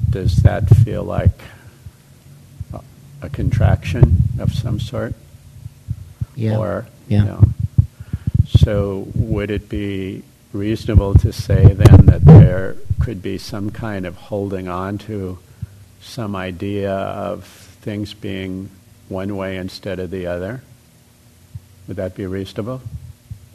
does 0.09 0.37
that 0.37 0.69
feel 0.69 1.03
like 1.03 1.41
a, 3.21 3.29
contraction 3.29 4.17
of 4.37 4.53
some 4.53 4.79
sort? 4.79 5.15
Yeah. 6.35 6.57
Or, 6.57 6.85
Yeah. 7.07 7.19
you 7.19 7.25
know, 7.25 7.43
so 8.47 9.07
would 9.15 9.49
it 9.49 9.67
be 9.67 10.21
reasonable 10.53 11.15
to 11.15 11.33
say 11.33 11.73
then 11.73 12.05
that 12.05 12.23
there 12.23 12.75
could 12.99 13.23
be 13.23 13.39
some 13.39 13.71
kind 13.71 14.05
of 14.05 14.15
holding 14.15 14.67
on 14.67 14.99
to 14.99 15.39
some 16.05 16.35
idea 16.35 16.93
of 16.93 17.45
things 17.81 18.13
being 18.13 18.69
one 19.09 19.35
way 19.35 19.57
instead 19.57 19.99
of 19.99 20.11
the 20.11 20.27
other? 20.27 20.61
Would 21.87 21.97
that 21.97 22.15
be 22.15 22.25
reasonable? 22.25 22.81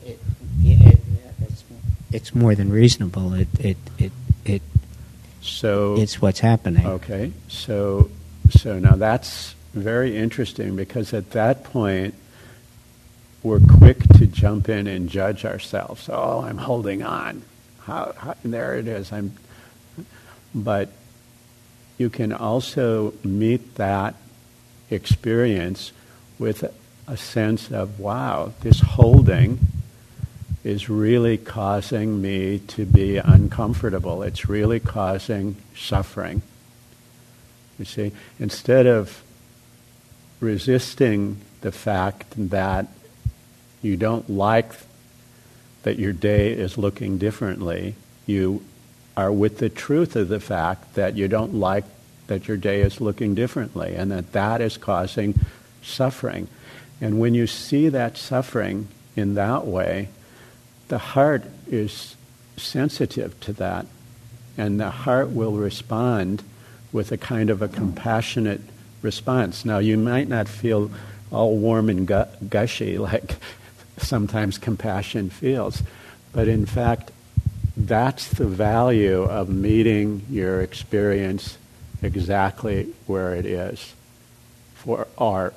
It, 0.05 0.18
yeah, 0.59 0.90
it, 0.90 1.01
it's, 1.42 1.64
it's 2.12 2.34
more 2.34 2.55
than 2.55 2.70
reasonable. 2.70 3.34
It. 3.34 3.48
It. 3.59 3.76
It. 3.98 4.12
it 4.44 4.62
So 5.40 5.96
it's 5.96 6.20
what's 6.20 6.40
happening. 6.40 6.86
Okay, 6.86 7.32
so 7.48 8.11
so 8.51 8.78
now 8.78 8.96
that's 8.96 9.55
very 9.74 10.16
interesting 10.16 10.76
because 10.76 11.14
at 11.14 11.30
that 11.30 11.64
point 11.64 12.14
we're 13.42 13.61
quick 13.61 14.03
to 14.18 14.26
jump 14.26 14.68
in 14.68 14.86
and 14.86 15.09
judge 15.09 15.44
ourselves. 15.44 16.09
Oh, 16.12 16.42
I'm 16.42 16.59
holding 16.59 17.03
on. 17.03 17.42
How, 17.82 18.12
how 18.16 18.34
and 18.44 18.53
there 18.53 18.76
it 18.76 18.86
is. 18.86 19.12
I'm 19.12 19.34
but 20.55 20.90
you 22.01 22.09
can 22.09 22.32
also 22.32 23.12
meet 23.22 23.74
that 23.74 24.14
experience 24.88 25.92
with 26.38 26.64
a, 27.07 27.16
sense 27.18 27.70
of 27.72 27.98
wow, 27.98 28.53
this 28.61 28.80
holding 28.80 29.59
is 30.64 30.88
really 30.88 31.36
causing 31.36 32.22
me 32.22 32.61
to 32.61 32.86
be 32.86 33.16
uncomfortable. 33.16 34.22
It's 34.22 34.48
really 34.48 34.78
causing 34.78 35.57
suffering. 35.76 36.40
You 37.78 37.84
see, 37.84 38.12
instead 38.38 38.86
of 38.86 39.22
resisting 40.38 41.38
the 41.61 41.72
fact 41.72 42.32
that 42.36 42.86
you 43.82 43.96
don't 43.96 44.30
like 44.30 44.72
that 45.82 45.98
your 45.98 46.12
day 46.12 46.53
is 46.53 46.78
looking 46.78 47.18
differently, 47.18 47.96
you 48.24 48.62
are 49.20 49.30
with 49.30 49.58
the 49.58 49.68
truth 49.68 50.16
of 50.16 50.28
the 50.28 50.40
fact 50.40 50.94
that 50.94 51.14
you 51.14 51.28
don't 51.28 51.54
like 51.54 51.84
that 52.28 52.48
your 52.48 52.56
day 52.56 52.80
is 52.80 53.00
looking 53.02 53.34
differently 53.34 53.94
and 53.94 54.10
that 54.10 54.32
that 54.32 54.62
is 54.62 54.78
causing 54.78 55.38
suffering. 55.82 56.48
And 57.02 57.20
when 57.20 57.34
you 57.34 57.46
see 57.46 57.90
that 57.90 58.16
suffering 58.16 58.88
in 59.16 59.34
that 59.34 59.66
way, 59.66 60.08
the 60.88 60.98
heart 60.98 61.44
is 61.66 62.16
sensitive 62.56 63.38
to 63.40 63.52
that, 63.54 63.86
and 64.56 64.80
the 64.80 64.90
heart 64.90 65.30
will 65.30 65.52
respond 65.52 66.42
with 66.92 67.12
a 67.12 67.18
kind 67.18 67.50
of 67.50 67.60
a 67.60 67.68
compassionate 67.68 68.62
response. 69.02 69.64
Now, 69.66 69.78
you 69.78 69.98
might 69.98 70.28
not 70.28 70.48
feel 70.48 70.90
all 71.30 71.58
warm 71.58 71.90
and 71.90 72.06
gu- 72.06 72.24
gushy 72.48 72.96
like 73.10 73.36
sometimes 73.98 74.56
compassion 74.56 75.28
feels, 75.28 75.82
but 76.32 76.48
in 76.48 76.64
fact, 76.64 77.10
that's 77.87 78.28
the 78.28 78.47
value 78.47 79.22
of 79.22 79.49
meeting 79.49 80.22
your 80.31 80.61
experience 80.61 81.59
exactly 82.03 82.93
where 83.07 83.35
it 83.35 83.47
is, 83.47 83.95
for 84.74 85.07
or 85.16 85.53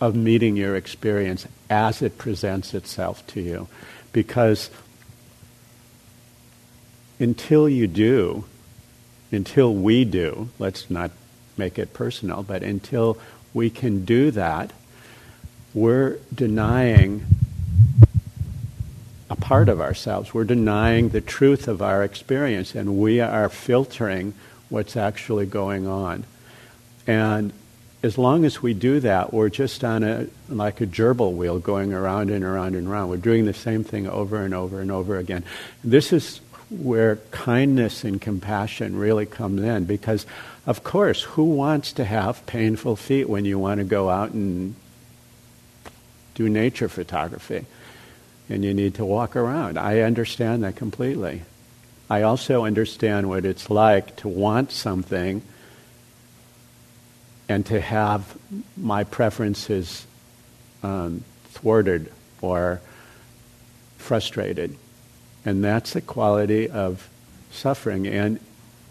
of 0.00 0.14
meeting 0.14 0.56
your 0.56 0.76
experience 0.76 1.46
as 1.70 2.02
it 2.02 2.18
presents 2.18 2.74
itself 2.74 3.26
to 3.26 3.40
you, 3.40 3.68
because 4.12 4.70
until 7.18 7.68
you 7.68 7.86
do, 7.86 8.44
until 9.32 9.74
we 9.74 10.04
do, 10.04 10.48
let's 10.58 10.90
not 10.90 11.10
make 11.56 11.78
it 11.78 11.92
personal, 11.92 12.42
but 12.42 12.62
until 12.62 13.18
we 13.54 13.70
can 13.70 14.04
do 14.04 14.30
that, 14.30 14.72
we're 15.72 16.18
denying 16.34 17.24
a 19.28 19.36
part 19.36 19.68
of 19.68 19.80
ourselves. 19.80 20.32
We're 20.32 20.44
denying 20.44 21.08
the 21.08 21.20
truth 21.20 21.68
of 21.68 21.82
our 21.82 22.02
experience, 22.04 22.74
and 22.74 22.98
we 22.98 23.20
are 23.20 23.48
filtering 23.48 24.34
what's 24.68 24.96
actually 24.96 25.46
going 25.46 25.86
on. 25.86 26.24
And 27.06 27.52
as 28.02 28.18
long 28.18 28.44
as 28.44 28.62
we 28.62 28.74
do 28.74 29.00
that, 29.00 29.32
we're 29.32 29.48
just 29.48 29.82
on 29.82 30.04
a 30.04 30.26
like 30.48 30.80
a 30.80 30.86
gerbil 30.86 31.32
wheel 31.32 31.58
going 31.58 31.92
around 31.92 32.30
and 32.30 32.44
around 32.44 32.74
and 32.74 32.86
around. 32.86 33.08
We're 33.08 33.16
doing 33.16 33.46
the 33.46 33.54
same 33.54 33.84
thing 33.84 34.06
over 34.06 34.44
and 34.44 34.54
over 34.54 34.80
and 34.80 34.90
over 34.92 35.16
again. 35.18 35.44
This 35.82 36.12
is 36.12 36.40
where 36.70 37.16
kindness 37.30 38.04
and 38.04 38.20
compassion 38.20 38.96
really 38.96 39.26
comes 39.26 39.62
in 39.62 39.84
because 39.84 40.26
of 40.66 40.82
course 40.82 41.22
who 41.22 41.44
wants 41.44 41.92
to 41.92 42.04
have 42.04 42.44
painful 42.46 42.96
feet 42.96 43.28
when 43.28 43.44
you 43.44 43.56
want 43.56 43.78
to 43.78 43.84
go 43.84 44.10
out 44.10 44.32
and 44.32 44.74
do 46.34 46.48
nature 46.48 46.88
photography 46.88 47.64
and 48.48 48.64
you 48.64 48.74
need 48.74 48.94
to 48.94 49.04
walk 49.04 49.36
around. 49.36 49.78
I 49.78 50.00
understand 50.00 50.62
that 50.64 50.76
completely. 50.76 51.42
I 52.08 52.22
also 52.22 52.64
understand 52.64 53.28
what 53.28 53.44
it's 53.44 53.68
like 53.68 54.16
to 54.16 54.28
want 54.28 54.70
something 54.70 55.42
and 57.48 57.66
to 57.66 57.80
have 57.80 58.36
my 58.76 59.04
preferences 59.04 60.06
um, 60.82 61.24
thwarted 61.50 62.12
or 62.40 62.80
frustrated. 63.98 64.76
And 65.44 65.64
that's 65.64 65.92
the 65.92 66.00
quality 66.00 66.68
of 66.68 67.08
suffering. 67.50 68.06
And 68.06 68.38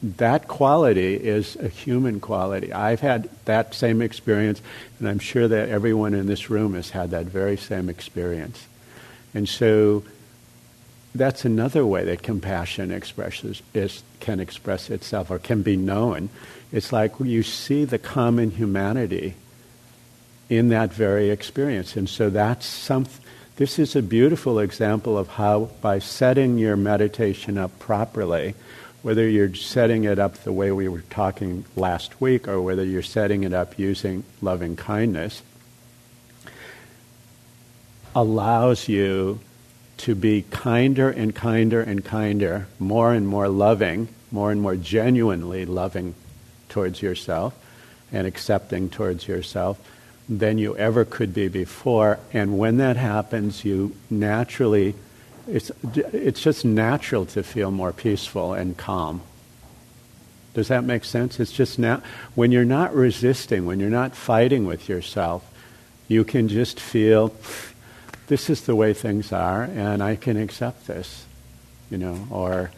that 0.02 0.48
quality 0.48 1.16
is 1.16 1.56
a 1.56 1.68
human 1.68 2.20
quality. 2.20 2.72
I've 2.72 3.00
had 3.00 3.30
that 3.46 3.74
same 3.74 4.02
experience, 4.02 4.62
and 5.00 5.08
I'm 5.08 5.20
sure 5.20 5.48
that 5.48 5.70
everyone 5.70 6.14
in 6.14 6.28
this 6.28 6.50
room 6.50 6.74
has 6.76 6.90
had 6.90 7.12
that 7.12 7.26
very 7.26 7.58
same 7.58 7.90
experience. 7.90 8.68
And 9.36 9.48
so 9.48 10.04
that's 11.14 11.46
another 11.46 11.86
way 11.86 12.06
that 12.06 12.24
compassion 12.24 12.90
expresses 12.90 13.62
is, 13.74 14.02
can 14.20 14.40
express 14.40 14.90
itself 14.90 15.30
or 15.30 15.38
can 15.38 15.62
be 15.62 15.76
known. 15.78 16.30
It's 16.72 16.92
like 16.92 17.14
you 17.20 17.44
see 17.44 17.86
the 17.86 18.00
common 18.00 18.52
humanity 18.52 19.36
in 20.50 20.70
that 20.70 20.94
very 20.94 21.30
experience. 21.30 21.96
And 21.96 22.10
so 22.10 22.30
that's 22.30 22.66
some, 22.66 23.08
this 23.58 23.78
is 23.78 23.96
a 23.96 24.02
beautiful 24.02 24.60
example 24.60 25.18
of 25.18 25.28
how 25.28 25.70
by 25.82 26.00
setting 26.00 26.58
your 26.58 26.78
meditation 26.78 27.58
up 27.58 27.78
properly, 27.80 28.56
whether 29.02 29.28
you're 29.28 29.54
setting 29.54 30.06
it 30.06 30.18
up 30.18 30.36
the 30.36 30.52
way 30.52 30.72
we 30.72 30.88
were 30.88 31.04
talking 31.10 31.66
last 31.76 32.22
week 32.22 32.48
or 32.48 32.62
whether 32.62 32.84
you're 32.84 33.02
setting 33.02 33.44
it 33.44 33.54
up 33.54 33.78
using 33.78 34.24
loving 34.42 34.76
kindness, 34.76 35.42
allows 38.16 38.88
you 38.88 39.40
to 39.98 40.16
be 40.16 40.44
kinder 40.50 41.10
and 41.10 41.36
kinder 41.36 41.82
and 41.82 42.04
kinder, 42.04 42.68
more 42.80 43.14
and 43.14 43.28
more 43.28 43.48
loving, 43.50 44.08
more 44.32 44.52
and 44.52 44.62
more 44.62 44.76
genuinely 44.76 45.66
loving 45.66 46.16
towards 46.70 47.02
yourself 47.02 47.54
and 48.12 48.26
accepting 48.26 48.90
towards 48.90 49.28
yourself 49.28 49.80
than 50.28 50.58
you 50.58 50.76
ever 50.78 51.06
could 51.06 51.34
be 51.34 51.48
before. 51.48 52.20
And 52.34 52.58
when 52.58 52.78
that 52.78 52.98
happens, 52.98 53.64
you 53.64 53.96
naturally 54.10 54.96
it's, 55.48 55.72
it's 55.94 56.42
just 56.42 56.66
natural 56.66 57.26
to 57.28 57.44
feel 57.44 57.72
more 57.72 57.94
peaceful 57.94 58.54
and 58.54 58.76
calm. 58.76 59.22
Does 60.54 60.70
that 60.70 60.84
make 60.84 61.04
sense? 61.04 61.40
It's 61.40 61.52
just 61.52 61.78
now, 61.78 62.02
when 62.34 62.52
you're 62.52 62.66
not 62.66 62.96
resisting, 62.96 63.66
when 63.66 63.80
you're 63.80 63.90
not 63.90 64.16
fighting 64.16 64.66
with 64.66 64.88
yourself, 64.90 65.44
you 66.08 66.24
can 66.24 66.48
just 66.48 66.80
feel 66.80 67.30
this 68.28 68.50
is 68.50 68.62
the 68.62 68.76
way 68.76 68.94
things 68.94 69.32
are 69.32 69.64
and 69.64 70.02
I 70.02 70.16
can 70.16 70.38
accept 70.38 70.88
this, 70.88 71.26
you 71.90 71.98
know, 71.98 72.28
or 72.30 72.72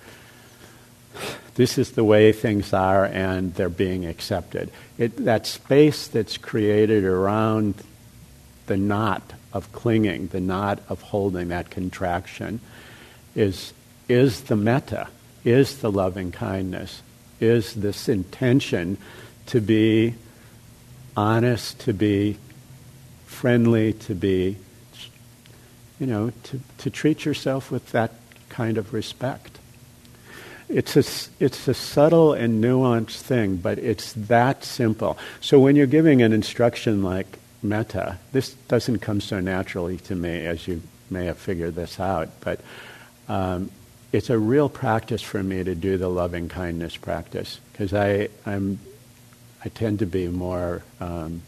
this 1.56 1.78
is 1.78 1.92
the 1.92 2.04
way 2.04 2.32
things 2.32 2.74
are 2.74 3.06
and 3.06 3.54
they're 3.56 3.70
being 3.70 4.06
accepted. 4.06 4.72
It, 4.98 5.26
that 5.26 5.48
space 5.48 6.08
that's 6.08 6.38
created 6.38 7.04
around 7.04 7.76
the 8.68 8.78
knot 8.78 9.34
of 9.54 9.72
clinging, 9.72 10.28
the 10.28 10.42
knot 10.42 10.80
of 10.90 11.02
holding, 11.02 11.48
that 11.48 11.70
contraction, 11.70 12.60
is, 13.36 13.74
is 14.08 14.42
the 14.42 14.56
metta, 14.56 15.08
is 15.44 15.80
the 15.80 15.92
loving 15.92 16.32
kindness, 16.32 17.02
is 17.40 17.74
this 17.74 18.10
intention 18.10 18.98
to 19.48 19.62
be 19.62 20.14
honest, 21.16 21.80
to 21.80 21.94
be 21.94 22.38
friendly, 23.26 23.94
to 23.94 24.14
be, 24.14 24.58
you 26.00 26.08
know, 26.08 26.32
to, 26.44 26.60
to 26.80 26.90
treat 26.90 27.26
yourself 27.26 27.72
with 27.72 27.92
that 27.92 28.12
kind 28.50 28.78
of 28.78 28.94
respect. 28.94 29.60
It's 30.70 30.96
a, 30.98 31.34
it's 31.44 31.68
a 31.68 31.74
subtle 31.74 32.34
and 32.34 32.64
nuanced 32.64 33.22
thing, 33.22 33.58
but 33.58 33.80
it's 33.80 34.14
that 34.14 34.64
simple. 34.64 35.18
So 35.40 35.60
when 35.60 35.76
you're 35.76 35.88
giving 35.88 36.22
an 36.22 36.34
instruction 36.34 37.04
like 37.04 37.40
metta. 37.62 38.18
This 38.32 38.54
doesn't 38.68 39.00
come 39.00 39.22
so 39.22 39.40
naturally 39.40 39.98
to 39.98 40.16
me, 40.16 40.46
as 40.46 40.68
you 40.68 40.82
may 41.10 41.26
have 41.26 41.38
figured 41.38 41.76
this 41.76 42.00
out, 42.00 42.30
but 42.42 42.62
um, 43.28 43.72
it's 44.12 44.30
a 44.30 44.38
real 44.38 44.70
practice 44.70 45.22
for 45.22 45.42
me 45.44 45.64
to 45.64 45.76
do 45.76 45.98
the 45.98 46.10
loving 46.10 46.50
kindness 46.50 46.96
practice 46.98 47.60
because 47.72 47.94
I 47.94 48.30
I'm 48.46 48.80
I 49.66 49.70
tend 49.70 50.00
to 50.00 50.06
be 50.06 50.28
more 50.28 50.84
um, 51.00 51.42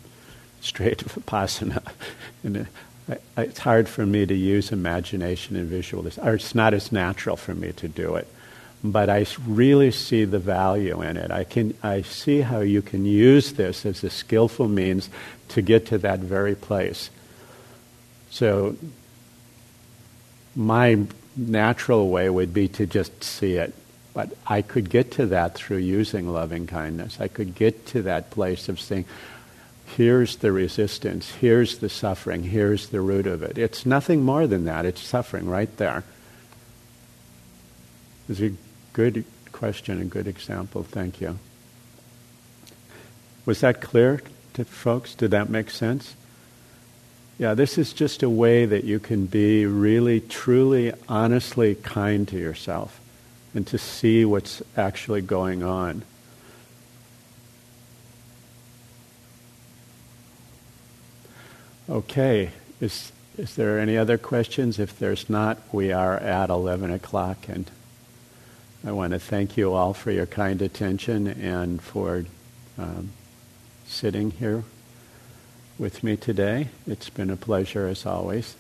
straight 0.62 0.98
vipassana, 1.06 1.84
and 2.44 2.68
it's 3.38 3.60
hard 3.60 3.90
for 3.90 4.06
me 4.06 4.26
to 4.26 4.36
use 4.36 4.72
imagination 4.72 5.56
and 5.56 5.68
visualization, 5.68 6.28
or 6.28 6.36
it's 6.36 6.54
not 6.54 6.74
as 6.74 6.92
natural 6.92 7.36
for 7.36 7.56
me 7.56 7.72
to 7.74 7.88
do 7.88 8.16
it 8.16 8.28
but 8.84 9.10
I 9.10 9.26
really 9.46 9.92
see 9.92 10.26
the 10.26 10.40
value 10.40 11.02
in 11.02 11.18
it. 11.18 11.32
I 11.32 11.44
can 11.44 11.74
I 11.84 12.02
see 12.02 12.42
how 12.42 12.62
you 12.62 12.82
can 12.82 13.06
use 13.06 13.54
this 13.54 13.86
as 13.86 14.04
a 14.04 14.10
skillful 14.10 14.68
means 14.68 15.10
to 15.50 15.62
get 15.62 15.88
to 15.88 15.98
that 16.00 16.20
very 16.20 16.56
place. 16.56 17.10
So 18.30 18.78
my 20.56 21.06
natural 21.36 22.10
way 22.10 22.30
would 22.30 22.54
be 22.54 22.68
to 22.70 22.86
just 22.86 23.24
see 23.24 23.56
it. 23.56 23.74
But 24.14 24.32
I 24.48 24.62
could 24.62 24.90
get 24.90 25.12
to 25.14 25.28
that 25.28 25.56
through 25.56 25.78
using 25.78 26.32
loving 26.32 26.68
kindness. 26.68 27.20
I 27.20 27.28
could 27.28 27.56
get 27.56 27.86
to 27.88 28.02
that 28.04 28.32
place 28.32 28.68
of 28.68 28.80
saying, 28.80 29.06
here's 29.96 30.38
the 30.38 30.52
resistance, 30.52 31.32
here's 31.36 31.80
the 31.80 31.90
suffering, 31.90 32.44
here's 32.44 32.90
the 32.90 33.02
root 33.02 33.28
of 33.28 33.44
it. 33.44 33.58
It's 33.58 33.86
nothing 33.86 34.24
more 34.24 34.48
than 34.48 34.66
that. 34.66 34.86
It's 34.86 35.02
suffering 35.02 35.48
right 35.48 35.76
there. 35.78 36.04
Is 38.28 38.42
a 38.42 38.52
good 38.94 39.26
question, 39.52 40.02
a 40.02 40.06
good 40.06 40.28
example. 40.28 40.84
Thank 40.84 41.20
you. 41.20 41.40
Was 43.46 43.62
that 43.62 43.82
clear 43.82 44.22
to 44.54 44.66
folks? 44.66 45.16
Did 45.16 45.32
that 45.32 45.50
make 45.50 45.70
sense? 45.70 46.16
Yeah, 47.40 47.54
this 47.54 47.78
is 47.78 47.94
just 47.94 48.22
a 48.22 48.30
way 48.30 48.66
that 48.66 48.84
you 48.84 49.00
can 49.00 49.26
be 49.26 49.66
really, 49.66 50.20
truly, 50.20 50.94
honestly 51.08 51.74
kind 51.76 52.28
to 52.28 52.38
yourself 52.38 53.00
and 53.56 53.66
to 53.68 53.78
see 53.78 54.26
what's 54.26 54.62
actually 54.78 55.22
going 55.22 55.64
on. 55.64 56.04
Okay, 61.90 62.52
is, 62.80 63.12
is 63.36 63.56
there 63.56 63.80
any 63.80 63.98
other 63.98 64.20
questions? 64.20 64.78
If 64.78 65.00
there's 65.00 65.28
not, 65.28 65.58
we 65.72 65.92
are 65.92 66.18
at 66.18 66.52
11 66.52 66.92
o'clock 66.92 67.50
and 67.50 67.70
I 68.86 68.92
want 68.92 69.14
to 69.14 69.20
thank 69.20 69.58
you 69.58 69.74
all 69.74 69.96
for 69.96 70.12
your 70.12 70.28
kind 70.28 70.62
attention 70.62 71.26
and 71.26 71.82
for 71.82 72.26
um, 72.78 73.10
sitting 73.88 74.30
here 74.30 74.64
with 75.80 76.04
me 76.04 76.16
today. 76.16 76.68
It's 76.86 77.10
been 77.10 77.32
a 77.32 77.36
pleasure 77.36 77.88
as 77.88 78.06
always. 78.06 78.56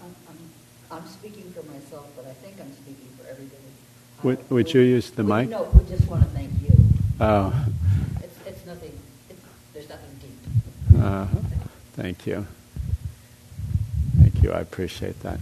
I'm, 0.00 0.14
I'm, 0.28 0.98
I'm 0.98 1.08
speaking 1.08 1.50
for 1.50 1.64
myself, 1.64 2.08
but 2.14 2.24
I 2.24 2.34
think 2.34 2.54
I'm 2.60 2.72
speaking 2.72 3.08
for 3.20 3.28
everybody. 3.28 3.62
Would, 4.22 4.48
would 4.48 4.72
you 4.72 4.82
use 4.82 5.10
the 5.10 5.24
we, 5.24 5.32
mic? 5.32 5.48
No, 5.48 5.64
we 5.64 5.84
just 5.88 6.08
want 6.08 6.22
to 6.22 6.28
thank 6.30 6.52
you. 6.62 6.72
Oh. 7.20 7.66
It's, 8.22 8.38
it's 8.46 8.64
nothing, 8.64 8.96
it's, 9.28 9.40
there's 9.74 9.88
nothing 9.88 10.08
deep. 10.20 10.28
Uh, 10.98 11.26
thank 11.92 12.26
you. 12.26 12.46
Thank 14.20 14.42
you. 14.42 14.52
I 14.52 14.60
appreciate 14.60 15.20
that. 15.20 15.38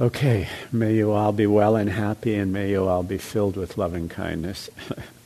Okay, 0.00 0.48
may 0.72 0.94
you 0.94 1.12
all 1.12 1.32
be 1.32 1.46
well 1.46 1.76
and 1.76 1.88
happy, 1.90 2.34
and 2.34 2.52
may 2.52 2.70
you 2.70 2.88
all 2.88 3.02
be 3.02 3.18
filled 3.18 3.56
with 3.56 3.78
loving 3.78 4.08
kindness. 4.08 4.68